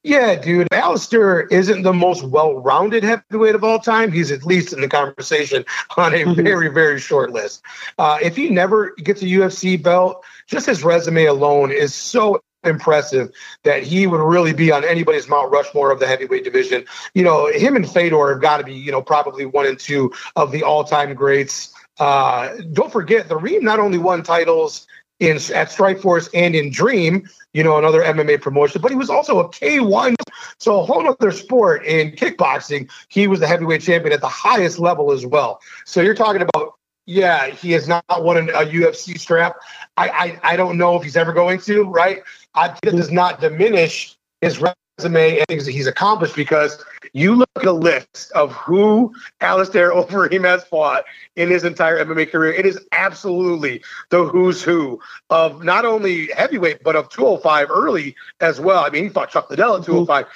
Yeah, 0.02 0.36
dude. 0.36 0.68
Alistair 0.72 1.42
isn't 1.48 1.82
the 1.82 1.92
most 1.92 2.22
well-rounded 2.22 3.02
heavyweight 3.02 3.56
of 3.56 3.64
all 3.64 3.80
time. 3.80 4.12
He's 4.12 4.30
at 4.30 4.44
least 4.44 4.72
in 4.72 4.80
the 4.80 4.88
conversation 4.88 5.64
on 5.96 6.14
a 6.14 6.18
mm-hmm. 6.18 6.42
very, 6.42 6.68
very 6.68 7.00
short 7.00 7.32
list. 7.32 7.62
Uh, 7.98 8.18
if 8.22 8.36
he 8.36 8.48
never 8.48 8.94
gets 9.02 9.22
a 9.22 9.26
UFC 9.26 9.82
belt, 9.82 10.24
just 10.46 10.66
his 10.66 10.84
resume 10.84 11.24
alone 11.24 11.72
is 11.72 11.92
so 11.92 12.40
impressive 12.68 13.30
that 13.62 13.82
he 13.82 14.06
would 14.06 14.20
really 14.20 14.52
be 14.52 14.70
on 14.72 14.84
anybody's 14.84 15.28
Mount 15.28 15.50
Rushmore 15.50 15.90
of 15.90 16.00
the 16.00 16.06
heavyweight 16.06 16.44
division. 16.44 16.84
You 17.14 17.22
know, 17.22 17.46
him 17.46 17.76
and 17.76 17.88
Fedor 17.88 18.30
have 18.30 18.40
got 18.40 18.58
to 18.58 18.64
be, 18.64 18.74
you 18.74 18.92
know, 18.92 19.02
probably 19.02 19.46
one 19.46 19.66
and 19.66 19.78
two 19.78 20.12
of 20.36 20.52
the 20.52 20.62
all-time 20.62 21.14
greats. 21.14 21.72
Uh, 21.98 22.56
don't 22.72 22.92
forget, 22.92 23.28
the 23.28 23.36
Reem 23.36 23.64
not 23.64 23.80
only 23.80 23.98
won 23.98 24.22
titles 24.22 24.86
in 25.18 25.36
at 25.36 25.68
Strikeforce 25.68 26.28
and 26.34 26.54
in 26.54 26.70
Dream, 26.70 27.28
you 27.54 27.62
know, 27.62 27.78
another 27.78 28.02
MMA 28.02 28.40
promotion, 28.40 28.82
but 28.82 28.90
he 28.90 28.96
was 28.96 29.08
also 29.08 29.38
a 29.38 29.48
K1, 29.48 30.14
so 30.58 30.80
a 30.80 30.84
whole 30.84 31.08
other 31.08 31.30
sport 31.30 31.84
in 31.86 32.12
kickboxing. 32.12 32.90
He 33.08 33.26
was 33.26 33.40
the 33.40 33.46
heavyweight 33.46 33.80
champion 33.80 34.12
at 34.12 34.20
the 34.20 34.28
highest 34.28 34.78
level 34.78 35.12
as 35.12 35.24
well. 35.24 35.60
So 35.86 36.02
you're 36.02 36.14
talking 36.14 36.42
about 36.42 36.75
yeah, 37.06 37.46
he 37.46 37.72
has 37.72 37.88
not 37.88 38.04
won 38.08 38.36
a 38.36 38.64
UFC 38.64 39.18
strap. 39.18 39.56
I, 39.96 40.08
I, 40.08 40.52
I 40.52 40.56
don't 40.56 40.76
know 40.76 40.96
if 40.96 41.04
he's 41.04 41.16
ever 41.16 41.32
going 41.32 41.60
to, 41.60 41.84
right? 41.84 42.22
I 42.54 42.76
it 42.82 42.90
does 42.90 43.10
not 43.10 43.40
diminish 43.40 44.16
his 44.40 44.60
resume 44.60 45.38
and 45.38 45.46
things 45.46 45.64
that 45.66 45.72
he's 45.72 45.86
accomplished 45.86 46.34
because 46.34 46.82
you 47.12 47.34
look 47.34 47.48
at 47.56 47.64
a 47.64 47.72
list 47.72 48.32
of 48.32 48.52
who 48.52 49.14
Alistair 49.40 49.90
Overeem 49.94 50.44
has 50.44 50.64
fought 50.64 51.04
in 51.36 51.48
his 51.48 51.64
entire 51.64 52.04
MMA 52.04 52.30
career. 52.30 52.52
It 52.52 52.66
is 52.66 52.78
absolutely 52.92 53.82
the 54.10 54.24
who's 54.24 54.62
who 54.62 55.00
of 55.30 55.62
not 55.62 55.84
only 55.84 56.28
heavyweight, 56.36 56.82
but 56.82 56.96
of 56.96 57.08
205 57.10 57.70
early 57.70 58.16
as 58.40 58.60
well. 58.60 58.84
I 58.84 58.90
mean, 58.90 59.04
he 59.04 59.10
fought 59.10 59.30
Chuck 59.30 59.48
Liddell 59.48 59.76
at 59.76 59.84
205. 59.84 60.26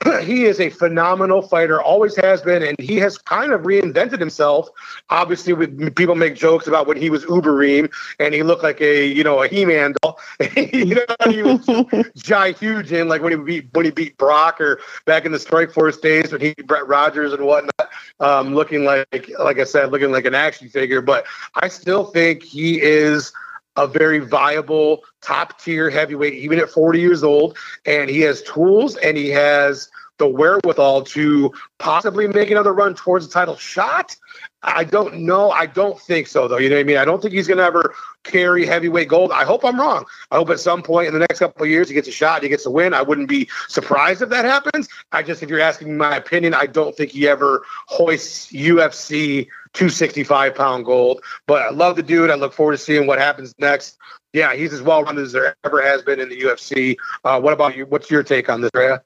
he 0.22 0.44
is 0.44 0.60
a 0.60 0.70
phenomenal 0.70 1.42
fighter, 1.42 1.80
always 1.80 2.16
has 2.16 2.42
been, 2.42 2.62
and 2.62 2.78
he 2.78 2.96
has 2.96 3.18
kind 3.18 3.52
of 3.52 3.62
reinvented 3.62 4.18
himself. 4.18 4.68
Obviously, 5.10 5.52
with, 5.52 5.94
people 5.96 6.14
make 6.14 6.34
jokes 6.34 6.66
about 6.66 6.86
when 6.86 6.96
he 6.96 7.10
was 7.10 7.24
Ubereem 7.24 7.92
and 8.18 8.34
he 8.34 8.42
looked 8.42 8.62
like 8.62 8.80
a 8.80 9.06
you 9.06 9.24
know 9.24 9.42
a 9.42 9.48
He-Man 9.48 9.94
doll. 10.02 10.18
you 10.56 10.94
know, 10.94 11.30
he 11.30 11.42
was 11.42 12.12
Jai 12.16 12.52
huge 12.52 12.92
in 12.92 13.08
like 13.08 13.22
when 13.22 13.32
he 13.32 13.38
beat 13.38 13.68
when 13.72 13.84
he 13.84 13.90
beat 13.90 14.16
Brock 14.16 14.60
or 14.60 14.80
back 15.04 15.24
in 15.24 15.32
the 15.32 15.38
Strikeforce 15.38 16.00
days 16.00 16.32
when 16.32 16.40
he 16.40 16.54
beat 16.54 16.66
Brett 16.66 16.86
Rogers 16.86 17.32
and 17.32 17.44
whatnot, 17.44 17.90
um, 18.20 18.54
looking 18.54 18.84
like 18.84 19.30
like 19.38 19.58
I 19.58 19.64
said, 19.64 19.90
looking 19.92 20.12
like 20.12 20.24
an 20.24 20.34
action 20.34 20.68
figure. 20.68 21.02
But 21.02 21.26
I 21.54 21.68
still 21.68 22.04
think 22.04 22.42
he 22.42 22.80
is 22.80 23.32
a 23.76 23.86
very 23.86 24.18
viable 24.18 25.02
top 25.20 25.60
tier 25.60 25.88
heavyweight, 25.90 26.34
even 26.34 26.58
at 26.58 26.70
40 26.70 27.00
years 27.00 27.24
old. 27.24 27.56
And 27.86 28.10
he 28.10 28.20
has 28.20 28.42
tools 28.42 28.96
and 28.96 29.16
he 29.16 29.28
has 29.30 29.90
the 30.22 30.28
wherewithal 30.28 31.02
to 31.02 31.52
possibly 31.80 32.28
make 32.28 32.48
another 32.48 32.72
run 32.72 32.94
towards 32.94 33.26
the 33.26 33.32
title 33.32 33.56
shot. 33.56 34.16
I 34.62 34.84
don't 34.84 35.22
know. 35.22 35.50
I 35.50 35.66
don't 35.66 36.00
think 36.00 36.28
so, 36.28 36.46
though. 36.46 36.58
You 36.58 36.68
know 36.68 36.76
what 36.76 36.82
I 36.82 36.84
mean? 36.84 36.96
I 36.96 37.04
don't 37.04 37.20
think 37.20 37.34
he's 37.34 37.48
going 37.48 37.58
to 37.58 37.64
ever 37.64 37.92
carry 38.22 38.64
heavyweight 38.64 39.08
gold. 39.08 39.32
I 39.32 39.42
hope 39.42 39.64
I'm 39.64 39.80
wrong. 39.80 40.04
I 40.30 40.36
hope 40.36 40.50
at 40.50 40.60
some 40.60 40.80
point 40.80 41.08
in 41.08 41.14
the 41.14 41.18
next 41.18 41.40
couple 41.40 41.64
of 41.64 41.68
years 41.68 41.88
he 41.88 41.94
gets 41.94 42.06
a 42.06 42.12
shot, 42.12 42.44
he 42.44 42.48
gets 42.48 42.64
a 42.66 42.70
win. 42.70 42.94
I 42.94 43.02
wouldn't 43.02 43.28
be 43.28 43.48
surprised 43.66 44.22
if 44.22 44.28
that 44.28 44.44
happens. 44.44 44.88
I 45.10 45.24
just, 45.24 45.42
if 45.42 45.50
you're 45.50 45.58
asking 45.58 45.96
my 45.96 46.14
opinion, 46.14 46.54
I 46.54 46.66
don't 46.66 46.96
think 46.96 47.10
he 47.10 47.26
ever 47.26 47.64
hoists 47.88 48.52
UFC 48.52 49.48
265 49.72 50.54
pound 50.54 50.84
gold. 50.84 51.20
But 51.48 51.62
I 51.62 51.70
love 51.70 51.96
the 51.96 52.02
dude. 52.04 52.30
I 52.30 52.36
look 52.36 52.52
forward 52.52 52.72
to 52.72 52.78
seeing 52.78 53.08
what 53.08 53.18
happens 53.18 53.52
next. 53.58 53.98
Yeah, 54.32 54.54
he's 54.54 54.72
as 54.72 54.82
well 54.82 55.02
rounded 55.02 55.24
as 55.24 55.32
there 55.32 55.56
ever 55.64 55.82
has 55.82 56.02
been 56.02 56.20
in 56.20 56.28
the 56.28 56.40
UFC. 56.42 56.94
Uh, 57.24 57.40
what 57.40 57.52
about 57.52 57.76
you? 57.76 57.86
What's 57.86 58.08
your 58.08 58.22
take 58.22 58.48
on 58.48 58.60
this, 58.60 58.70
Rhea? 58.72 59.02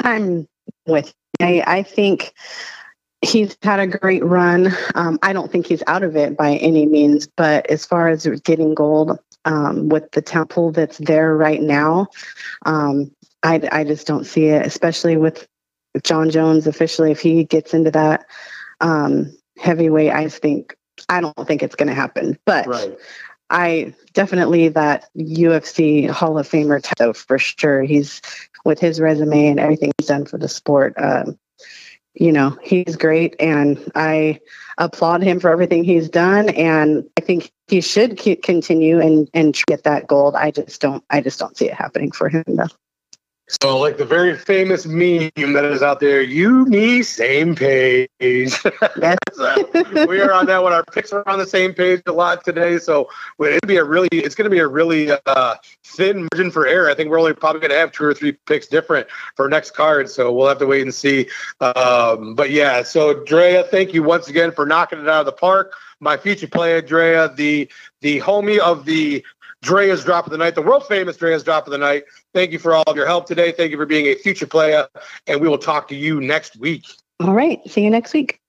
I'm 0.00 0.48
with. 0.86 1.14
I, 1.40 1.62
I 1.66 1.82
think 1.82 2.34
he's 3.22 3.56
had 3.62 3.80
a 3.80 3.86
great 3.86 4.24
run. 4.24 4.72
Um, 4.94 5.18
I 5.22 5.32
don't 5.32 5.50
think 5.50 5.66
he's 5.66 5.82
out 5.86 6.02
of 6.02 6.16
it 6.16 6.36
by 6.36 6.54
any 6.56 6.86
means, 6.86 7.28
but 7.36 7.68
as 7.70 7.84
far 7.84 8.08
as 8.08 8.26
getting 8.44 8.74
gold 8.74 9.18
um, 9.44 9.88
with 9.88 10.10
the 10.12 10.22
temple 10.22 10.72
that's 10.72 10.98
there 10.98 11.36
right 11.36 11.60
now, 11.60 12.08
um, 12.66 13.10
I, 13.42 13.60
I 13.70 13.84
just 13.84 14.06
don't 14.06 14.24
see 14.24 14.46
it, 14.46 14.66
especially 14.66 15.16
with 15.16 15.46
Jon 16.02 16.30
Jones 16.30 16.66
officially. 16.66 17.10
If 17.10 17.20
he 17.20 17.44
gets 17.44 17.74
into 17.74 17.90
that 17.92 18.26
um, 18.80 19.36
heavyweight, 19.58 20.12
I 20.12 20.28
think 20.28 20.76
I 21.08 21.20
don't 21.20 21.46
think 21.46 21.62
it's 21.62 21.76
going 21.76 21.88
to 21.88 21.94
happen. 21.94 22.38
But 22.44 22.66
right. 22.66 22.96
I 23.50 23.94
definitely 24.12 24.68
that 24.68 25.08
UFC 25.16 26.08
Hall 26.08 26.38
of 26.38 26.48
Famer 26.48 26.82
though 26.96 27.12
for 27.12 27.38
sure. 27.38 27.82
He's 27.82 28.20
with 28.64 28.78
his 28.78 29.00
resume 29.00 29.48
and 29.48 29.60
everything 29.60 29.92
he's 29.98 30.08
done 30.08 30.26
for 30.26 30.38
the 30.38 30.48
sport. 30.48 30.94
Um, 30.98 31.38
you 32.14 32.32
know, 32.32 32.58
he's 32.62 32.96
great, 32.96 33.36
and 33.38 33.90
I 33.94 34.40
applaud 34.76 35.22
him 35.22 35.38
for 35.40 35.50
everything 35.50 35.84
he's 35.84 36.08
done. 36.08 36.48
And 36.50 37.08
I 37.16 37.20
think 37.20 37.52
he 37.68 37.80
should 37.80 38.18
continue 38.18 39.00
and 39.00 39.30
and 39.34 39.54
get 39.66 39.84
that 39.84 40.08
gold. 40.08 40.34
I 40.34 40.50
just 40.50 40.80
don't. 40.80 41.04
I 41.10 41.20
just 41.20 41.38
don't 41.38 41.56
see 41.56 41.66
it 41.66 41.74
happening 41.74 42.10
for 42.10 42.28
him 42.28 42.44
though. 42.46 42.66
So, 43.62 43.78
like 43.78 43.96
the 43.96 44.04
very 44.04 44.36
famous 44.36 44.84
meme 44.84 45.30
that 45.34 45.64
is 45.64 45.82
out 45.82 46.00
there, 46.00 46.20
you, 46.20 46.66
me, 46.66 47.02
same 47.02 47.54
page. 47.54 48.08
Yes. 49.00 49.18
so 49.34 50.06
we 50.06 50.20
are 50.20 50.32
on 50.32 50.46
that 50.46 50.62
one. 50.62 50.72
Our 50.72 50.84
picks 50.84 51.12
are 51.12 51.26
on 51.28 51.38
the 51.38 51.46
same 51.46 51.72
page 51.72 52.02
a 52.06 52.12
lot 52.12 52.44
today. 52.44 52.78
So 52.78 53.08
it'll 53.40 53.66
be 53.66 53.76
a 53.76 53.84
really, 53.84 54.08
it's 54.12 54.34
going 54.34 54.44
to 54.44 54.50
be 54.50 54.58
a 54.58 54.66
really 54.66 55.10
uh, 55.26 55.54
thin 55.84 56.28
margin 56.32 56.50
for 56.50 56.66
error. 56.66 56.90
I 56.90 56.94
think 56.94 57.10
we're 57.10 57.18
only 57.18 57.34
probably 57.34 57.60
going 57.60 57.70
to 57.70 57.76
have 57.76 57.92
two 57.92 58.04
or 58.04 58.14
three 58.14 58.32
picks 58.32 58.66
different 58.66 59.06
for 59.36 59.48
next 59.48 59.72
card. 59.72 60.10
So 60.10 60.32
we'll 60.32 60.48
have 60.48 60.58
to 60.58 60.66
wait 60.66 60.82
and 60.82 60.94
see. 60.94 61.28
Um, 61.60 62.34
but 62.34 62.50
yeah, 62.50 62.82
so 62.82 63.24
Drea, 63.24 63.64
thank 63.64 63.94
you 63.94 64.02
once 64.02 64.28
again 64.28 64.52
for 64.52 64.66
knocking 64.66 65.00
it 65.00 65.08
out 65.08 65.20
of 65.20 65.26
the 65.26 65.32
park. 65.32 65.74
My 66.00 66.16
future 66.16 66.48
player, 66.48 66.80
Drea, 66.80 67.32
the 67.34 67.68
the 68.00 68.20
homie 68.20 68.58
of 68.58 68.84
the 68.84 69.24
Drea's 69.62 70.04
drop 70.04 70.26
of 70.26 70.30
the 70.30 70.38
night, 70.38 70.54
the 70.54 70.62
world 70.62 70.86
famous 70.86 71.16
Drea's 71.16 71.42
drop 71.42 71.66
of 71.66 71.72
the 71.72 71.78
night. 71.78 72.04
Thank 72.34 72.52
you 72.52 72.58
for 72.58 72.74
all 72.74 72.84
of 72.86 72.96
your 72.96 73.06
help 73.06 73.26
today. 73.26 73.52
Thank 73.52 73.70
you 73.70 73.76
for 73.76 73.86
being 73.86 74.06
a 74.06 74.14
future 74.14 74.46
player, 74.46 74.86
and 75.26 75.40
we 75.40 75.48
will 75.48 75.58
talk 75.58 75.88
to 75.88 75.96
you 75.96 76.20
next 76.20 76.56
week. 76.56 76.84
All 77.20 77.34
right. 77.34 77.60
See 77.68 77.82
you 77.82 77.90
next 77.90 78.12
week. 78.12 78.40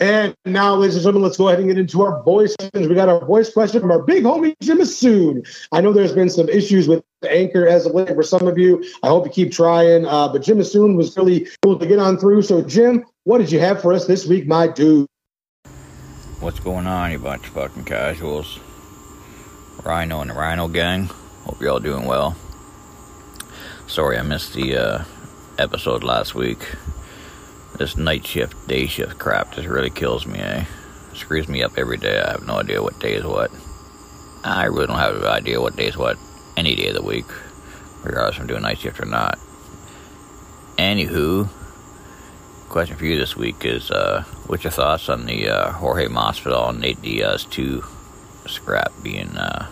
And 0.00 0.34
now, 0.44 0.74
ladies 0.74 0.96
and 0.96 1.04
gentlemen, 1.04 1.22
let's 1.22 1.36
go 1.36 1.46
ahead 1.46 1.60
and 1.60 1.68
get 1.68 1.78
into 1.78 2.02
our 2.02 2.24
voice 2.24 2.56
questions. 2.56 2.88
We 2.88 2.96
got 2.96 3.08
our 3.08 3.24
voice 3.24 3.52
question 3.52 3.80
from 3.80 3.92
our 3.92 4.02
big 4.02 4.24
homie, 4.24 4.54
Jim 4.60 4.84
Soon. 4.84 5.44
I 5.70 5.80
know 5.80 5.92
there's 5.92 6.12
been 6.12 6.28
some 6.28 6.48
issues 6.48 6.88
with 6.88 7.04
the 7.20 7.30
anchor 7.30 7.68
as 7.68 7.86
of 7.86 7.94
late 7.94 8.08
for 8.08 8.24
some 8.24 8.48
of 8.48 8.58
you. 8.58 8.84
I 9.04 9.08
hope 9.08 9.26
you 9.26 9.30
keep 9.30 9.52
trying. 9.52 10.04
Uh, 10.04 10.28
but 10.28 10.42
Jim 10.42 10.62
Soon 10.64 10.96
was 10.96 11.16
really 11.16 11.46
cool 11.62 11.78
to 11.78 11.86
get 11.86 12.00
on 12.00 12.18
through. 12.18 12.42
So, 12.42 12.62
Jim, 12.62 13.04
what 13.24 13.38
did 13.38 13.52
you 13.52 13.60
have 13.60 13.80
for 13.80 13.92
us 13.92 14.06
this 14.06 14.26
week, 14.26 14.46
my 14.46 14.66
dude? 14.66 15.06
What's 16.40 16.58
going 16.58 16.88
on, 16.88 17.12
you 17.12 17.20
bunch 17.20 17.46
of 17.46 17.52
fucking 17.52 17.84
casuals? 17.84 18.58
Rhino 19.84 20.20
and 20.20 20.30
the 20.30 20.34
Rhino 20.34 20.66
Gang. 20.66 21.04
Hope 21.44 21.60
you're 21.60 21.70
all 21.70 21.78
doing 21.78 22.06
well. 22.06 22.36
Sorry 23.92 24.16
I 24.16 24.22
missed 24.22 24.54
the 24.54 24.74
uh, 24.74 25.04
episode 25.58 26.02
last 26.02 26.34
week. 26.34 26.66
This 27.76 27.94
night 27.94 28.26
shift, 28.26 28.66
day 28.66 28.86
shift 28.86 29.18
crap 29.18 29.52
just 29.52 29.68
really 29.68 29.90
kills 29.90 30.24
me, 30.24 30.38
eh? 30.38 30.64
Screws 31.12 31.46
me 31.46 31.62
up 31.62 31.72
every 31.76 31.98
day. 31.98 32.18
I 32.18 32.30
have 32.30 32.46
no 32.46 32.54
idea 32.54 32.82
what 32.82 32.98
day 33.00 33.12
is 33.12 33.24
what. 33.26 33.50
I 34.44 34.64
really 34.64 34.86
don't 34.86 34.96
have 34.96 35.16
an 35.16 35.24
idea 35.24 35.60
what 35.60 35.76
day 35.76 35.88
is 35.88 35.98
what 35.98 36.16
any 36.56 36.74
day 36.74 36.88
of 36.88 36.94
the 36.94 37.02
week, 37.02 37.26
regardless 38.02 38.36
if 38.36 38.40
I'm 38.40 38.46
doing 38.46 38.62
night 38.62 38.78
shift 38.78 38.98
or 38.98 39.04
not. 39.04 39.38
Anywho, 40.78 41.50
question 42.70 42.96
for 42.96 43.04
you 43.04 43.18
this 43.18 43.36
week 43.36 43.62
is 43.66 43.90
uh, 43.90 44.24
what's 44.46 44.64
your 44.64 44.70
thoughts 44.70 45.10
on 45.10 45.26
the 45.26 45.50
uh, 45.50 45.72
Jorge 45.72 46.06
Masvidal 46.06 46.70
and 46.70 46.80
Nate 46.80 47.02
Diaz 47.02 47.44
2 47.44 47.84
scrap 48.46 48.90
being 49.02 49.36
uh, 49.36 49.66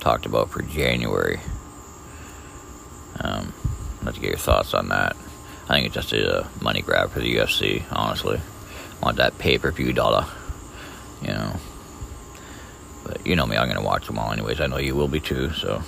talked 0.00 0.26
about 0.26 0.50
for 0.50 0.60
January? 0.60 1.40
Get 4.24 4.30
your 4.30 4.38
thoughts 4.38 4.72
on 4.72 4.88
that. 4.88 5.14
I 5.68 5.74
think 5.74 5.84
it's 5.84 5.94
just 5.94 6.14
a 6.14 6.48
money 6.62 6.80
grab 6.80 7.10
for 7.10 7.20
the 7.20 7.36
UFC, 7.36 7.82
honestly. 7.92 8.40
Want 9.02 9.18
that 9.18 9.36
pay 9.36 9.58
per 9.58 9.70
view 9.70 9.92
dollar, 9.92 10.24
you 11.20 11.28
know. 11.28 11.52
But 13.04 13.26
you 13.26 13.36
know 13.36 13.44
me, 13.44 13.58
I'm 13.58 13.68
going 13.68 13.78
to 13.78 13.84
watch 13.84 14.06
them 14.06 14.18
all 14.18 14.32
anyways. 14.32 14.62
I 14.62 14.66
know 14.66 14.78
you 14.78 14.94
will 14.94 15.08
be 15.08 15.20
too, 15.20 15.52
so 15.52 15.82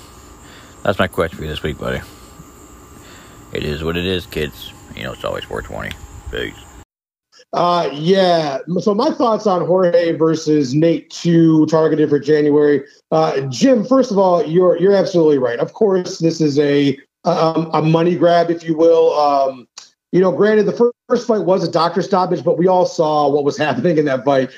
that's 0.82 0.98
my 0.98 1.06
question 1.06 1.38
for 1.38 1.44
you 1.44 1.48
this 1.48 1.62
week, 1.62 1.78
buddy. 1.78 2.02
It 3.54 3.64
is 3.64 3.82
what 3.82 3.96
it 3.96 4.04
is, 4.04 4.26
kids. 4.26 4.70
You 4.94 5.04
know, 5.04 5.14
it's 5.14 5.24
always 5.24 5.44
420. 5.44 5.96
Peace. 6.30 6.62
Uh, 7.54 7.88
yeah. 7.90 8.58
So 8.80 8.94
my 8.94 9.12
thoughts 9.12 9.46
on 9.46 9.64
Jorge 9.64 10.12
versus 10.12 10.74
Nate 10.74 11.08
two 11.08 11.64
targeted 11.66 12.10
for 12.10 12.18
January. 12.18 12.84
Uh, 13.10 13.40
Jim, 13.48 13.82
first 13.82 14.10
of 14.10 14.18
all, 14.18 14.44
you're 14.44 14.76
you're 14.76 14.94
absolutely 14.94 15.38
right. 15.38 15.58
Of 15.58 15.72
course, 15.72 16.18
this 16.18 16.42
is 16.42 16.58
a 16.58 16.98
um, 17.26 17.70
a 17.72 17.82
money 17.82 18.16
grab, 18.16 18.50
if 18.50 18.64
you 18.64 18.76
will. 18.76 19.12
Um, 19.18 19.68
you 20.12 20.20
know, 20.20 20.32
granted, 20.32 20.64
the 20.64 20.92
first 21.08 21.26
fight 21.26 21.44
was 21.44 21.66
a 21.66 21.70
doctor 21.70 22.00
stoppage, 22.00 22.44
but 22.44 22.56
we 22.56 22.68
all 22.68 22.86
saw 22.86 23.28
what 23.28 23.44
was 23.44 23.58
happening 23.66 23.98
in 23.98 24.04
that 24.06 24.24
fight. 24.24 24.50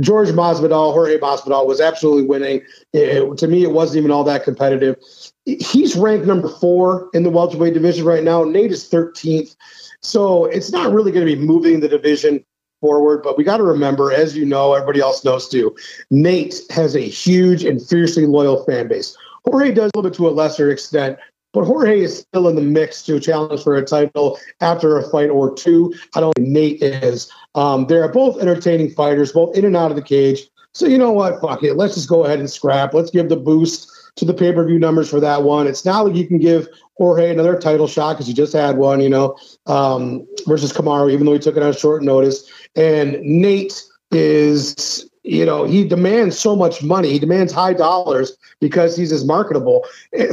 George 0.00 0.28
Masvidal, 0.28 0.92
Jorge 0.92 1.18
Masvidal 1.18 1.66
was 1.66 1.80
absolutely 1.80 2.24
winning. 2.24 2.62
It, 2.92 3.38
to 3.38 3.46
me, 3.46 3.62
it 3.62 3.70
wasn't 3.70 3.98
even 3.98 4.10
all 4.10 4.24
that 4.24 4.42
competitive. 4.42 4.96
He's 5.44 5.94
ranked 5.94 6.26
number 6.26 6.48
four 6.48 7.08
in 7.14 7.22
the 7.22 7.30
welterweight 7.30 7.74
division 7.74 8.04
right 8.04 8.24
now. 8.24 8.42
Nate 8.42 8.72
is 8.72 8.90
13th. 8.90 9.54
So 10.02 10.46
it's 10.46 10.72
not 10.72 10.92
really 10.92 11.12
going 11.12 11.26
to 11.26 11.32
be 11.32 11.40
moving 11.40 11.78
the 11.78 11.88
division 11.88 12.44
forward, 12.80 13.22
but 13.22 13.38
we 13.38 13.44
got 13.44 13.58
to 13.58 13.62
remember, 13.62 14.12
as 14.12 14.36
you 14.36 14.44
know, 14.44 14.74
everybody 14.74 15.00
else 15.00 15.24
knows 15.24 15.48
too, 15.48 15.74
Nate 16.10 16.60
has 16.70 16.94
a 16.94 17.00
huge 17.00 17.64
and 17.64 17.80
fiercely 17.80 18.26
loyal 18.26 18.64
fan 18.64 18.88
base. 18.88 19.16
Jorge 19.44 19.72
does 19.72 19.90
a 19.94 19.98
little 19.98 20.10
bit 20.10 20.16
to 20.16 20.28
a 20.28 20.30
lesser 20.30 20.70
extent, 20.70 21.18
but 21.56 21.64
Jorge 21.64 22.00
is 22.00 22.18
still 22.18 22.48
in 22.48 22.54
the 22.54 22.60
mix 22.60 23.02
to 23.04 23.18
challenge 23.18 23.62
for 23.62 23.76
a 23.76 23.82
title 23.82 24.38
after 24.60 24.98
a 24.98 25.10
fight 25.10 25.30
or 25.30 25.54
two. 25.54 25.90
I 26.14 26.20
don't 26.20 26.34
think 26.34 26.48
Nate 26.48 26.82
is. 26.82 27.32
Um, 27.54 27.86
they're 27.86 28.12
both 28.12 28.42
entertaining 28.42 28.90
fighters, 28.90 29.32
both 29.32 29.56
in 29.56 29.64
and 29.64 29.74
out 29.74 29.90
of 29.90 29.96
the 29.96 30.02
cage. 30.02 30.50
So 30.74 30.86
you 30.86 30.98
know 30.98 31.12
what? 31.12 31.40
Fuck 31.40 31.62
it. 31.62 31.72
Let's 31.72 31.94
just 31.94 32.10
go 32.10 32.26
ahead 32.26 32.40
and 32.40 32.50
scrap. 32.50 32.92
Let's 32.92 33.10
give 33.10 33.30
the 33.30 33.38
boost 33.38 33.90
to 34.16 34.26
the 34.26 34.34
pay 34.34 34.52
per 34.52 34.66
view 34.66 34.78
numbers 34.78 35.08
for 35.08 35.18
that 35.20 35.44
one. 35.44 35.66
It's 35.66 35.86
not 35.86 36.04
like 36.04 36.14
you 36.14 36.26
can 36.26 36.38
give 36.38 36.68
Jorge 36.98 37.30
another 37.30 37.58
title 37.58 37.88
shot 37.88 38.12
because 38.12 38.26
he 38.26 38.34
just 38.34 38.52
had 38.52 38.76
one, 38.76 39.00
you 39.00 39.08
know, 39.08 39.34
um, 39.64 40.26
versus 40.46 40.74
Kamaru, 40.74 41.10
even 41.10 41.24
though 41.24 41.32
he 41.32 41.38
took 41.38 41.56
it 41.56 41.62
on 41.62 41.72
short 41.72 42.02
notice. 42.02 42.46
And 42.74 43.18
Nate 43.22 43.82
is 44.10 45.08
you 45.26 45.44
know, 45.44 45.64
he 45.64 45.84
demands 45.84 46.38
so 46.38 46.54
much 46.54 46.84
money. 46.84 47.10
He 47.10 47.18
demands 47.18 47.52
high 47.52 47.72
dollars 47.72 48.36
because 48.60 48.96
he's 48.96 49.10
as 49.10 49.24
marketable. 49.24 49.84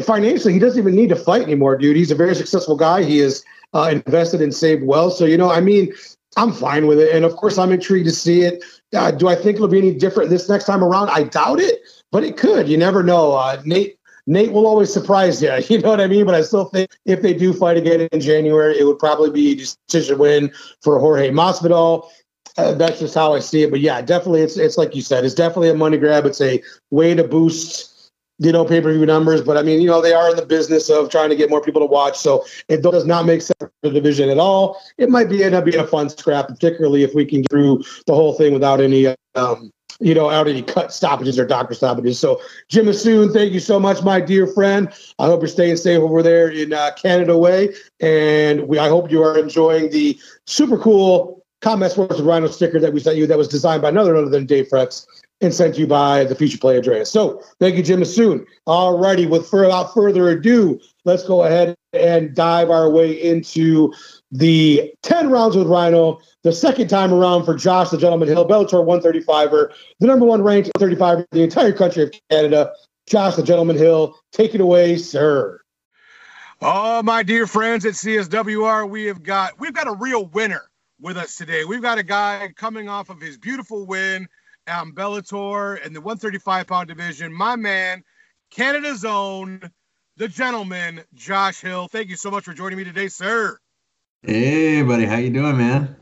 Financially, 0.05 0.53
he 0.53 0.59
doesn't 0.59 0.79
even 0.79 0.95
need 0.95 1.09
to 1.09 1.15
fight 1.15 1.41
anymore, 1.41 1.75
dude. 1.77 1.95
He's 1.95 2.11
a 2.11 2.15
very 2.15 2.35
successful 2.35 2.77
guy. 2.77 3.03
He 3.03 3.19
is 3.19 3.43
uh, 3.73 3.89
invested 3.91 4.39
and 4.39 4.53
saved 4.53 4.83
well. 4.83 5.09
So, 5.09 5.25
you 5.25 5.35
know, 5.35 5.49
I 5.49 5.61
mean, 5.61 5.91
I'm 6.37 6.53
fine 6.53 6.85
with 6.85 6.99
it. 6.99 7.15
And 7.15 7.25
of 7.25 7.35
course, 7.35 7.57
I'm 7.57 7.71
intrigued 7.71 8.05
to 8.05 8.11
see 8.11 8.41
it. 8.41 8.63
Uh, 8.95 9.09
do 9.09 9.27
I 9.27 9.35
think 9.35 9.55
it'll 9.55 9.67
be 9.67 9.79
any 9.79 9.93
different 9.93 10.29
this 10.29 10.47
next 10.47 10.65
time 10.65 10.83
around? 10.83 11.09
I 11.09 11.23
doubt 11.23 11.59
it, 11.59 11.81
but 12.11 12.23
it 12.23 12.37
could. 12.37 12.69
You 12.69 12.77
never 12.77 13.01
know. 13.01 13.33
Uh, 13.33 13.59
Nate 13.65 13.97
Nate 14.25 14.51
will 14.51 14.67
always 14.67 14.93
surprise 14.93 15.41
you. 15.41 15.51
You 15.69 15.79
know 15.79 15.89
what 15.89 16.01
I 16.01 16.07
mean? 16.07 16.25
But 16.25 16.35
I 16.35 16.43
still 16.43 16.65
think 16.65 16.91
if 17.05 17.21
they 17.21 17.33
do 17.33 17.51
fight 17.51 17.77
again 17.77 18.01
in 18.11 18.19
January, 18.19 18.77
it 18.77 18.85
would 18.85 18.99
probably 18.99 19.31
be 19.31 19.51
a 19.51 19.55
decision 19.55 20.17
win 20.19 20.51
for 20.81 20.99
Jorge 20.99 21.29
Masvidal. 21.31 22.09
Uh, 22.57 22.73
that's 22.73 22.99
just 22.99 23.15
how 23.15 23.33
I 23.33 23.39
see 23.39 23.63
it. 23.63 23.71
But 23.71 23.79
yeah, 23.79 24.01
definitely, 24.01 24.41
it's 24.41 24.57
it's 24.57 24.77
like 24.77 24.95
you 24.95 25.01
said, 25.01 25.25
it's 25.25 25.33
definitely 25.33 25.69
a 25.69 25.75
money 25.75 25.97
grab. 25.97 26.25
It's 26.25 26.41
a 26.41 26.61
way 26.91 27.15
to 27.15 27.23
boost, 27.23 28.11
you 28.37 28.51
know, 28.51 28.63
pay 28.63 28.79
per 28.79 28.93
view 28.93 29.05
numbers. 29.05 29.41
But 29.41 29.57
I 29.57 29.63
mean, 29.63 29.81
you 29.81 29.87
know, 29.87 30.01
they 30.01 30.13
are 30.13 30.29
in 30.29 30.35
the 30.35 30.45
business 30.45 30.89
of 30.89 31.09
trying 31.09 31.29
to 31.29 31.35
get 31.35 31.49
more 31.49 31.61
people 31.61 31.81
to 31.81 31.87
watch. 31.87 32.17
So 32.17 32.45
it 32.67 32.83
does 32.83 33.05
not 33.05 33.25
make 33.25 33.41
sense 33.41 33.57
for 33.59 33.71
the 33.81 33.89
division 33.89 34.29
at 34.29 34.37
all. 34.37 34.79
It 34.97 35.09
might 35.09 35.29
be 35.29 35.43
end 35.43 35.55
up 35.55 35.65
being 35.65 35.79
a 35.79 35.87
fun 35.87 36.09
scrap, 36.09 36.47
particularly 36.47 37.03
if 37.03 37.15
we 37.15 37.25
can 37.25 37.41
get 37.41 37.49
through 37.49 37.83
the 38.05 38.13
whole 38.13 38.33
thing 38.33 38.53
without 38.53 38.81
any. 38.81 39.07
Um, 39.35 39.71
you 39.99 40.13
know, 40.13 40.29
out 40.29 40.47
any 40.47 40.63
cut 40.63 40.91
stoppages 40.91 41.37
or 41.37 41.45
doctor 41.45 41.73
stoppages. 41.73 42.19
So, 42.19 42.41
Jim 42.67 42.87
Assoon, 42.87 43.31
thank 43.31 43.53
you 43.53 43.59
so 43.59 43.79
much, 43.79 44.01
my 44.03 44.19
dear 44.19 44.47
friend. 44.47 44.91
I 45.19 45.27
hope 45.27 45.41
you're 45.41 45.47
staying 45.47 45.77
safe 45.77 45.99
over 45.99 46.23
there 46.23 46.49
in 46.49 46.73
uh, 46.73 46.91
Canada 46.97 47.37
way, 47.37 47.73
and 48.01 48.67
we 48.67 48.79
I 48.79 48.89
hope 48.89 49.11
you 49.11 49.21
are 49.21 49.37
enjoying 49.37 49.91
the 49.91 50.19
super 50.45 50.77
cool 50.77 51.42
Combat 51.64 51.91
Sports 51.91 52.18
the 52.18 52.24
Rhino 52.24 52.47
sticker 52.47 52.78
that 52.78 52.91
we 52.91 52.99
sent 52.99 53.16
you 53.16 53.26
that 53.26 53.38
was 53.38 53.47
designed 53.47 53.82
by 53.82 53.88
another 53.88 54.18
other 54.18 54.30
than 54.30 54.45
Dave 54.45 54.68
Fretz 54.68 55.07
and 55.39 55.53
sent 55.53 55.76
to 55.76 55.82
you 55.82 55.88
by 55.88 56.26
the 56.26 56.36
future 56.36 56.57
play 56.57 56.76
Andreas. 56.76 57.09
So 57.09 57.41
thank 57.61 57.78
you, 57.78 57.84
Jim 57.84 58.03
Soon. 58.03 58.45
All 58.68 58.99
righty, 58.99 59.26
with 59.26 59.51
without 59.51 59.93
further 59.93 60.30
ado, 60.30 60.78
let's 61.05 61.24
go 61.24 61.43
ahead 61.43 61.74
and 61.93 62.36
dive 62.36 62.70
our 62.70 62.89
way 62.89 63.11
into 63.14 63.93
the 64.30 64.93
10 65.03 65.30
rounds 65.30 65.55
with 65.55 65.68
Rhino, 65.68 66.20
the 66.43 66.51
second 66.51 66.89
time 66.89 67.14
around 67.14 67.45
for 67.45 67.55
Josh, 67.55 67.91
the 67.91 67.97
gentleman 67.97 68.28
Hill, 68.28 68.45
Bellator 68.45 68.86
135er, 68.86 69.72
the 70.01 70.07
number 70.07 70.26
one 70.26 70.43
ranked 70.43 70.70
135er 70.78 71.20
in 71.20 71.26
the 71.32 71.43
entire 71.43 71.72
country 71.72 72.03
of 72.03 72.11
Canada. 72.30 72.74
Josh, 73.07 73.36
the 73.36 73.43
gentleman 73.43 73.78
Hill, 73.78 74.18
take 74.34 74.53
it 74.53 74.59
away, 74.59 74.97
sir. 74.97 75.61
Oh, 76.61 77.01
my 77.03 77.24
dear 77.24 77.47
friends 77.47 77.86
at 77.86 77.93
CSWR, 77.93 78.89
we 78.89 79.05
have 79.05 79.24
got 79.24 79.57
we've 79.59 79.74
got 79.74 79.88
a 79.88 79.93
real 79.93 80.26
winner 80.28 80.64
with 80.99 81.17
us 81.17 81.35
today. 81.35 81.65
We've 81.65 81.81
got 81.81 81.97
a 81.97 82.03
guy 82.03 82.49
coming 82.55 82.89
off 82.89 83.09
of 83.09 83.19
his 83.19 83.37
beautiful 83.37 83.85
win 83.85 84.27
on 84.67 84.91
Bellator 84.93 85.83
in 85.85 85.93
the 85.93 86.01
135 86.01 86.67
pound 86.67 86.87
division. 86.87 87.33
My 87.33 87.55
man, 87.55 88.03
Canada's 88.51 89.03
own, 89.05 89.61
the 90.17 90.27
gentleman, 90.27 91.01
Josh 91.13 91.61
Hill. 91.61 91.87
Thank 91.87 92.09
you 92.09 92.15
so 92.15 92.31
much 92.31 92.45
for 92.45 92.53
joining 92.53 92.77
me 92.77 92.83
today, 92.83 93.07
sir. 93.07 93.57
Hey, 94.21 94.81
buddy. 94.81 95.05
How 95.05 95.17
you 95.17 95.29
doing, 95.29 95.57
man? 95.57 95.95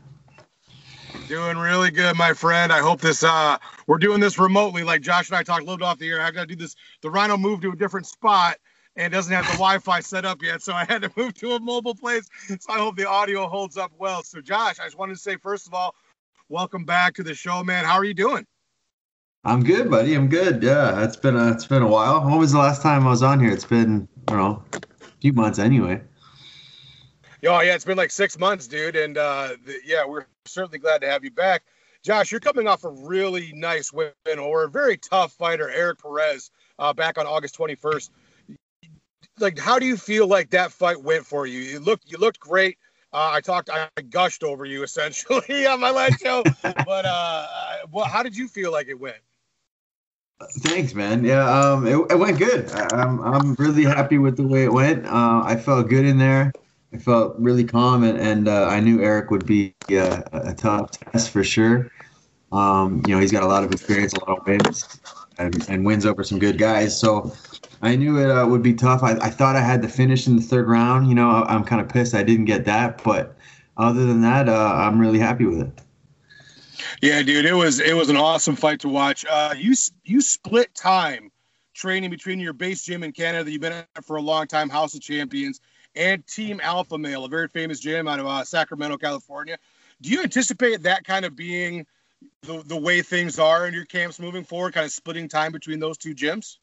Doing 1.28 1.56
really 1.56 1.90
good, 1.90 2.16
my 2.16 2.34
friend. 2.34 2.72
I 2.72 2.80
hope 2.80 3.00
this 3.00 3.22
uh 3.22 3.56
we're 3.86 3.98
doing 3.98 4.20
this 4.20 4.38
remotely, 4.38 4.82
like 4.82 5.02
Josh 5.02 5.28
and 5.28 5.36
I 5.36 5.42
talked 5.42 5.62
a 5.62 5.64
little 5.64 5.78
bit 5.78 5.86
off 5.86 5.98
the 5.98 6.08
air. 6.08 6.20
I 6.20 6.30
gotta 6.30 6.46
do 6.46 6.56
this. 6.56 6.76
The 7.00 7.10
Rhino 7.10 7.36
moved 7.36 7.62
to 7.62 7.72
a 7.72 7.76
different 7.76 8.06
spot 8.06 8.56
and 8.96 9.12
doesn't 9.12 9.32
have 9.32 9.46
the 9.46 9.52
Wi-Fi 9.52 10.00
set 10.00 10.24
up 10.24 10.42
yet, 10.42 10.62
so 10.62 10.72
I 10.72 10.84
had 10.84 11.02
to 11.02 11.10
move 11.16 11.34
to 11.34 11.52
a 11.52 11.60
mobile 11.60 11.94
place. 11.94 12.28
So 12.46 12.72
I 12.72 12.78
hope 12.78 12.96
the 12.96 13.08
audio 13.08 13.46
holds 13.46 13.76
up 13.76 13.92
well. 13.98 14.22
So 14.22 14.40
Josh, 14.40 14.78
I 14.80 14.84
just 14.84 14.98
wanted 14.98 15.14
to 15.14 15.20
say 15.20 15.36
first 15.36 15.66
of 15.66 15.74
all, 15.74 15.94
welcome 16.48 16.84
back 16.84 17.14
to 17.14 17.22
the 17.22 17.34
show, 17.34 17.62
man. 17.64 17.84
How 17.84 17.94
are 17.94 18.04
you 18.04 18.14
doing? 18.14 18.46
I'm 19.44 19.64
good, 19.64 19.90
buddy. 19.90 20.14
I'm 20.14 20.28
good. 20.28 20.62
Yeah, 20.62 21.04
it's 21.04 21.16
been 21.16 21.36
a 21.36 21.50
it's 21.50 21.66
been 21.66 21.82
a 21.82 21.88
while. 21.88 22.24
When 22.24 22.38
was 22.38 22.52
the 22.52 22.58
last 22.58 22.82
time 22.82 23.06
I 23.06 23.10
was 23.10 23.22
on 23.22 23.40
here? 23.40 23.50
It's 23.50 23.64
been 23.64 24.08
I 24.28 24.32
don't 24.32 24.40
know, 24.40 24.62
a 24.72 25.04
few 25.20 25.32
months 25.32 25.58
anyway. 25.58 26.00
Oh 27.44 27.60
yeah, 27.60 27.74
it's 27.74 27.84
been 27.84 27.96
like 27.96 28.12
six 28.12 28.38
months, 28.38 28.68
dude. 28.68 28.94
And 28.94 29.18
uh, 29.18 29.56
the, 29.64 29.78
yeah, 29.84 30.04
we're 30.06 30.26
certainly 30.44 30.78
glad 30.78 31.00
to 31.00 31.08
have 31.08 31.24
you 31.24 31.32
back. 31.32 31.64
Josh, 32.04 32.30
you're 32.30 32.40
coming 32.40 32.68
off 32.68 32.84
a 32.84 32.90
really 32.90 33.52
nice 33.52 33.92
win 33.92 34.12
over 34.26 34.64
a 34.64 34.68
very 34.68 34.96
tough 34.96 35.32
fighter, 35.32 35.70
Eric 35.70 36.02
Perez, 36.02 36.50
uh, 36.78 36.92
back 36.92 37.16
on 37.16 37.26
August 37.26 37.56
21st 37.56 38.10
like 39.38 39.58
how 39.58 39.78
do 39.78 39.86
you 39.86 39.96
feel 39.96 40.26
like 40.26 40.50
that 40.50 40.72
fight 40.72 41.02
went 41.02 41.26
for 41.26 41.46
you? 41.46 41.60
You 41.60 41.80
looked 41.80 42.10
you 42.10 42.18
looked 42.18 42.40
great. 42.40 42.78
Uh, 43.12 43.30
I 43.32 43.40
talked, 43.42 43.68
I 43.68 43.88
gushed 44.08 44.42
over 44.42 44.64
you 44.64 44.82
essentially 44.82 45.66
on 45.66 45.80
my 45.80 45.90
last 45.90 46.18
show. 46.20 46.42
but 46.62 47.04
uh, 47.04 47.46
well, 47.92 48.06
how 48.06 48.22
did 48.22 48.34
you 48.34 48.48
feel 48.48 48.72
like 48.72 48.88
it 48.88 48.98
went? 48.98 49.18
Thanks, 50.60 50.94
man. 50.94 51.22
Yeah, 51.22 51.44
um, 51.48 51.86
it, 51.86 51.96
it 52.10 52.18
went 52.18 52.38
good. 52.38 52.70
I'm 52.72 53.20
I'm 53.20 53.54
really 53.54 53.84
happy 53.84 54.18
with 54.18 54.36
the 54.36 54.46
way 54.46 54.64
it 54.64 54.72
went. 54.72 55.06
Uh, 55.06 55.42
I 55.44 55.56
felt 55.56 55.88
good 55.88 56.04
in 56.04 56.18
there. 56.18 56.52
I 56.92 56.98
felt 56.98 57.36
really 57.38 57.64
calm, 57.64 58.02
and, 58.02 58.18
and 58.18 58.48
uh, 58.48 58.66
I 58.66 58.80
knew 58.80 59.00
Eric 59.02 59.30
would 59.30 59.46
be 59.46 59.74
a, 59.90 60.22
a 60.32 60.54
tough 60.54 60.90
test 60.90 61.30
for 61.30 61.44
sure. 61.44 61.90
Um, 62.50 63.02
you 63.06 63.14
know, 63.14 63.20
he's 63.20 63.32
got 63.32 63.42
a 63.42 63.46
lot 63.46 63.64
of 63.64 63.72
experience, 63.72 64.12
a 64.12 64.20
lot 64.28 64.40
of 64.40 64.46
wins, 64.46 65.00
and, 65.38 65.68
and 65.70 65.86
wins 65.86 66.04
over 66.04 66.22
some 66.22 66.38
good 66.38 66.58
guys. 66.58 66.98
So 66.98 67.32
I 67.82 67.96
knew 67.96 68.18
it 68.18 68.30
uh, 68.30 68.46
would 68.46 68.62
be 68.62 68.74
tough. 68.74 69.02
I, 69.02 69.12
I 69.14 69.28
thought 69.28 69.56
I 69.56 69.60
had 69.60 69.82
to 69.82 69.88
finish 69.88 70.28
in 70.28 70.36
the 70.36 70.42
third 70.42 70.68
round. 70.68 71.08
You 71.08 71.16
know, 71.16 71.30
I, 71.30 71.54
am 71.54 71.64
kind 71.64 71.80
of 71.80 71.88
pissed 71.88 72.14
I 72.14 72.22
didn't 72.22 72.44
get 72.44 72.64
that, 72.64 73.02
but 73.02 73.36
other 73.76 74.06
than 74.06 74.22
that, 74.22 74.48
uh, 74.48 74.72
I'm 74.74 75.00
really 75.00 75.18
happy 75.18 75.44
with 75.44 75.60
it. 75.60 75.80
Yeah, 77.00 77.22
dude, 77.22 77.44
it 77.44 77.54
was 77.54 77.80
it 77.80 77.94
was 77.94 78.08
an 78.08 78.16
awesome 78.16 78.54
fight 78.54 78.80
to 78.80 78.88
watch. 78.88 79.24
Uh, 79.28 79.54
you 79.56 79.74
you 80.04 80.20
split 80.20 80.72
time 80.74 81.30
training 81.74 82.10
between 82.10 82.38
your 82.38 82.52
base 82.52 82.84
gym 82.84 83.02
in 83.02 83.12
Canada 83.12 83.44
that 83.44 83.50
you've 83.50 83.60
been 83.60 83.72
at 83.72 84.04
for 84.04 84.16
a 84.16 84.22
long 84.22 84.46
time, 84.46 84.68
House 84.68 84.94
of 84.94 85.00
Champions, 85.00 85.60
and 85.96 86.24
Team 86.26 86.60
Alpha 86.62 86.96
Male, 86.96 87.24
a 87.24 87.28
very 87.28 87.48
famous 87.48 87.80
gym 87.80 88.06
out 88.06 88.20
of 88.20 88.26
uh, 88.26 88.44
Sacramento, 88.44 88.96
California. 88.96 89.58
Do 90.00 90.10
you 90.10 90.22
anticipate 90.22 90.82
that 90.82 91.04
kind 91.04 91.24
of 91.24 91.34
being 91.34 91.86
the, 92.42 92.62
the 92.66 92.76
way 92.76 93.02
things 93.02 93.38
are 93.38 93.66
in 93.66 93.74
your 93.74 93.84
camps 93.84 94.20
moving 94.20 94.44
forward, 94.44 94.74
kind 94.74 94.84
of 94.84 94.92
splitting 94.92 95.28
time 95.28 95.50
between 95.50 95.80
those 95.80 95.96
two 95.96 96.14
gyms? 96.14 96.58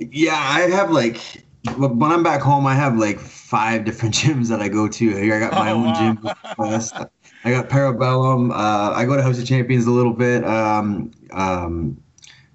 Yeah, 0.00 0.34
I 0.34 0.60
have 0.70 0.90
like 0.90 1.44
when 1.76 2.10
I'm 2.10 2.22
back 2.22 2.40
home, 2.40 2.66
I 2.66 2.74
have 2.74 2.96
like 2.96 3.18
five 3.18 3.84
different 3.84 4.14
gyms 4.16 4.48
that 4.48 4.60
I 4.60 4.68
go 4.68 4.88
to. 4.88 5.34
I 5.34 5.38
got 5.38 5.52
my 5.52 5.70
oh, 5.70 5.76
own 5.76 5.86
wow. 5.86 5.94
gym. 5.94 6.88
I 7.44 7.50
got 7.50 7.68
Parabellum. 7.68 8.50
Uh, 8.50 8.92
I 8.94 9.04
go 9.04 9.16
to 9.16 9.22
House 9.22 9.38
of 9.38 9.46
Champions 9.46 9.86
a 9.86 9.90
little 9.90 10.12
bit. 10.12 10.44
Um, 10.44 11.10
um, 11.32 12.02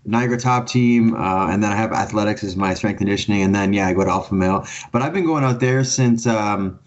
Niagara 0.08 0.38
Top 0.38 0.68
Team, 0.68 1.16
uh, 1.16 1.48
and 1.50 1.64
then 1.64 1.72
I 1.72 1.76
have 1.76 1.92
athletics 1.92 2.44
as 2.44 2.56
my 2.56 2.76
strength 2.76 3.00
conditioning, 3.00 3.42
and 3.42 3.56
then 3.56 3.74
yeah, 3.74 3.88
I 3.88 3.94
go 3.94 4.04
to 4.04 4.12
Alpha 4.12 4.36
Male. 4.36 4.68
But 4.92 5.02
I've 5.02 5.14
been 5.14 5.26
going 5.26 5.44
out 5.44 5.60
there 5.60 5.84
since 5.84 6.28
um, 6.28 6.80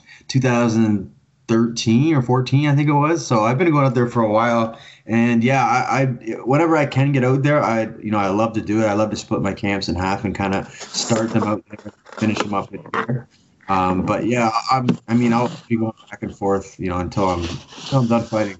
2013 1.48 2.14
or 2.14 2.22
14, 2.22 2.68
I 2.68 2.74
think 2.76 2.88
it 2.88 2.92
was. 2.92 3.26
So 3.26 3.44
I've 3.44 3.58
been 3.58 3.70
going 3.70 3.86
out 3.86 3.94
there 3.94 4.06
for 4.06 4.22
a 4.22 4.30
while, 4.30 4.78
and 5.06 5.42
yeah, 5.42 5.64
I, 5.64 6.02
I 6.02 6.04
whenever 6.44 6.76
I 6.76 6.86
can 6.86 7.12
get 7.12 7.24
out 7.24 7.42
there, 7.42 7.62
I 7.62 7.88
you 8.02 8.10
know 8.10 8.18
I 8.18 8.28
love 8.28 8.52
to 8.54 8.60
do 8.60 8.82
it. 8.82 8.86
I 8.86 8.92
love 8.92 9.10
to 9.10 9.16
split 9.16 9.40
my 9.40 9.54
camps 9.54 9.88
in 9.88 9.94
half 9.94 10.24
and 10.24 10.34
kind 10.34 10.54
of 10.54 10.68
start 10.70 11.30
them 11.30 11.44
out 11.44 11.64
there, 11.68 11.92
finish 12.18 12.38
them 12.38 12.54
up 12.54 12.70
here. 12.70 13.28
Um, 13.68 14.04
but 14.04 14.26
yeah, 14.26 14.50
I'm. 14.70 14.88
I 15.08 15.14
mean, 15.14 15.32
I'll 15.32 15.50
be 15.68 15.76
going 15.76 15.92
back 16.10 16.22
and 16.22 16.36
forth, 16.36 16.78
you 16.78 16.88
know, 16.88 16.98
until 16.98 17.28
I'm 17.28 17.40
until 17.40 18.00
I'm 18.00 18.08
done 18.08 18.24
fighting. 18.24 18.56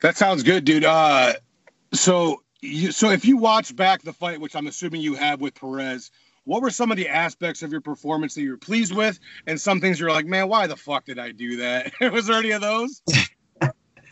That 0.00 0.16
sounds 0.16 0.42
good, 0.42 0.64
dude. 0.64 0.84
Uh, 0.84 1.32
so 1.92 2.42
you, 2.60 2.92
so 2.92 3.10
if 3.10 3.24
you 3.24 3.38
watch 3.38 3.74
back 3.74 4.02
the 4.02 4.12
fight, 4.12 4.40
which 4.40 4.54
I'm 4.54 4.66
assuming 4.66 5.00
you 5.00 5.14
have 5.14 5.40
with 5.40 5.54
Perez, 5.54 6.10
what 6.44 6.62
were 6.62 6.70
some 6.70 6.90
of 6.90 6.96
the 6.96 7.08
aspects 7.08 7.62
of 7.62 7.72
your 7.72 7.80
performance 7.80 8.34
that 8.34 8.42
you 8.42 8.50
were 8.50 8.56
pleased 8.56 8.94
with, 8.94 9.18
and 9.46 9.60
some 9.60 9.80
things 9.80 9.98
you're 9.98 10.10
like, 10.10 10.26
man, 10.26 10.48
why 10.48 10.66
the 10.66 10.76
fuck 10.76 11.06
did 11.06 11.18
I 11.18 11.32
do 11.32 11.56
that? 11.56 11.92
was 12.12 12.26
there 12.26 12.38
any 12.38 12.50
of 12.50 12.60
those? 12.60 13.02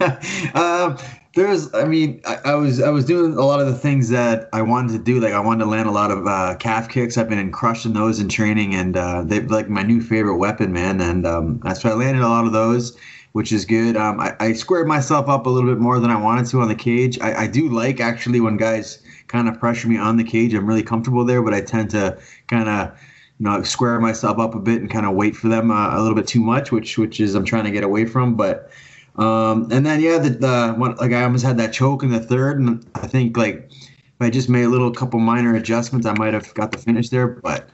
um, 0.54 0.98
there's, 1.34 1.72
I 1.74 1.84
mean, 1.84 2.20
I, 2.24 2.38
I, 2.44 2.54
was 2.54 2.80
I 2.80 2.90
was 2.90 3.04
doing 3.04 3.34
a 3.34 3.42
lot 3.42 3.60
of 3.60 3.66
the 3.66 3.76
things 3.76 4.08
that 4.10 4.48
I 4.52 4.62
wanted 4.62 4.92
to 4.92 4.98
do. 4.98 5.20
Like 5.20 5.32
I 5.32 5.40
wanted 5.40 5.64
to 5.64 5.70
land 5.70 5.88
a 5.88 5.92
lot 5.92 6.10
of 6.10 6.26
uh, 6.26 6.56
calf 6.58 6.88
kicks. 6.88 7.16
I've 7.16 7.28
been 7.28 7.50
crushing 7.52 7.92
those 7.92 8.20
in 8.20 8.28
training, 8.28 8.74
and 8.74 8.96
uh, 8.96 9.22
they 9.22 9.40
like 9.40 9.68
my 9.68 9.82
new 9.82 10.00
favorite 10.00 10.36
weapon, 10.36 10.72
man. 10.72 11.00
And 11.00 11.26
um, 11.26 11.62
so 11.74 11.90
I 11.90 11.94
landed 11.94 12.22
a 12.22 12.28
lot 12.28 12.46
of 12.46 12.52
those, 12.52 12.96
which 13.32 13.52
is 13.52 13.64
good. 13.64 13.96
Um, 13.96 14.20
I, 14.20 14.34
I, 14.40 14.52
squared 14.52 14.86
myself 14.86 15.28
up 15.28 15.46
a 15.46 15.50
little 15.50 15.70
bit 15.70 15.80
more 15.80 15.98
than 16.00 16.10
I 16.10 16.20
wanted 16.20 16.46
to 16.46 16.60
on 16.60 16.68
the 16.68 16.74
cage. 16.74 17.18
I, 17.20 17.44
I 17.44 17.46
do 17.46 17.68
like 17.70 18.00
actually 18.00 18.40
when 18.40 18.56
guys 18.56 19.01
kind 19.32 19.48
of 19.48 19.58
pressure 19.58 19.88
me 19.88 19.96
on 19.96 20.18
the 20.18 20.24
cage. 20.24 20.52
I'm 20.54 20.66
really 20.66 20.82
comfortable 20.82 21.24
there, 21.24 21.42
but 21.42 21.54
I 21.54 21.62
tend 21.62 21.90
to 21.90 22.18
kind 22.48 22.68
of 22.68 22.96
you 23.38 23.44
know 23.46 23.62
square 23.62 23.98
myself 23.98 24.38
up 24.38 24.54
a 24.54 24.60
bit 24.60 24.82
and 24.82 24.90
kind 24.90 25.06
of 25.06 25.14
wait 25.14 25.34
for 25.34 25.48
them 25.48 25.70
uh, 25.70 25.98
a 25.98 26.00
little 26.00 26.14
bit 26.14 26.28
too 26.28 26.40
much, 26.40 26.70
which 26.70 26.98
which 26.98 27.18
is 27.18 27.34
I'm 27.34 27.44
trying 27.44 27.64
to 27.64 27.70
get 27.72 27.82
away 27.82 28.04
from, 28.06 28.36
but. 28.36 28.70
Um, 29.16 29.68
and 29.70 29.84
then 29.84 30.00
yeah, 30.00 30.16
the, 30.16 30.30
the 30.30 30.72
one, 30.78 30.96
like 30.96 31.12
I 31.12 31.22
almost 31.22 31.44
had 31.44 31.58
that 31.58 31.74
choke 31.74 32.02
in 32.02 32.08
the 32.08 32.18
third, 32.18 32.58
and 32.58 32.82
I 32.94 33.06
think 33.06 33.36
like 33.36 33.70
if 33.70 34.16
I 34.18 34.30
just 34.30 34.48
made 34.48 34.62
a 34.62 34.70
little 34.70 34.90
couple 34.90 35.20
minor 35.20 35.54
adjustments, 35.54 36.06
I 36.06 36.14
might 36.14 36.32
have 36.32 36.54
got 36.54 36.72
the 36.72 36.78
finish 36.78 37.10
there. 37.10 37.28
But 37.28 37.68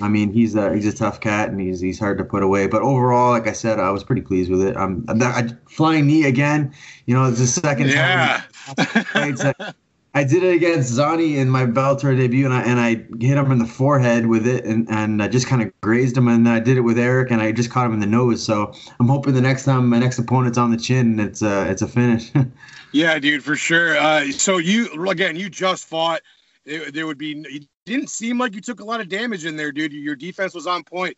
I 0.00 0.08
mean, 0.08 0.32
he's 0.32 0.54
a 0.54 0.74
he's 0.74 0.86
a 0.86 0.92
tough 0.94 1.20
cat, 1.20 1.50
and 1.50 1.60
he's 1.60 1.80
he's 1.80 1.98
hard 1.98 2.16
to 2.16 2.24
put 2.24 2.42
away. 2.42 2.66
But 2.66 2.80
overall, 2.80 3.32
like 3.32 3.46
I 3.46 3.52
said, 3.52 3.78
I 3.78 3.90
was 3.90 4.02
pretty 4.02 4.22
pleased 4.22 4.50
with 4.50 4.62
it. 4.62 4.74
I'm, 4.74 5.04
I'm 5.06 5.58
flying 5.68 6.06
knee 6.06 6.24
again. 6.24 6.72
You 7.04 7.14
know, 7.14 7.26
it's 7.26 7.40
the 7.40 7.46
second 7.46 7.88
yeah. 7.88 8.44
time. 8.76 9.74
I 10.12 10.24
did 10.24 10.42
it 10.42 10.54
against 10.54 10.92
Zani 10.92 11.36
in 11.36 11.48
my 11.48 11.66
Bellator 11.66 12.16
debut, 12.16 12.44
and 12.44 12.52
I 12.52 12.62
and 12.62 12.80
I 12.80 12.94
hit 13.24 13.38
him 13.38 13.52
in 13.52 13.58
the 13.58 13.66
forehead 13.66 14.26
with 14.26 14.46
it, 14.46 14.64
and 14.64 14.88
and 14.90 15.22
I 15.22 15.28
just 15.28 15.46
kind 15.46 15.62
of 15.62 15.72
grazed 15.82 16.16
him. 16.16 16.26
And 16.26 16.44
then 16.44 16.52
I 16.52 16.58
did 16.58 16.76
it 16.76 16.80
with 16.80 16.98
Eric, 16.98 17.30
and 17.30 17.40
I 17.40 17.52
just 17.52 17.70
caught 17.70 17.86
him 17.86 17.92
in 17.92 18.00
the 18.00 18.06
nose. 18.06 18.42
So 18.42 18.72
I'm 18.98 19.08
hoping 19.08 19.34
the 19.34 19.40
next 19.40 19.64
time 19.64 19.88
my 19.88 19.98
next 19.98 20.18
opponent's 20.18 20.58
on 20.58 20.72
the 20.72 20.76
chin, 20.76 21.20
it's 21.20 21.42
a 21.42 21.70
it's 21.70 21.82
a 21.82 21.88
finish. 21.88 22.32
yeah, 22.92 23.18
dude, 23.20 23.44
for 23.44 23.54
sure. 23.54 23.96
Uh, 23.96 24.32
so 24.32 24.58
you 24.58 25.08
again, 25.08 25.36
you 25.36 25.48
just 25.48 25.86
fought. 25.86 26.22
There 26.64 27.06
would 27.06 27.18
be. 27.18 27.42
It 27.48 27.66
didn't 27.86 28.10
seem 28.10 28.38
like 28.38 28.54
you 28.54 28.60
took 28.60 28.80
a 28.80 28.84
lot 28.84 29.00
of 29.00 29.08
damage 29.08 29.46
in 29.46 29.56
there, 29.56 29.72
dude. 29.72 29.92
Your 29.92 30.16
defense 30.16 30.54
was 30.54 30.66
on 30.66 30.82
point. 30.84 31.16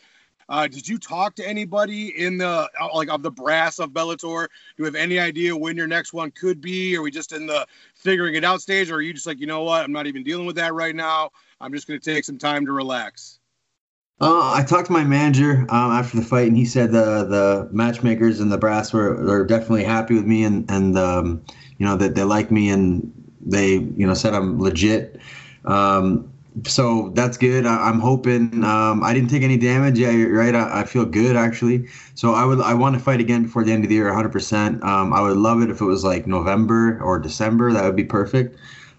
Uh, 0.48 0.66
did 0.66 0.88
you 0.88 0.98
talk 0.98 1.34
to 1.36 1.48
anybody 1.48 2.18
in 2.18 2.38
the 2.38 2.68
uh, 2.80 2.88
like 2.94 3.08
of 3.08 3.22
the 3.22 3.30
brass 3.30 3.78
of 3.78 3.90
Bellator? 3.90 4.46
Do 4.46 4.48
you 4.78 4.84
have 4.84 4.94
any 4.94 5.18
idea 5.18 5.56
when 5.56 5.76
your 5.76 5.86
next 5.86 6.12
one 6.12 6.30
could 6.30 6.60
be? 6.60 6.96
Are 6.96 7.02
we 7.02 7.10
just 7.10 7.32
in 7.32 7.46
the 7.46 7.66
figuring 7.94 8.34
it 8.34 8.44
out 8.44 8.60
stage, 8.60 8.90
or 8.90 8.96
are 8.96 9.02
you 9.02 9.12
just 9.12 9.26
like, 9.26 9.40
you 9.40 9.46
know 9.46 9.62
what, 9.62 9.84
I'm 9.84 9.92
not 9.92 10.06
even 10.06 10.22
dealing 10.22 10.46
with 10.46 10.56
that 10.56 10.74
right 10.74 10.94
now. 10.94 11.30
I'm 11.60 11.72
just 11.72 11.86
going 11.86 12.00
to 12.00 12.14
take 12.14 12.24
some 12.24 12.38
time 12.38 12.66
to 12.66 12.72
relax. 12.72 13.38
Uh, 14.20 14.52
I 14.54 14.62
talked 14.62 14.86
to 14.86 14.92
my 14.92 15.02
manager 15.02 15.66
um, 15.68 15.90
after 15.90 16.16
the 16.16 16.24
fight, 16.24 16.46
and 16.46 16.56
he 16.56 16.64
said 16.64 16.92
the 16.92 17.24
the 17.24 17.68
matchmakers 17.72 18.38
and 18.38 18.52
the 18.52 18.58
brass 18.58 18.92
were, 18.92 19.16
were 19.24 19.44
definitely 19.44 19.82
happy 19.82 20.14
with 20.14 20.26
me, 20.26 20.44
and 20.44 20.70
and 20.70 20.96
um, 20.96 21.42
you 21.78 21.84
know 21.84 21.96
that 21.96 22.14
they 22.14 22.22
like 22.22 22.52
me, 22.52 22.70
and 22.70 23.12
they 23.40 23.72
you 23.72 24.06
know 24.06 24.14
said 24.14 24.32
I'm 24.32 24.60
legit. 24.60 25.20
Um, 25.64 26.31
so 26.66 27.10
that's 27.14 27.36
good. 27.36 27.66
I, 27.66 27.88
am 27.88 28.00
hoping. 28.00 28.62
Um, 28.64 29.02
I 29.02 29.14
didn't 29.14 29.30
take 29.30 29.42
any 29.42 29.56
damage. 29.56 29.98
Yeah, 29.98 30.10
you're 30.10 30.36
right. 30.36 30.54
I, 30.54 30.80
I, 30.80 30.84
feel 30.84 31.04
good 31.04 31.36
actually. 31.36 31.88
So 32.14 32.34
I 32.34 32.44
would. 32.44 32.60
I 32.60 32.74
want 32.74 32.94
to 32.94 33.00
fight 33.00 33.20
again 33.20 33.44
before 33.44 33.64
the 33.64 33.72
end 33.72 33.84
of 33.84 33.88
the 33.88 33.94
year, 33.94 34.12
100. 34.12 34.82
Um, 34.82 35.12
I 35.12 35.20
would 35.20 35.36
love 35.36 35.62
it 35.62 35.70
if 35.70 35.80
it 35.80 35.84
was 35.84 36.04
like 36.04 36.26
November 36.26 37.00
or 37.02 37.18
December. 37.18 37.72
That 37.72 37.84
would 37.84 37.96
be 37.96 38.04
perfect. 38.04 38.56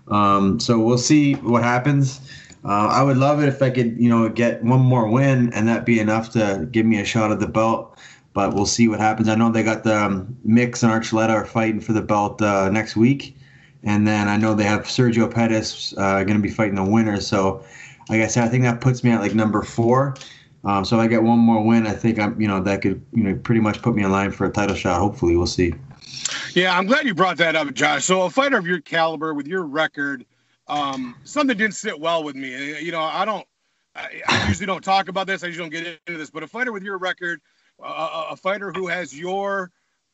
Um, 0.07 0.59
so 0.59 0.79
we'll 0.79 0.97
see 0.97 1.33
what 1.35 1.63
happens. 1.63 2.21
Uh, 2.65 2.87
I 2.87 3.03
would 3.03 3.17
love 3.17 3.41
it 3.41 3.49
if 3.49 3.61
I 3.61 3.69
could, 3.69 3.97
you 3.99 4.09
know, 4.09 4.29
get 4.29 4.63
one 4.63 4.79
more 4.79 5.07
win 5.07 5.51
and 5.53 5.67
that 5.67 5.85
be 5.85 5.99
enough 5.99 6.31
to 6.31 6.67
give 6.71 6.85
me 6.85 6.99
a 6.99 7.05
shot 7.05 7.31
at 7.31 7.39
the 7.39 7.47
belt. 7.47 7.97
But 8.33 8.55
we'll 8.55 8.65
see 8.65 8.87
what 8.87 8.99
happens. 8.99 9.29
I 9.29 9.35
know 9.35 9.51
they 9.51 9.63
got 9.63 9.83
the 9.83 9.95
um, 9.95 10.35
Mix 10.43 10.81
and 10.81 10.91
Archuleta 10.91 11.29
are 11.29 11.45
fighting 11.45 11.81
for 11.81 11.93
the 11.93 12.01
belt 12.01 12.41
uh, 12.41 12.69
next 12.69 12.95
week. 12.95 13.37
And 13.83 14.07
then 14.07 14.27
I 14.27 14.37
know 14.37 14.53
they 14.53 14.63
have 14.63 14.83
Sergio 14.83 15.31
Pettis 15.31 15.93
uh, 15.97 16.23
going 16.23 16.37
to 16.37 16.41
be 16.41 16.49
fighting 16.49 16.75
the 16.75 16.83
winner. 16.83 17.19
So, 17.19 17.63
like 18.09 18.21
I 18.21 18.27
said, 18.27 18.45
I 18.45 18.47
think 18.47 18.63
that 18.63 18.81
puts 18.81 19.03
me 19.03 19.11
at 19.11 19.19
like 19.19 19.33
number 19.35 19.61
four. 19.61 20.15
Um, 20.63 20.85
so 20.85 20.97
if 20.97 21.01
I 21.01 21.07
get 21.07 21.21
one 21.21 21.39
more 21.39 21.61
win, 21.61 21.85
I 21.85 21.91
think 21.91 22.19
I'm, 22.19 22.39
you 22.39 22.47
know, 22.47 22.61
that 22.61 22.81
could, 22.81 23.05
you 23.11 23.23
know, 23.23 23.35
pretty 23.35 23.59
much 23.59 23.81
put 23.81 23.95
me 23.95 24.03
in 24.03 24.11
line 24.11 24.31
for 24.31 24.45
a 24.45 24.49
title 24.49 24.75
shot. 24.75 24.99
Hopefully, 24.99 25.35
we'll 25.35 25.45
see. 25.45 25.73
Yeah, 26.53 26.77
I'm 26.77 26.85
glad 26.85 27.05
you 27.05 27.13
brought 27.13 27.37
that 27.37 27.55
up, 27.55 27.73
Josh. 27.73 28.05
So 28.05 28.21
a 28.21 28.29
fighter 28.29 28.57
of 28.57 28.65
your 28.65 28.79
caliber 28.79 29.33
with 29.33 29.47
your 29.47 29.63
record, 29.63 30.25
um, 30.67 31.15
something 31.25 31.57
didn't 31.57 31.75
sit 31.75 31.99
well 31.99 32.23
with 32.23 32.35
me. 32.35 32.79
You 32.81 32.93
know, 32.93 33.01
I 33.01 33.25
don't, 33.25 33.45
I, 33.95 34.21
I 34.27 34.47
usually 34.47 34.67
don't 34.67 34.83
talk 34.83 35.09
about 35.09 35.27
this. 35.27 35.43
I 35.43 35.47
usually 35.47 35.69
don't 35.69 35.83
get 35.83 35.99
into 36.07 36.17
this, 36.17 36.29
but 36.29 36.43
a 36.43 36.47
fighter 36.47 36.71
with 36.71 36.83
your 36.83 36.97
record, 36.97 37.41
uh, 37.83 38.27
a 38.29 38.35
fighter 38.37 38.71
who 38.71 38.87
has 38.87 39.17
your 39.17 39.69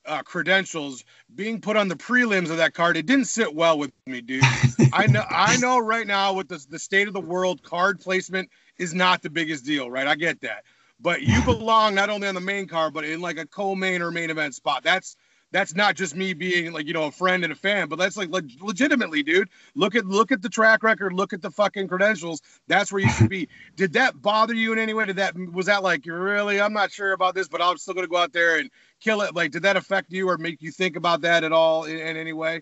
uh, 0.09 0.23
credentials 0.23 1.05
being 1.35 1.61
put 1.61 1.77
on 1.77 1.87
the 1.87 1.95
prelims 1.95 2.49
of 2.49 2.57
that 2.57 2.73
card, 2.73 2.97
it 2.97 3.05
didn't 3.05 3.25
sit 3.25 3.53
well 3.53 3.77
with 3.77 3.91
me, 4.05 4.21
dude. 4.21 4.43
I 4.91 5.07
know, 5.07 5.23
I 5.29 5.55
know 5.57 5.79
right 5.79 6.07
now 6.07 6.33
with 6.33 6.47
the, 6.47 6.65
the 6.69 6.79
state 6.79 7.07
of 7.07 7.13
the 7.13 7.21
world, 7.21 7.61
card 7.63 7.99
placement 7.99 8.49
is 8.77 8.93
not 8.93 9.21
the 9.21 9.29
biggest 9.29 9.65
deal, 9.65 9.89
right? 9.89 10.07
I 10.07 10.15
get 10.15 10.41
that, 10.41 10.63
but 10.99 11.21
you 11.21 11.41
belong 11.45 11.95
not 11.95 12.09
only 12.09 12.27
on 12.27 12.35
the 12.35 12.41
main 12.41 12.67
card, 12.67 12.93
but 12.93 13.05
in 13.05 13.21
like 13.21 13.37
a 13.37 13.45
co-main 13.45 14.01
or 14.01 14.11
main 14.11 14.29
event 14.29 14.55
spot. 14.55 14.83
That's 14.83 15.15
that's 15.51 15.75
not 15.75 15.95
just 15.95 16.15
me 16.15 16.33
being 16.33 16.71
like 16.71 16.85
you 16.85 16.93
know 16.93 17.05
a 17.05 17.11
friend 17.11 17.43
and 17.43 17.51
a 17.51 17.55
fan, 17.55 17.87
but 17.87 17.97
that's 17.97 18.17
like 18.17 18.29
le- 18.29 18.41
legitimately, 18.61 19.23
dude. 19.23 19.49
Look 19.75 19.95
at 19.95 20.05
look 20.05 20.31
at 20.31 20.41
the 20.41 20.49
track 20.49 20.83
record, 20.83 21.13
look 21.13 21.33
at 21.33 21.41
the 21.41 21.51
fucking 21.51 21.87
credentials. 21.87 22.41
That's 22.67 22.91
where 22.91 23.01
you 23.01 23.09
should 23.09 23.29
be. 23.29 23.47
Did 23.75 23.93
that 23.93 24.21
bother 24.21 24.53
you 24.53 24.73
in 24.73 24.79
any 24.79 24.93
way? 24.93 25.05
Did 25.05 25.15
that 25.17 25.35
was 25.51 25.65
that 25.65 25.83
like 25.83 26.05
really? 26.05 26.61
I'm 26.61 26.73
not 26.73 26.91
sure 26.91 27.13
about 27.13 27.35
this, 27.35 27.47
but 27.47 27.61
I'm 27.61 27.77
still 27.77 27.93
gonna 27.93 28.07
go 28.07 28.17
out 28.17 28.33
there 28.33 28.59
and 28.59 28.69
kill 28.99 29.21
it. 29.21 29.35
Like, 29.35 29.51
did 29.51 29.63
that 29.63 29.77
affect 29.77 30.11
you 30.11 30.29
or 30.29 30.37
make 30.37 30.61
you 30.61 30.71
think 30.71 30.95
about 30.95 31.21
that 31.21 31.43
at 31.43 31.51
all 31.51 31.85
in, 31.85 31.97
in 31.97 32.17
any 32.17 32.33
way? 32.33 32.61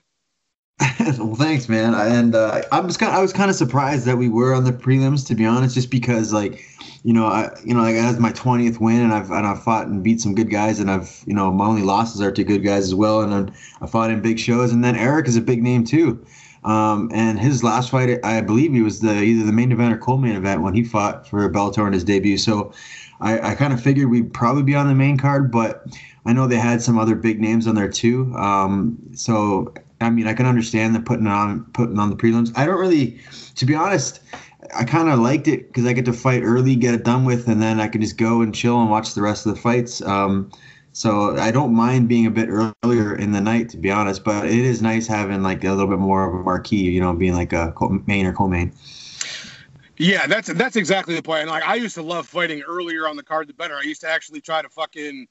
well, 1.18 1.36
thanks, 1.36 1.68
man. 1.68 1.96
And 1.96 2.36
uh, 2.36 2.62
I'm 2.72 2.88
just 2.88 3.00
kind 3.00 3.12
of, 3.12 3.18
I 3.18 3.22
was 3.22 3.34
kind 3.34 3.50
of 3.50 3.56
surprised 3.56 4.06
that 4.06 4.18
we 4.18 4.30
were 4.30 4.54
on 4.54 4.64
the 4.64 4.72
prelims, 4.72 5.26
to 5.28 5.36
be 5.36 5.46
honest, 5.46 5.74
just 5.74 5.90
because 5.90 6.32
like, 6.32 6.64
you 7.04 7.14
know, 7.14 7.26
I 7.26 7.50
you 7.64 7.74
know, 7.74 7.82
like, 7.82 7.96
I 7.96 8.00
had 8.00 8.20
my 8.20 8.32
twentieth 8.32 8.80
win, 8.80 9.02
and 9.02 9.14
I've 9.14 9.32
and 9.32 9.46
I've 9.46 9.64
fought 9.64 9.88
and 9.88 10.04
beat 10.04 10.22
some 10.22 10.36
good 10.36 10.50
guys, 10.50 10.80
and 10.80 10.90
I've 10.90 11.24
you 11.26 11.34
know 11.34 11.52
my 11.52 11.66
only 11.66 11.84
losses 11.84 12.22
are 12.22 12.32
to 12.32 12.44
good 12.44 12.64
guys 12.64 12.84
as 12.86 12.96
well, 12.96 13.22
and 13.22 13.52
I've 13.82 13.90
fought 13.90 14.12
in 14.12 14.22
big 14.22 14.40
shows, 14.40 14.72
and 14.72 14.84
then 14.84 14.96
Eric 14.96 15.28
is 15.28 15.38
a 15.38 15.42
big 15.42 15.64
name 15.64 15.84
too. 15.84 16.26
Um, 16.64 17.10
and 17.14 17.40
his 17.40 17.64
last 17.64 17.92
fight, 17.92 18.20
I 18.26 18.42
believe 18.42 18.74
he 18.74 18.82
was 18.82 19.00
the 19.00 19.22
either 19.22 19.46
the 19.46 19.54
main 19.54 19.72
event 19.72 19.94
or 19.94 19.98
co-main 19.98 20.36
event 20.36 20.64
when 20.64 20.74
he 20.74 20.84
fought 20.84 21.28
for 21.28 21.50
Bellator 21.50 21.88
in 21.88 21.94
his 21.94 22.04
debut. 22.04 22.38
So 22.38 22.74
I, 23.22 23.52
I 23.52 23.56
kind 23.56 23.72
of 23.72 23.82
figured 23.82 24.10
we'd 24.10 24.34
probably 24.34 24.64
be 24.64 24.76
on 24.76 24.88
the 24.88 24.96
main 24.96 25.18
card, 25.18 25.52
but 25.52 25.86
I 26.26 26.34
know 26.34 26.46
they 26.46 26.58
had 26.58 26.82
some 26.82 26.98
other 26.98 27.16
big 27.16 27.40
names 27.40 27.68
on 27.68 27.76
there 27.76 27.88
too. 27.88 28.34
Um, 28.36 28.98
so 29.14 29.74
I 30.00 30.10
mean, 30.10 30.28
I 30.28 30.34
can 30.34 30.46
understand 30.46 30.94
them 30.94 31.04
putting 31.04 31.28
on 31.28 31.64
putting 31.74 31.98
on 31.98 32.10
the 32.10 32.16
prelims. 32.16 32.52
I 32.56 32.66
don't 32.66 32.80
really, 32.80 33.20
to 33.56 33.66
be 33.66 33.74
honest, 33.74 34.22
I 34.76 34.84
kind 34.84 35.10
of 35.10 35.20
liked 35.20 35.48
it 35.48 35.68
because 35.68 35.86
I 35.86 35.94
get 35.94 36.06
to 36.06 36.14
fight 36.14 36.44
early, 36.44 36.76
get 36.76 36.94
it 36.94 37.04
done 37.04 37.26
with, 37.26 37.48
and 37.48 37.62
then 37.62 37.80
I 37.80 37.88
can 37.88 38.02
just 38.02 38.18
go 38.18 38.42
and 38.42 38.54
chill 38.54 38.80
and 38.82 38.90
watch 38.90 39.14
the 39.14 39.22
rest 39.22 39.46
of 39.46 39.56
the 39.56 39.62
fights. 39.62 40.02
Um, 40.02 40.52
so 40.94 41.38
I 41.38 41.52
don't 41.52 41.74
mind 41.74 42.08
being 42.08 42.26
a 42.26 42.32
bit 42.32 42.50
earlier 42.50 43.16
in 43.16 43.32
the 43.32 43.42
night, 43.42 43.70
to 43.70 43.78
be 43.78 43.92
honest. 43.92 44.24
But 44.24 44.46
it 44.46 44.54
is 44.54 44.82
nice 44.82 45.08
having 45.08 45.44
like 45.44 45.64
a 45.64 45.70
little 45.70 45.88
bit 45.88 46.00
more 46.00 46.28
of 46.28 46.34
a 46.34 46.44
marquee, 46.44 46.90
you 46.90 47.00
know, 47.00 47.14
being 47.14 47.34
like 47.34 47.54
a 47.54 47.74
main 48.06 48.26
or 48.26 48.34
co-main. 48.34 48.72
Yeah, 49.98 50.28
that's 50.28 50.48
that's 50.54 50.76
exactly 50.76 51.16
the 51.16 51.24
point. 51.24 51.42
And 51.42 51.50
like 51.50 51.64
I 51.64 51.76
used 51.76 51.96
to 51.96 52.04
love 52.04 52.28
fighting 52.28 52.62
earlier 52.62 53.08
on 53.08 53.16
the 53.16 53.24
card, 53.24 53.48
the 53.48 53.54
better. 53.54 53.76
I 53.76 53.82
used 53.82 54.02
to 54.02 54.10
actually 54.10 54.42
try 54.42 54.62
to 54.62 54.70
fucking 54.70 55.28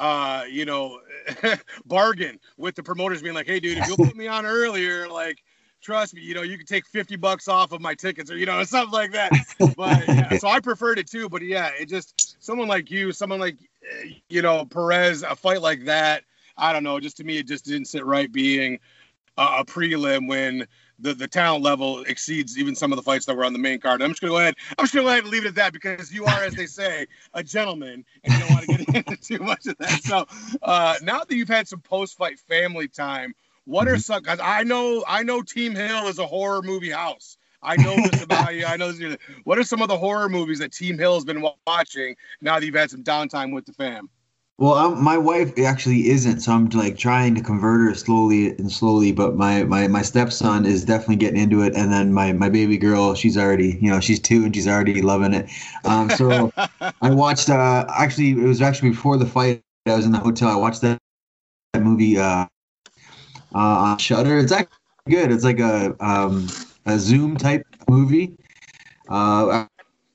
uh, 0.00 0.44
you 0.50 0.64
know, 0.64 0.98
bargain 1.84 2.40
with 2.56 2.74
the 2.74 2.82
promoters 2.82 3.22
being 3.22 3.34
like, 3.34 3.46
hey 3.46 3.60
dude, 3.60 3.78
if 3.78 3.86
you'll 3.86 3.98
put 3.98 4.16
me 4.16 4.26
on 4.26 4.46
earlier, 4.46 5.06
like 5.06 5.44
trust 5.82 6.14
me, 6.14 6.22
you 6.22 6.34
know, 6.34 6.42
you 6.42 6.56
can 6.56 6.66
take 6.66 6.86
50 6.86 7.16
bucks 7.16 7.48
off 7.48 7.72
of 7.72 7.82
my 7.82 7.94
tickets 7.94 8.30
or, 8.30 8.36
you 8.36 8.46
know, 8.46 8.64
something 8.64 8.92
like 8.92 9.12
that. 9.12 9.30
But 9.76 10.08
yeah, 10.08 10.38
so 10.38 10.48
I 10.48 10.58
preferred 10.58 10.98
it 10.98 11.06
too. 11.06 11.28
But 11.28 11.42
yeah, 11.42 11.70
it 11.78 11.86
just, 11.86 12.42
someone 12.42 12.66
like 12.66 12.90
you, 12.90 13.12
someone 13.12 13.40
like, 13.40 13.58
you 14.28 14.40
know, 14.40 14.64
Perez, 14.64 15.22
a 15.22 15.36
fight 15.36 15.60
like 15.60 15.84
that, 15.84 16.24
I 16.56 16.72
don't 16.72 16.82
know, 16.82 16.98
just 16.98 17.18
to 17.18 17.24
me, 17.24 17.38
it 17.38 17.46
just 17.46 17.66
didn't 17.66 17.86
sit 17.86 18.04
right 18.04 18.32
being 18.32 18.78
a, 19.36 19.42
a 19.58 19.64
prelim 19.64 20.28
when 20.28 20.66
the, 21.00 21.14
the 21.14 21.28
talent 21.28 21.62
level 21.62 22.02
exceeds 22.02 22.58
even 22.58 22.74
some 22.74 22.92
of 22.92 22.96
the 22.96 23.02
fights 23.02 23.26
that 23.26 23.36
were 23.36 23.44
on 23.44 23.52
the 23.52 23.58
main 23.58 23.78
card. 23.78 24.02
I'm 24.02 24.10
just 24.10 24.20
gonna 24.20 24.32
go 24.32 24.38
ahead. 24.38 24.54
I'm 24.78 24.84
just 24.84 24.94
gonna 24.94 25.04
go 25.04 25.10
ahead 25.10 25.24
and 25.24 25.30
leave 25.32 25.44
it 25.44 25.48
at 25.48 25.54
that 25.56 25.72
because 25.72 26.12
you 26.12 26.24
are, 26.24 26.44
as 26.44 26.54
they 26.54 26.66
say, 26.66 27.06
a 27.34 27.42
gentleman, 27.42 28.04
and 28.24 28.34
you 28.34 28.40
don't 28.40 28.50
want 28.50 28.66
to 28.66 28.84
get 28.84 28.96
into 28.96 29.16
too 29.38 29.42
much 29.42 29.66
of 29.66 29.76
that. 29.78 30.02
So 30.02 30.26
uh, 30.62 30.96
now 31.02 31.20
that 31.20 31.34
you've 31.34 31.48
had 31.48 31.68
some 31.68 31.80
post-fight 31.80 32.38
family 32.38 32.88
time, 32.88 33.34
what 33.64 33.88
are 33.88 33.92
mm-hmm. 33.92 34.00
some? 34.00 34.22
Cause 34.22 34.40
I 34.42 34.64
know 34.64 35.04
I 35.06 35.22
know 35.22 35.42
Team 35.42 35.74
Hill 35.74 36.06
is 36.08 36.18
a 36.18 36.26
horror 36.26 36.62
movie 36.62 36.90
house. 36.90 37.36
I 37.62 37.76
know 37.76 37.94
this 37.94 38.22
about 38.22 38.54
you. 38.54 38.64
I 38.64 38.76
know 38.76 38.92
this. 38.92 39.16
What 39.44 39.58
are 39.58 39.64
some 39.64 39.82
of 39.82 39.88
the 39.88 39.96
horror 39.96 40.28
movies 40.28 40.58
that 40.60 40.72
Team 40.72 40.98
Hill 40.98 41.14
has 41.14 41.24
been 41.24 41.44
watching 41.66 42.16
now 42.40 42.58
that 42.58 42.66
you've 42.66 42.74
had 42.74 42.90
some 42.90 43.04
downtime 43.04 43.52
with 43.52 43.66
the 43.66 43.72
fam? 43.72 44.08
Well, 44.60 44.74
I'm, 44.74 45.02
my 45.02 45.16
wife 45.16 45.58
actually 45.58 46.10
isn't, 46.10 46.40
so 46.40 46.52
I'm 46.52 46.68
like 46.68 46.98
trying 46.98 47.34
to 47.34 47.40
convert 47.40 47.80
her 47.80 47.94
slowly 47.94 48.50
and 48.50 48.70
slowly. 48.70 49.10
But 49.10 49.34
my, 49.34 49.64
my, 49.64 49.88
my 49.88 50.02
stepson 50.02 50.66
is 50.66 50.84
definitely 50.84 51.16
getting 51.16 51.40
into 51.40 51.62
it, 51.62 51.74
and 51.74 51.90
then 51.90 52.12
my, 52.12 52.34
my 52.34 52.50
baby 52.50 52.76
girl, 52.76 53.14
she's 53.14 53.38
already 53.38 53.78
you 53.80 53.90
know 53.90 54.00
she's 54.00 54.20
two 54.20 54.44
and 54.44 54.54
she's 54.54 54.68
already 54.68 55.00
loving 55.00 55.32
it. 55.32 55.48
Um, 55.86 56.10
so 56.10 56.52
I 57.00 57.10
watched. 57.10 57.48
Uh, 57.48 57.86
actually, 57.88 58.32
it 58.32 58.46
was 58.46 58.60
actually 58.60 58.90
before 58.90 59.16
the 59.16 59.24
fight. 59.24 59.62
I 59.86 59.96
was 59.96 60.04
in 60.04 60.12
the 60.12 60.18
hotel. 60.18 60.50
I 60.50 60.56
watched 60.56 60.82
that, 60.82 60.98
that 61.72 61.82
movie 61.82 62.18
uh, 62.18 62.44
uh, 62.44 62.48
on 63.54 63.96
Shudder. 63.96 64.36
It's 64.36 64.52
actually 64.52 64.76
good. 65.08 65.32
It's 65.32 65.42
like 65.42 65.60
a 65.60 65.96
um, 66.04 66.48
a 66.84 66.98
Zoom 66.98 67.38
type 67.38 67.66
movie. 67.88 68.36
Uh, 69.08 69.66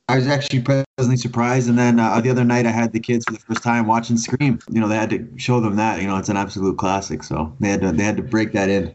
I 0.07 0.17
was 0.17 0.27
actually 0.27 0.61
pleasantly 0.61 1.17
surprised. 1.17 1.67
And 1.67 1.79
then 1.79 1.99
uh, 1.99 2.21
the 2.21 2.29
other 2.29 2.43
night, 2.43 2.65
I 2.65 2.71
had 2.71 2.93
the 2.93 2.99
kids 2.99 3.25
for 3.25 3.33
the 3.33 3.39
first 3.39 3.63
time 3.63 3.87
watching 3.87 4.17
Scream. 4.17 4.59
You 4.69 4.79
know, 4.79 4.87
they 4.87 4.95
had 4.95 5.09
to 5.09 5.27
show 5.37 5.59
them 5.59 5.75
that. 5.77 5.99
You 5.99 6.07
know, 6.07 6.17
it's 6.17 6.29
an 6.29 6.37
absolute 6.37 6.77
classic. 6.77 7.23
So 7.23 7.55
they 7.59 7.69
had 7.69 7.81
to 7.81 7.91
they 7.91 8.03
had 8.03 8.17
to 8.17 8.23
break 8.23 8.51
that 8.53 8.69
in. 8.69 8.93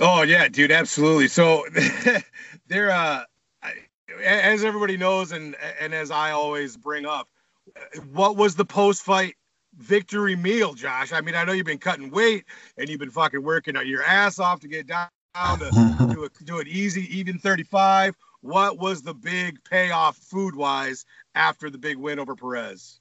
Oh 0.00 0.22
yeah, 0.22 0.48
dude, 0.48 0.72
absolutely. 0.72 1.28
So 1.28 1.66
they're 2.66 2.90
uh, 2.90 3.24
as 4.24 4.64
everybody 4.64 4.96
knows, 4.96 5.32
and 5.32 5.54
and 5.80 5.92
as 5.92 6.10
I 6.10 6.30
always 6.30 6.76
bring 6.76 7.04
up, 7.04 7.28
what 8.12 8.36
was 8.36 8.54
the 8.54 8.64
post 8.64 9.02
fight 9.02 9.34
victory 9.76 10.34
meal, 10.34 10.72
Josh? 10.72 11.12
I 11.12 11.20
mean, 11.20 11.34
I 11.34 11.44
know 11.44 11.52
you've 11.52 11.66
been 11.66 11.78
cutting 11.78 12.10
weight 12.10 12.44
and 12.78 12.88
you've 12.88 13.00
been 13.00 13.10
fucking 13.10 13.42
working 13.42 13.76
your 13.84 14.02
ass 14.02 14.38
off 14.38 14.60
to 14.60 14.68
get 14.68 14.86
down 14.86 15.08
to 15.34 16.08
do, 16.14 16.24
a, 16.24 16.44
do 16.44 16.58
an 16.58 16.66
easy 16.66 17.06
even 17.16 17.38
35 17.38 18.14
what 18.48 18.78
was 18.78 19.02
the 19.02 19.14
big 19.14 19.62
payoff 19.64 20.16
food 20.16 20.56
wise 20.56 21.04
after 21.34 21.68
the 21.68 21.78
big 21.78 21.98
win 21.98 22.18
over 22.18 22.34
Perez? 22.34 23.00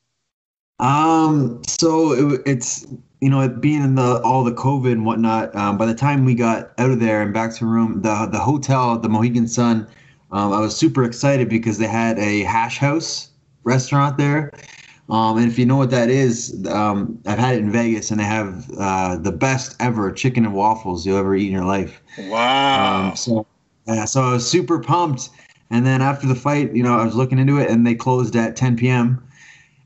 Um, 0.80 1.62
so 1.66 2.12
it, 2.12 2.42
it's 2.46 2.86
you 3.22 3.30
know 3.30 3.42
it 3.42 3.62
being 3.62 3.82
in 3.82 3.96
the 3.96 4.22
all 4.24 4.44
the 4.44 4.52
COVID 4.52 4.92
and 4.92 5.06
whatnot. 5.06 5.56
Um, 5.56 5.78
by 5.78 5.86
the 5.86 5.96
time 5.96 6.26
we 6.26 6.36
got 6.36 6.72
out 6.78 6.92
of 6.92 7.00
there 7.00 7.22
and 7.22 7.34
back 7.34 7.54
to 7.54 7.60
the 7.62 7.66
room, 7.66 8.02
the 8.02 8.28
the 8.32 8.40
hotel, 8.40 9.00
the 9.00 9.10
Mohegan 9.10 9.48
Sun, 9.48 9.88
um, 10.32 10.54
I 10.54 10.60
was 10.60 10.76
super 10.76 11.04
excited 11.04 11.50
because 11.50 11.78
they 11.78 11.88
had 11.88 12.20
a 12.20 12.44
hash 12.44 12.78
house 12.78 13.32
restaurant 13.64 14.18
there. 14.18 14.52
Um, 15.10 15.38
and 15.38 15.50
if 15.50 15.58
you 15.58 15.66
know 15.66 15.78
what 15.78 15.90
that 15.92 16.10
is, 16.10 16.68
um, 16.68 17.18
I've 17.26 17.40
had 17.40 17.56
it 17.56 17.60
in 17.60 17.72
Vegas, 17.72 18.12
and 18.12 18.20
they 18.20 18.26
have 18.26 18.70
uh, 18.78 19.16
the 19.16 19.32
best 19.32 19.78
ever 19.80 20.12
chicken 20.12 20.46
and 20.46 20.54
waffles 20.54 21.06
you'll 21.06 21.18
ever 21.18 21.34
eat 21.34 21.48
in 21.48 21.54
your 21.54 21.64
life. 21.64 22.02
Wow! 22.20 23.12
Um, 23.12 23.16
so 23.16 23.48
yeah, 23.88 24.06
so 24.06 24.22
I 24.22 24.34
was 24.34 24.50
super 24.50 24.80
pumped. 24.80 25.30
And 25.70 25.86
then 25.86 26.02
after 26.02 26.28
the 26.28 26.36
fight, 26.36 26.74
you 26.74 26.84
know, 26.84 26.98
I 26.98 27.04
was 27.06 27.16
looking 27.16 27.40
into 27.40 27.58
it, 27.58 27.70
and 27.70 27.86
they 27.86 27.96
closed 27.96 28.36
at 28.36 28.56
10 28.56 28.78
p.m. 28.78 29.22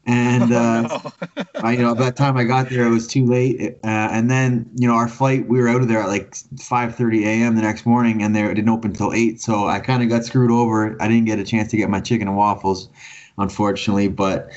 And 0.05 0.51
uh, 0.51 0.99
I, 1.63 1.73
you 1.73 1.79
know, 1.79 1.95
by 1.95 2.05
the 2.05 2.11
time 2.11 2.37
I 2.37 2.43
got 2.43 2.69
there, 2.69 2.85
it 2.85 2.89
was 2.89 3.07
too 3.07 3.25
late. 3.25 3.77
Uh, 3.83 4.09
and 4.11 4.29
then, 4.29 4.69
you 4.75 4.87
know, 4.87 4.95
our 4.95 5.07
flight, 5.07 5.47
we 5.47 5.59
were 5.59 5.67
out 5.67 5.81
of 5.81 5.87
there 5.87 6.01
at 6.01 6.07
like 6.07 6.31
5:30 6.31 7.25
a.m. 7.25 7.55
the 7.55 7.61
next 7.61 7.85
morning, 7.85 8.21
and 8.21 8.35
they 8.35 8.41
didn't 8.41 8.69
open 8.69 8.91
until 8.91 9.13
eight. 9.13 9.41
So 9.41 9.67
I 9.67 9.79
kind 9.79 10.03
of 10.03 10.09
got 10.09 10.23
screwed 10.23 10.51
over. 10.51 11.01
I 11.01 11.07
didn't 11.07 11.25
get 11.25 11.39
a 11.39 11.43
chance 11.43 11.69
to 11.71 11.77
get 11.77 11.89
my 11.89 11.99
chicken 11.99 12.27
and 12.27 12.37
waffles, 12.37 12.89
unfortunately. 13.37 14.07
But 14.07 14.51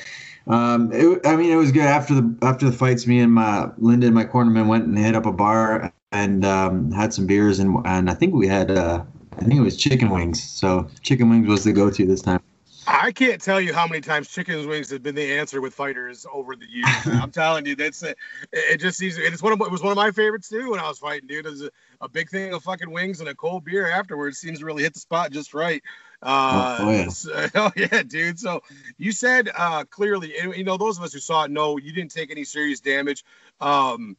um, 0.47 0.91
it, 0.91 1.25
I 1.25 1.35
mean, 1.35 1.51
it 1.51 1.57
was 1.57 1.71
good 1.71 1.83
after 1.83 2.13
the 2.15 2.35
after 2.41 2.65
the 2.65 2.75
fights. 2.75 3.07
Me 3.07 3.19
and 3.19 3.33
my 3.33 3.69
Linda 3.77 4.07
and 4.07 4.15
my 4.15 4.25
cornerman 4.25 4.67
went 4.67 4.85
and 4.85 4.97
hit 4.97 5.15
up 5.15 5.25
a 5.25 5.31
bar 5.31 5.91
and 6.11 6.45
um, 6.45 6.91
had 6.91 7.13
some 7.13 7.27
beers, 7.27 7.59
and 7.59 7.77
and 7.85 8.09
I 8.09 8.13
think 8.13 8.33
we 8.33 8.47
had. 8.47 8.71
Uh, 8.71 9.03
I 9.37 9.45
think 9.45 9.59
it 9.59 9.63
was 9.63 9.77
chicken 9.77 10.09
wings. 10.09 10.41
So 10.41 10.89
chicken 11.01 11.29
wings 11.29 11.47
was 11.47 11.63
the 11.63 11.73
go-to 11.73 12.05
this 12.05 12.21
time. 12.21 12.41
I 12.87 13.11
can't 13.11 13.41
tell 13.41 13.59
you 13.59 13.73
how 13.73 13.87
many 13.87 14.01
times 14.01 14.29
chicken 14.29 14.67
wings 14.67 14.91
have 14.91 15.01
been 15.01 15.15
the 15.15 15.33
answer 15.33 15.59
with 15.59 15.73
fighters 15.73 16.25
over 16.31 16.55
the 16.55 16.67
years. 16.69 16.87
I'm 17.05 17.31
telling 17.31 17.65
you, 17.65 17.75
that's 17.75 18.03
it. 18.03 18.17
It 18.53 18.77
just 18.77 18.97
seems 18.97 19.17
it's 19.17 19.41
one 19.41 19.53
of 19.53 19.61
it 19.61 19.71
was 19.71 19.81
one 19.81 19.91
of 19.91 19.95
my 19.95 20.11
favorites 20.11 20.49
too 20.49 20.71
when 20.71 20.79
I 20.79 20.87
was 20.87 20.99
fighting, 20.99 21.27
dude. 21.27 21.47
Is 21.47 21.63
a, 21.63 21.71
a, 22.01 22.07
big 22.07 22.29
thing 22.29 22.53
of 22.53 22.63
fucking 22.63 22.91
wings 22.91 23.21
and 23.21 23.29
a 23.29 23.35
cold 23.35 23.65
beer 23.65 23.89
afterwards 23.89 24.37
seems 24.37 24.59
to 24.59 24.65
really 24.65 24.83
hit 24.83 24.93
the 24.93 24.99
spot 24.99 25.31
just 25.31 25.53
right. 25.53 25.81
Uh, 26.21 26.77
oh, 26.81 26.91
yeah. 26.91 27.05
So, 27.09 27.47
oh 27.55 27.71
yeah, 27.75 28.03
dude. 28.03 28.39
So 28.39 28.61
you 28.97 29.11
said 29.11 29.49
uh, 29.55 29.85
clearly, 29.85 30.35
you 30.55 30.63
know, 30.63 30.77
those 30.77 30.97
of 30.97 31.03
us 31.03 31.13
who 31.13 31.19
saw 31.19 31.45
it 31.45 31.51
know 31.51 31.77
you 31.77 31.91
didn't 31.91 32.11
take 32.11 32.29
any 32.29 32.43
serious 32.43 32.79
damage. 32.79 33.23
Um, 33.61 34.15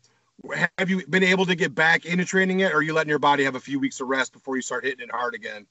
have 0.78 0.90
you 0.90 1.06
been 1.06 1.24
able 1.24 1.46
to 1.46 1.54
get 1.54 1.74
back 1.74 2.04
into 2.04 2.24
training 2.24 2.60
yet, 2.60 2.72
or 2.72 2.76
are 2.76 2.82
you 2.82 2.92
letting 2.92 3.10
your 3.10 3.18
body 3.18 3.44
have 3.44 3.54
a 3.54 3.60
few 3.60 3.78
weeks 3.78 4.00
of 4.00 4.08
rest 4.08 4.32
before 4.32 4.56
you 4.56 4.62
start 4.62 4.84
hitting 4.84 5.04
it 5.04 5.10
hard 5.10 5.34
again? 5.34 5.66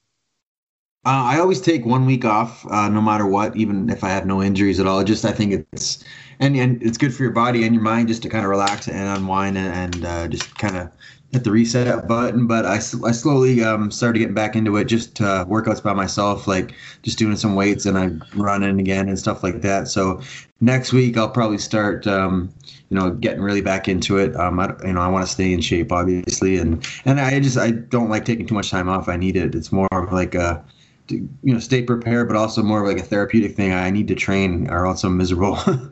Uh, 1.05 1.22
I 1.24 1.39
always 1.39 1.61
take 1.61 1.86
one 1.86 2.07
week 2.07 2.26
off, 2.26 2.66
uh, 2.66 2.89
no 2.89 2.99
matter 2.99 3.28
what, 3.28 3.55
even 3.55 3.91
if 3.91 4.03
I 4.03 4.09
have 4.09 4.26
no 4.26 4.41
injuries 4.41 4.80
at 4.80 4.88
all. 4.88 5.03
Just 5.03 5.24
I 5.24 5.32
think 5.32 5.68
it's 5.72 6.03
and 6.39 6.55
and 6.55 6.82
it's 6.82 6.97
good 6.97 7.13
for 7.13 7.22
your 7.22 7.32
body 7.32 7.63
and 7.63 7.76
your 7.76 7.84
mind 7.84 8.07
just 8.07 8.24
to 8.24 8.30
kind 8.30 8.43
of 8.43 8.49
relax 8.49 8.88
and 8.88 9.07
unwind 9.07 9.55
and, 9.55 9.95
and 9.95 10.05
uh, 10.05 10.28
just 10.28 10.57
kind 10.57 10.76
of 10.76 10.91
hit 11.32 11.43
the 11.43 11.51
reset 11.51 12.07
button. 12.07 12.47
But 12.47 12.65
I, 12.65 12.76
I 12.76 12.80
slowly 12.80 13.63
um, 13.63 13.91
started 13.91 14.19
getting 14.19 14.36
back 14.36 14.55
into 14.55 14.78
it, 14.78 14.86
just 14.86 15.21
uh, 15.21 15.45
workouts 15.45 15.84
by 15.84 15.93
myself, 15.93 16.47
like 16.47 16.73
just 17.03 17.17
doing 17.17 17.36
some 17.36 17.55
weights 17.55 17.86
and 17.86 17.97
I'm 17.97 18.23
running 18.36 18.80
again 18.80 19.09
and 19.09 19.19
stuff 19.19 19.43
like 19.43 19.61
that. 19.61 19.88
So 19.88 20.21
next 20.61 20.93
week 20.93 21.17
I'll 21.17 21.30
probably 21.30 21.57
start. 21.57 22.07
Um, 22.07 22.53
you 22.89 22.97
know, 22.97 23.11
getting 23.11 23.41
really 23.41 23.61
back 23.61 23.88
into 23.88 24.17
it. 24.17 24.36
Um, 24.36 24.59
I, 24.59 24.73
you 24.86 24.93
know, 24.93 25.01
I 25.01 25.07
want 25.07 25.26
to 25.26 25.32
stay 25.32 25.51
in 25.51 25.61
shape, 25.61 25.91
obviously, 25.91 26.57
and 26.57 26.88
and 27.05 27.19
I 27.19 27.39
just 27.39 27.57
I 27.57 27.71
don't 27.71 28.09
like 28.09 28.26
taking 28.26 28.45
too 28.45 28.55
much 28.55 28.69
time 28.69 28.89
off. 28.89 29.09
I 29.09 29.17
need 29.17 29.36
it. 29.36 29.55
It's 29.55 29.71
more 29.71 29.88
of 29.91 30.13
like 30.13 30.36
a, 30.36 30.63
you 31.09 31.28
know, 31.41 31.59
stay 31.59 31.82
prepared, 31.82 32.28
but 32.28 32.38
also 32.38 32.61
more 32.61 32.82
of 32.82 32.88
like 32.88 33.03
a 33.03 33.05
therapeutic 33.05 33.55
thing. 33.55 33.73
I 33.73 33.89
need 33.89 34.07
to 34.09 34.15
train, 34.15 34.69
or 34.69 34.86
else 34.86 35.03
I'm 35.03 35.17
miserable. 35.17 35.57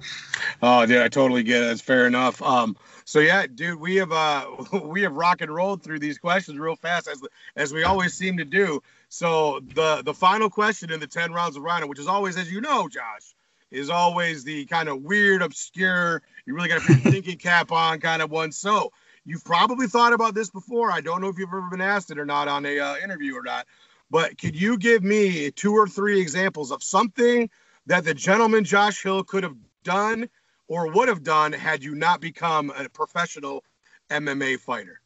oh, 0.64 0.86
dude, 0.86 1.02
I 1.02 1.10
totally 1.10 1.44
get 1.44 1.62
it. 1.62 1.66
That's 1.68 1.82
fair 1.82 2.08
enough. 2.08 2.42
Um, 2.42 2.76
so 3.06 3.20
yeah, 3.20 3.46
dude, 3.48 3.80
we 3.80 3.98
have 3.98 4.12
uh 4.12 4.48
we 4.84 5.02
have 5.02 5.14
rock 5.14 5.42
and 5.42 5.54
rolled 5.54 5.84
through 5.84 6.00
these 6.00 6.18
questions 6.18 6.58
real 6.58 6.76
fast 6.76 7.08
as 7.08 7.22
as 7.56 7.74
we 7.74 7.84
always 7.84 8.14
seem 8.14 8.38
to 8.38 8.46
do. 8.46 8.82
So 9.10 9.60
the 9.60 10.02
the 10.04 10.14
final 10.14 10.50
question 10.50 10.92
in 10.92 11.00
the 11.00 11.08
ten 11.08 11.34
rounds 11.34 11.58
of 11.58 11.64
Rhino, 11.64 11.88
which 11.88 12.00
is 12.00 12.08
always, 12.08 12.38
as 12.38 12.52
you 12.52 12.62
know, 12.62 12.88
Josh, 12.88 13.36
is 13.72 13.90
always 13.90 14.44
the 14.44 14.66
kind 14.66 14.88
of 14.88 15.02
weird, 15.02 15.42
obscure, 15.42 16.22
you 16.46 16.56
really 16.56 16.70
got 16.70 16.82
to 16.82 16.88
put 16.88 17.04
your 17.04 17.12
thinking 17.14 17.38
cap 17.38 17.72
on 17.72 18.00
kind 18.00 18.22
of 18.22 18.32
one. 18.32 18.52
So 18.52 18.92
you've 19.26 19.44
probably 19.44 19.88
thought 19.88 20.14
about 20.14 20.34
this 20.34 20.50
before. 20.50 20.92
I 20.92 21.02
don't 21.02 21.22
know 21.22 21.28
if 21.28 21.38
you've 21.38 21.50
ever 21.50 21.70
been 21.70 21.82
asked 21.82 22.12
it 22.12 22.20
or 22.20 22.26
not 22.26 22.48
on 22.48 22.66
a 22.66 22.80
uh, 22.80 22.96
interview 23.04 23.36
or 23.36 23.44
not, 23.44 23.66
but 24.10 24.38
could 24.38 24.60
you 24.60 24.78
give 24.78 25.04
me 25.04 25.52
two 25.52 25.74
or 25.74 25.88
three 25.88 26.22
examples 26.22 26.72
of 26.72 26.82
something 26.84 27.50
that 27.88 28.06
the 28.06 28.14
gentleman 28.14 28.64
Josh 28.64 29.04
Hill 29.04 29.24
could 29.24 29.44
have 29.44 29.56
done 29.84 30.30
or 30.68 30.92
would 30.92 31.10
have 31.10 31.24
done 31.24 31.54
had 31.54 31.84
you 31.84 31.96
not 31.96 32.22
become 32.22 32.72
a 32.72 32.90
professional 32.90 33.64
MMA 34.10 34.58
fighter? 34.58 35.02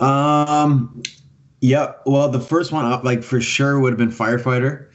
Um, 0.00 1.02
yeah. 1.60 1.92
Well, 2.04 2.28
the 2.28 2.40
first 2.40 2.72
one, 2.72 2.84
uh, 2.84 3.00
like 3.02 3.22
for 3.22 3.40
sure, 3.40 3.80
would 3.80 3.90
have 3.92 3.98
been 3.98 4.10
firefighter. 4.10 4.88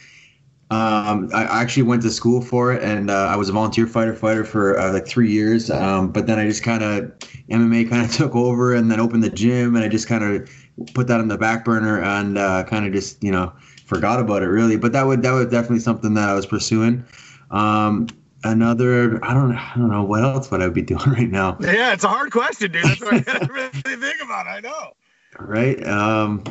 Um, 0.70 1.30
I 1.34 1.43
actually 1.43 1.84
went 1.84 2.02
to 2.04 2.12
school 2.12 2.41
for 2.41 2.74
it, 2.74 2.82
and 2.82 3.12
uh, 3.12 3.28
I 3.28 3.36
was 3.36 3.49
a 3.49 3.52
volunteer 3.52 3.88
fighter 3.88 4.16
fighter 4.16 4.45
for 4.45 4.80
uh, 4.80 4.93
like 4.93 5.06
three 5.06 5.30
years. 5.30 5.70
Um, 5.70 6.12
but 6.12 6.28
then 6.28 6.39
I 6.39 6.45
just 6.45 6.64
kind 6.64 6.82
of 6.84 7.12
MMA 7.49 7.89
kind 7.89 8.06
of 8.06 8.12
took 8.16 8.36
over, 8.36 8.74
and 8.74 8.89
then 8.89 8.99
opened 8.99 9.24
the 9.24 9.30
gym, 9.30 9.76
and 9.76 9.84
I 9.84 9.89
just 9.89 10.08
kind 10.08 10.24
of 10.24 10.49
put 10.93 11.08
that 11.08 11.20
on 11.20 11.28
the 11.28 11.38
back 11.38 11.66
burner, 11.66 12.02
and 12.02 12.38
uh, 12.38 12.64
kind 12.64 12.86
of 12.86 12.93
just 12.93 13.22
you 13.24 13.32
know 13.32 13.52
forgot 13.86 14.22
about 14.22 14.43
it 14.43 14.47
really. 14.47 14.78
But 14.78 14.93
that 14.93 15.06
would 15.06 15.22
that 15.24 15.32
was 15.32 15.47
definitely 15.47 15.80
something 15.80 16.14
that 16.14 16.30
I 16.30 16.34
was 16.34 16.45
pursuing. 16.45 17.04
Um, 17.49 18.08
another, 18.43 19.23
I 19.23 19.33
don't, 19.33 19.55
I 19.55 19.73
don't 19.75 19.91
know 19.91 20.03
what 20.03 20.23
else 20.23 20.49
would 20.51 20.61
I 20.61 20.69
be 20.69 20.81
doing 20.81 21.09
right 21.09 21.29
now. 21.29 21.57
Yeah, 21.59 21.93
it's 21.93 22.03
a 22.03 22.09
hard 22.09 22.31
question, 22.31 22.71
dude. 22.71 22.83
That's 22.83 23.01
what 23.01 23.13
I 23.13 23.19
gotta 23.19 23.53
really 23.53 23.69
think 23.69 24.21
about. 24.23 24.47
I 24.47 24.59
know. 24.59 24.93
Right. 25.39 25.85
Um, 25.87 26.43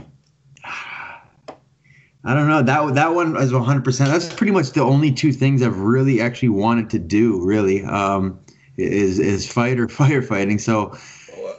I 2.22 2.34
don't 2.34 2.48
know 2.48 2.62
that 2.62 2.94
that 2.94 3.14
one 3.14 3.36
is 3.36 3.52
100. 3.52 3.84
percent 3.84 4.10
That's 4.10 4.32
pretty 4.32 4.52
much 4.52 4.70
the 4.72 4.82
only 4.82 5.10
two 5.10 5.32
things 5.32 5.62
I've 5.62 5.78
really 5.78 6.20
actually 6.20 6.50
wanted 6.50 6.90
to 6.90 6.98
do. 6.98 7.42
Really, 7.42 7.82
um, 7.84 8.38
is 8.76 9.18
is 9.18 9.50
fight 9.50 9.78
or 9.78 9.86
firefighting. 9.88 10.60
So. 10.60 10.96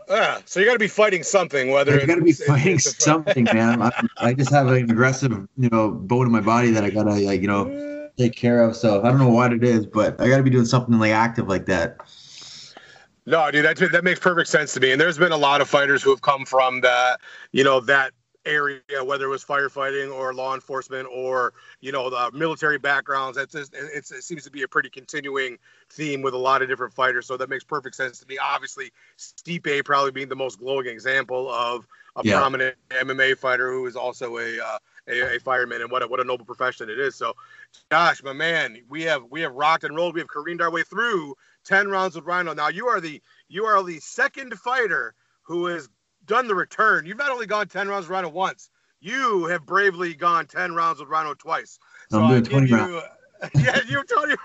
Yeah, 0.09 0.39
so 0.43 0.59
you 0.59 0.65
got 0.65 0.73
to 0.73 0.79
be 0.79 0.89
fighting 0.89 1.23
something, 1.23 1.71
whether 1.71 1.97
you 1.97 2.05
got 2.05 2.15
to 2.15 2.21
be 2.21 2.33
fighting 2.33 2.79
something, 2.79 3.45
man. 3.45 3.81
I, 3.81 3.91
I, 4.17 4.33
just 4.33 4.51
have 4.51 4.67
an 4.67 4.89
aggressive, 4.89 5.31
you 5.55 5.69
know, 5.69 5.89
bone 5.89 6.25
in 6.25 6.33
my 6.33 6.41
body 6.41 6.71
that 6.71 6.83
I 6.83 6.89
gotta, 6.89 7.11
like, 7.11 7.41
you 7.41 7.47
know, 7.47 7.90
take 8.17 8.35
care 8.35 8.61
of. 8.61 8.75
So 8.75 9.01
I 9.03 9.09
don't 9.09 9.19
know 9.19 9.29
what 9.29 9.53
it 9.53 9.63
is, 9.63 9.85
but 9.85 10.19
I 10.19 10.27
got 10.27 10.37
to 10.37 10.43
be 10.43 10.49
doing 10.49 10.65
something 10.65 10.97
like 10.99 11.11
active 11.11 11.47
like 11.47 11.65
that. 11.67 11.97
No, 13.25 13.49
dude, 13.51 13.65
that 13.65 13.77
that 13.91 14.03
makes 14.03 14.19
perfect 14.19 14.49
sense 14.49 14.73
to 14.73 14.79
me. 14.79 14.91
And 14.91 14.99
there's 14.99 15.17
been 15.17 15.31
a 15.31 15.37
lot 15.37 15.61
of 15.61 15.69
fighters 15.69 16.01
who 16.01 16.09
have 16.09 16.21
come 16.21 16.45
from 16.45 16.81
that, 16.81 17.19
you 17.51 17.63
know, 17.63 17.79
that 17.81 18.13
area, 18.45 18.81
whether 19.03 19.25
it 19.25 19.29
was 19.29 19.43
firefighting 19.43 20.13
or 20.13 20.33
law 20.33 20.53
enforcement 20.55 21.07
or 21.11 21.53
you 21.79 21.91
know 21.91 22.09
the 22.09 22.37
military 22.37 22.77
backgrounds. 22.77 23.37
That's 23.37 23.53
just, 23.53 23.73
it's, 23.73 24.11
it 24.11 24.23
seems 24.23 24.43
to 24.43 24.51
be 24.51 24.63
a 24.63 24.67
pretty 24.67 24.89
continuing 24.89 25.57
theme 25.89 26.21
with 26.21 26.33
a 26.33 26.37
lot 26.37 26.61
of 26.61 26.67
different 26.67 26.93
fighters. 26.93 27.27
So 27.27 27.37
that 27.37 27.49
makes 27.49 27.63
perfect 27.63 27.95
sense 27.95 28.19
to 28.19 28.27
me. 28.27 28.37
Obviously, 28.37 28.91
Stipe 29.17 29.85
probably 29.85 30.11
being 30.11 30.29
the 30.29 30.35
most 30.35 30.59
glowing 30.59 30.87
example 30.87 31.51
of 31.51 31.87
a 32.15 32.21
yeah. 32.23 32.37
prominent 32.37 32.75
MMA 32.89 33.37
fighter 33.37 33.71
who 33.71 33.85
is 33.85 33.95
also 33.95 34.37
a, 34.37 34.59
uh, 34.59 34.77
a, 35.07 35.35
a 35.35 35.39
fireman, 35.39 35.81
and 35.81 35.91
what 35.91 36.03
a, 36.03 36.07
what 36.07 36.19
a 36.19 36.23
noble 36.23 36.45
profession 36.45 36.89
it 36.89 36.99
is. 36.99 37.15
So, 37.15 37.33
Josh, 37.91 38.21
my 38.23 38.33
man, 38.33 38.77
we 38.89 39.03
have 39.03 39.23
we 39.29 39.41
have 39.41 39.53
rocked 39.53 39.83
and 39.83 39.95
rolled. 39.95 40.15
We 40.15 40.21
have 40.21 40.27
careened 40.27 40.61
our 40.61 40.71
way 40.71 40.83
through 40.83 41.35
ten 41.63 41.89
rounds 41.89 42.15
with 42.15 42.25
Rhino. 42.25 42.53
Now 42.53 42.69
you 42.69 42.87
are 42.87 42.99
the 42.99 43.21
you 43.47 43.65
are 43.65 43.83
the 43.83 43.99
second 43.99 44.53
fighter 44.59 45.13
who 45.43 45.67
has 45.67 45.89
done 46.31 46.47
the 46.47 46.55
return. 46.55 47.05
You've 47.05 47.17
not 47.17 47.29
only 47.29 47.45
gone 47.45 47.67
10 47.67 47.89
rounds 47.89 48.05
with 48.05 48.11
Rhino 48.11 48.29
once, 48.29 48.69
you 49.01 49.47
have 49.47 49.65
bravely 49.65 50.13
gone 50.13 50.45
10 50.45 50.73
rounds 50.73 51.01
with 51.01 51.09
Rhino 51.09 51.33
twice. 51.33 51.77
So 52.09 52.21
I'm 52.21 52.29
doing 52.29 52.43
20 52.43 52.67
you, 52.69 52.75
rounds. 52.77 53.03
yeah, 53.55 53.79
you 53.85 54.01
20. 54.01 54.35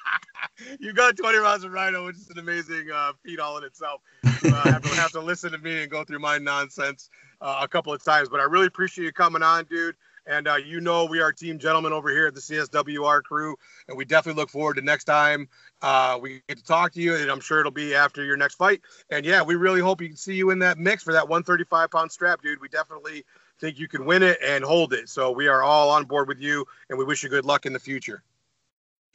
you 0.80 0.92
got 0.92 1.16
20 1.16 1.38
rounds 1.38 1.64
with 1.64 1.72
Rhino, 1.72 2.04
which 2.04 2.16
is 2.16 2.28
an 2.28 2.38
amazing 2.38 2.90
uh, 2.94 3.12
feat 3.24 3.40
all 3.40 3.56
in 3.56 3.64
itself. 3.64 4.02
Uh, 4.24 4.28
have, 4.70 4.82
to, 4.82 4.88
have 4.90 5.12
to 5.12 5.20
listen 5.20 5.52
to 5.52 5.58
me 5.58 5.80
and 5.80 5.90
go 5.90 6.04
through 6.04 6.18
my 6.18 6.36
nonsense 6.36 7.08
uh, 7.40 7.60
a 7.62 7.68
couple 7.68 7.94
of 7.94 8.04
times. 8.04 8.28
But 8.28 8.40
I 8.40 8.44
really 8.44 8.66
appreciate 8.66 9.06
you 9.06 9.12
coming 9.12 9.42
on, 9.42 9.64
dude. 9.64 9.96
And 10.26 10.46
uh, 10.46 10.56
you 10.56 10.80
know, 10.80 11.04
we 11.04 11.20
are 11.20 11.32
team 11.32 11.58
gentlemen 11.58 11.92
over 11.92 12.10
here 12.10 12.26
at 12.28 12.34
the 12.34 12.40
CSWR 12.40 13.22
crew, 13.22 13.56
and 13.88 13.96
we 13.96 14.04
definitely 14.04 14.40
look 14.40 14.50
forward 14.50 14.74
to 14.74 14.82
next 14.82 15.04
time 15.04 15.48
uh, 15.82 16.18
we 16.20 16.42
get 16.48 16.58
to 16.58 16.64
talk 16.64 16.92
to 16.92 17.00
you. 17.00 17.16
And 17.16 17.30
I'm 17.30 17.40
sure 17.40 17.60
it'll 17.60 17.72
be 17.72 17.94
after 17.94 18.24
your 18.24 18.36
next 18.36 18.54
fight. 18.54 18.82
And 19.10 19.26
yeah, 19.26 19.42
we 19.42 19.56
really 19.56 19.80
hope 19.80 20.00
you 20.00 20.08
can 20.08 20.16
see 20.16 20.34
you 20.34 20.50
in 20.50 20.58
that 20.60 20.78
mix 20.78 21.02
for 21.02 21.12
that 21.12 21.28
135 21.28 21.90
pound 21.90 22.12
strap, 22.12 22.42
dude. 22.42 22.60
We 22.60 22.68
definitely 22.68 23.24
think 23.60 23.78
you 23.78 23.88
can 23.88 24.04
win 24.04 24.22
it 24.22 24.38
and 24.44 24.64
hold 24.64 24.92
it. 24.92 25.08
So 25.08 25.30
we 25.30 25.48
are 25.48 25.62
all 25.62 25.90
on 25.90 26.04
board 26.04 26.28
with 26.28 26.40
you, 26.40 26.66
and 26.88 26.98
we 26.98 27.04
wish 27.04 27.22
you 27.22 27.28
good 27.28 27.44
luck 27.44 27.66
in 27.66 27.72
the 27.72 27.80
future. 27.80 28.22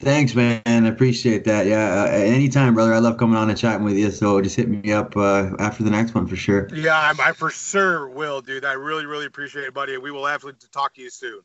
Thanks, 0.00 0.34
man. 0.34 0.62
I 0.64 0.86
appreciate 0.86 1.44
that. 1.44 1.66
Yeah, 1.66 2.04
uh, 2.04 2.06
anytime, 2.06 2.74
brother. 2.74 2.94
I 2.94 2.98
love 2.98 3.16
coming 3.18 3.36
on 3.36 3.50
and 3.50 3.58
chatting 3.58 3.84
with 3.84 3.96
you. 3.96 4.12
So 4.12 4.40
just 4.40 4.54
hit 4.54 4.68
me 4.68 4.92
up 4.92 5.16
uh, 5.16 5.50
after 5.58 5.82
the 5.82 5.90
next 5.90 6.14
one 6.14 6.26
for 6.26 6.36
sure. 6.36 6.68
Yeah, 6.72 6.94
I, 6.94 7.30
I 7.30 7.32
for 7.32 7.50
sure 7.50 8.08
will, 8.08 8.40
dude. 8.40 8.64
I 8.64 8.74
really, 8.74 9.06
really 9.06 9.26
appreciate 9.26 9.64
it, 9.64 9.74
buddy. 9.74 9.96
We 9.98 10.12
will 10.12 10.28
absolutely 10.28 10.68
talk 10.70 10.94
to 10.94 11.02
you 11.02 11.10
soon. 11.10 11.40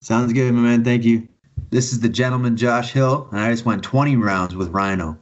Sounds 0.00 0.32
good, 0.32 0.52
my 0.54 0.60
man. 0.60 0.82
Thank 0.82 1.04
you. 1.04 1.28
This 1.68 1.92
is 1.92 2.00
the 2.00 2.08
gentleman, 2.08 2.56
Josh 2.56 2.92
Hill, 2.92 3.28
and 3.30 3.40
I 3.40 3.50
just 3.50 3.66
went 3.66 3.82
20 3.82 4.16
rounds 4.16 4.56
with 4.56 4.70
Rhino. 4.70 5.18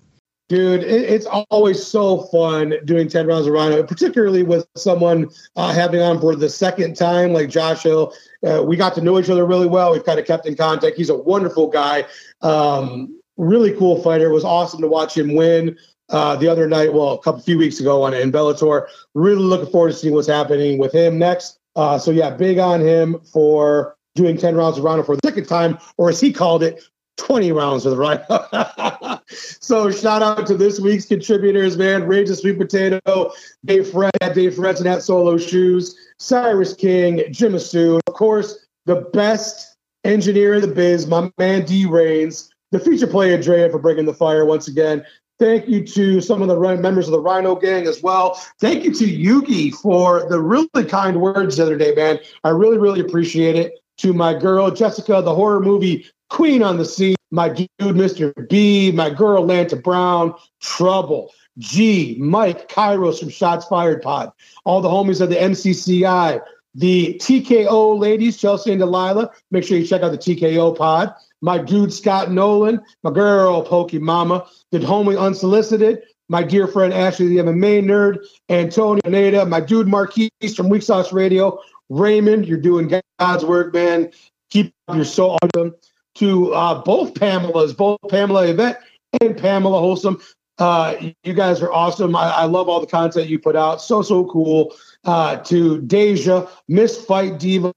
Dude, 0.50 0.82
it, 0.82 1.08
it's 1.08 1.26
always 1.26 1.80
so 1.80 2.22
fun 2.22 2.74
doing 2.84 3.08
10 3.08 3.24
rounds 3.28 3.46
of 3.46 3.52
Rhino, 3.52 3.84
particularly 3.84 4.42
with 4.42 4.66
someone 4.76 5.30
uh, 5.54 5.72
having 5.72 6.00
on 6.00 6.20
for 6.20 6.34
the 6.34 6.48
second 6.48 6.96
time, 6.96 7.32
like 7.32 7.48
Josh 7.48 7.84
Hill. 7.84 8.12
Uh, 8.44 8.60
we 8.60 8.76
got 8.76 8.96
to 8.96 9.00
know 9.00 9.20
each 9.20 9.30
other 9.30 9.46
really 9.46 9.68
well. 9.68 9.92
We've 9.92 10.04
kind 10.04 10.18
of 10.18 10.26
kept 10.26 10.46
in 10.46 10.56
contact. 10.56 10.96
He's 10.96 11.08
a 11.08 11.16
wonderful 11.16 11.68
guy, 11.68 12.04
um, 12.42 13.16
really 13.36 13.76
cool 13.76 14.02
fighter. 14.02 14.28
It 14.28 14.32
was 14.34 14.42
awesome 14.42 14.80
to 14.80 14.88
watch 14.88 15.16
him 15.16 15.36
win 15.36 15.78
uh, 16.08 16.34
the 16.34 16.48
other 16.48 16.66
night, 16.66 16.92
well, 16.92 17.12
a 17.12 17.22
couple 17.22 17.40
few 17.42 17.56
weeks 17.56 17.78
ago 17.78 18.02
on 18.02 18.12
in 18.12 18.32
Bellator. 18.32 18.88
Really 19.14 19.42
looking 19.42 19.70
forward 19.70 19.92
to 19.92 19.96
seeing 19.96 20.14
what's 20.14 20.26
happening 20.26 20.78
with 20.78 20.92
him 20.92 21.16
next. 21.16 21.60
Uh, 21.76 21.96
so, 21.96 22.10
yeah, 22.10 22.28
big 22.28 22.58
on 22.58 22.80
him 22.80 23.20
for 23.32 23.96
doing 24.16 24.36
10 24.36 24.56
rounds 24.56 24.78
of 24.78 24.82
Rhino 24.82 25.04
for 25.04 25.14
the 25.14 25.20
second 25.24 25.46
time, 25.46 25.78
or 25.96 26.10
as 26.10 26.18
he 26.18 26.32
called 26.32 26.64
it, 26.64 26.82
20 27.20 27.52
rounds 27.52 27.84
with 27.84 27.98
Rhino. 27.98 29.20
so 29.28 29.90
shout 29.90 30.22
out 30.22 30.46
to 30.46 30.56
this 30.56 30.80
week's 30.80 31.04
contributors, 31.04 31.76
man. 31.76 32.06
Rage 32.06 32.28
the 32.28 32.36
Sweet 32.36 32.58
Potato, 32.58 33.30
Dave 33.64 33.90
Fred 33.90 34.10
at 34.22 34.34
Dave 34.34 34.54
Fred's 34.54 34.80
Net 34.80 35.02
Solo 35.02 35.36
Shoes, 35.36 35.94
Cyrus 36.18 36.74
King, 36.74 37.22
Jim 37.30 37.52
Asoon, 37.52 38.00
of 38.06 38.14
course, 38.14 38.66
the 38.86 39.02
best 39.12 39.76
engineer 40.04 40.54
in 40.54 40.62
the 40.62 40.68
biz, 40.68 41.06
my 41.06 41.30
man 41.36 41.66
D 41.66 41.84
Rains, 41.84 42.50
the 42.70 42.80
feature 42.80 43.06
player 43.06 43.40
Drea 43.40 43.68
for 43.68 43.78
bringing 43.78 44.06
the 44.06 44.14
fire 44.14 44.46
once 44.46 44.66
again. 44.66 45.04
Thank 45.38 45.68
you 45.68 45.86
to 45.86 46.20
some 46.22 46.40
of 46.40 46.48
the 46.48 46.76
members 46.78 47.06
of 47.06 47.12
the 47.12 47.20
Rhino 47.20 47.54
Gang 47.54 47.86
as 47.86 48.02
well. 48.02 48.40
Thank 48.60 48.84
you 48.84 48.94
to 48.94 49.04
Yugi 49.04 49.74
for 49.74 50.26
the 50.28 50.40
really 50.40 50.84
kind 50.86 51.20
words 51.20 51.56
the 51.56 51.64
other 51.64 51.76
day, 51.76 51.94
man. 51.94 52.18
I 52.44 52.50
really, 52.50 52.78
really 52.78 53.00
appreciate 53.00 53.56
it. 53.56 53.74
To 53.98 54.14
my 54.14 54.32
girl 54.32 54.70
Jessica, 54.70 55.20
the 55.20 55.34
horror 55.34 55.60
movie 55.60 56.06
Queen 56.30 56.62
on 56.62 56.78
the 56.78 56.84
scene, 56.84 57.16
my 57.32 57.48
dude, 57.48 57.68
Mr. 57.80 58.32
B, 58.48 58.92
my 58.92 59.10
girl, 59.10 59.44
Lanta 59.44 59.80
Brown, 59.80 60.32
Trouble, 60.60 61.32
G, 61.58 62.16
Mike, 62.20 62.68
Kairos 62.68 63.18
from 63.18 63.28
Shots 63.28 63.66
Fired 63.66 64.00
Pod, 64.00 64.32
all 64.64 64.80
the 64.80 64.88
homies 64.88 65.20
of 65.20 65.28
the 65.28 65.36
MCCI, 65.36 66.40
the 66.76 67.14
TKO 67.20 67.98
ladies, 67.98 68.36
Chelsea 68.36 68.70
and 68.70 68.80
Delilah. 68.80 69.30
Make 69.50 69.64
sure 69.64 69.76
you 69.76 69.86
check 69.86 70.02
out 70.02 70.12
the 70.12 70.18
TKO 70.18 70.76
pod. 70.76 71.12
My 71.40 71.58
dude, 71.58 71.92
Scott 71.92 72.30
Nolan, 72.30 72.80
my 73.02 73.10
girl, 73.10 73.62
Pokey 73.62 73.98
Mama, 73.98 74.46
the 74.70 74.78
homie 74.78 75.20
Unsolicited, 75.20 76.02
my 76.28 76.44
dear 76.44 76.68
friend 76.68 76.94
Ashley, 76.94 77.26
the 77.26 77.38
MMA 77.38 77.82
nerd, 77.82 78.18
Antonio 78.48 79.02
Nada, 79.04 79.46
my 79.46 79.60
dude 79.60 79.88
Marquise 79.88 80.30
from 80.54 80.68
Weak 80.68 80.82
Sauce 80.82 81.12
Radio, 81.12 81.58
Raymond, 81.88 82.46
you're 82.46 82.58
doing 82.58 83.00
God's 83.18 83.44
work, 83.44 83.74
man. 83.74 84.12
Keep 84.50 84.72
up, 84.86 84.96
you're 84.96 85.04
so 85.04 85.36
awesome 85.42 85.74
to 86.20 86.52
uh, 86.52 86.82
both 86.82 87.14
Pamelas, 87.14 87.74
both 87.74 87.98
Pamela 88.10 88.46
Yvette 88.46 88.82
and 89.20 89.36
Pamela 89.36 89.80
Wholesome. 89.80 90.20
Uh, 90.58 90.94
you 91.24 91.32
guys 91.32 91.62
are 91.62 91.72
awesome. 91.72 92.14
I, 92.14 92.30
I, 92.30 92.44
love 92.44 92.68
all 92.68 92.80
the 92.80 92.86
content 92.86 93.28
you 93.28 93.38
put 93.38 93.56
out. 93.56 93.80
So, 93.80 94.02
so 94.02 94.26
cool. 94.26 94.74
Uh, 95.04 95.36
to 95.36 95.80
Deja, 95.80 96.46
Miss 96.68 97.02
Fight 97.02 97.38
Diva, 97.38 97.72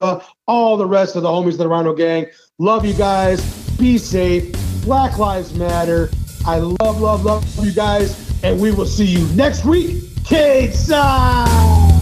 all 0.45 0.75
the 0.75 0.85
rest 0.85 1.15
of 1.15 1.23
the 1.23 1.29
homies 1.29 1.53
of 1.53 1.59
the 1.59 1.69
Rhino 1.69 1.93
Gang. 1.93 2.25
Love 2.59 2.85
you 2.85 2.93
guys. 2.93 3.41
Be 3.77 3.97
safe. 3.97 4.53
Black 4.83 5.17
Lives 5.17 5.53
Matter. 5.53 6.09
I 6.45 6.57
love, 6.57 6.99
love, 6.99 7.23
love 7.23 7.65
you 7.65 7.71
guys. 7.71 8.43
And 8.43 8.59
we 8.59 8.71
will 8.71 8.85
see 8.85 9.05
you 9.05 9.25
next 9.35 9.63
week. 9.63 10.03
Side. 10.73 11.92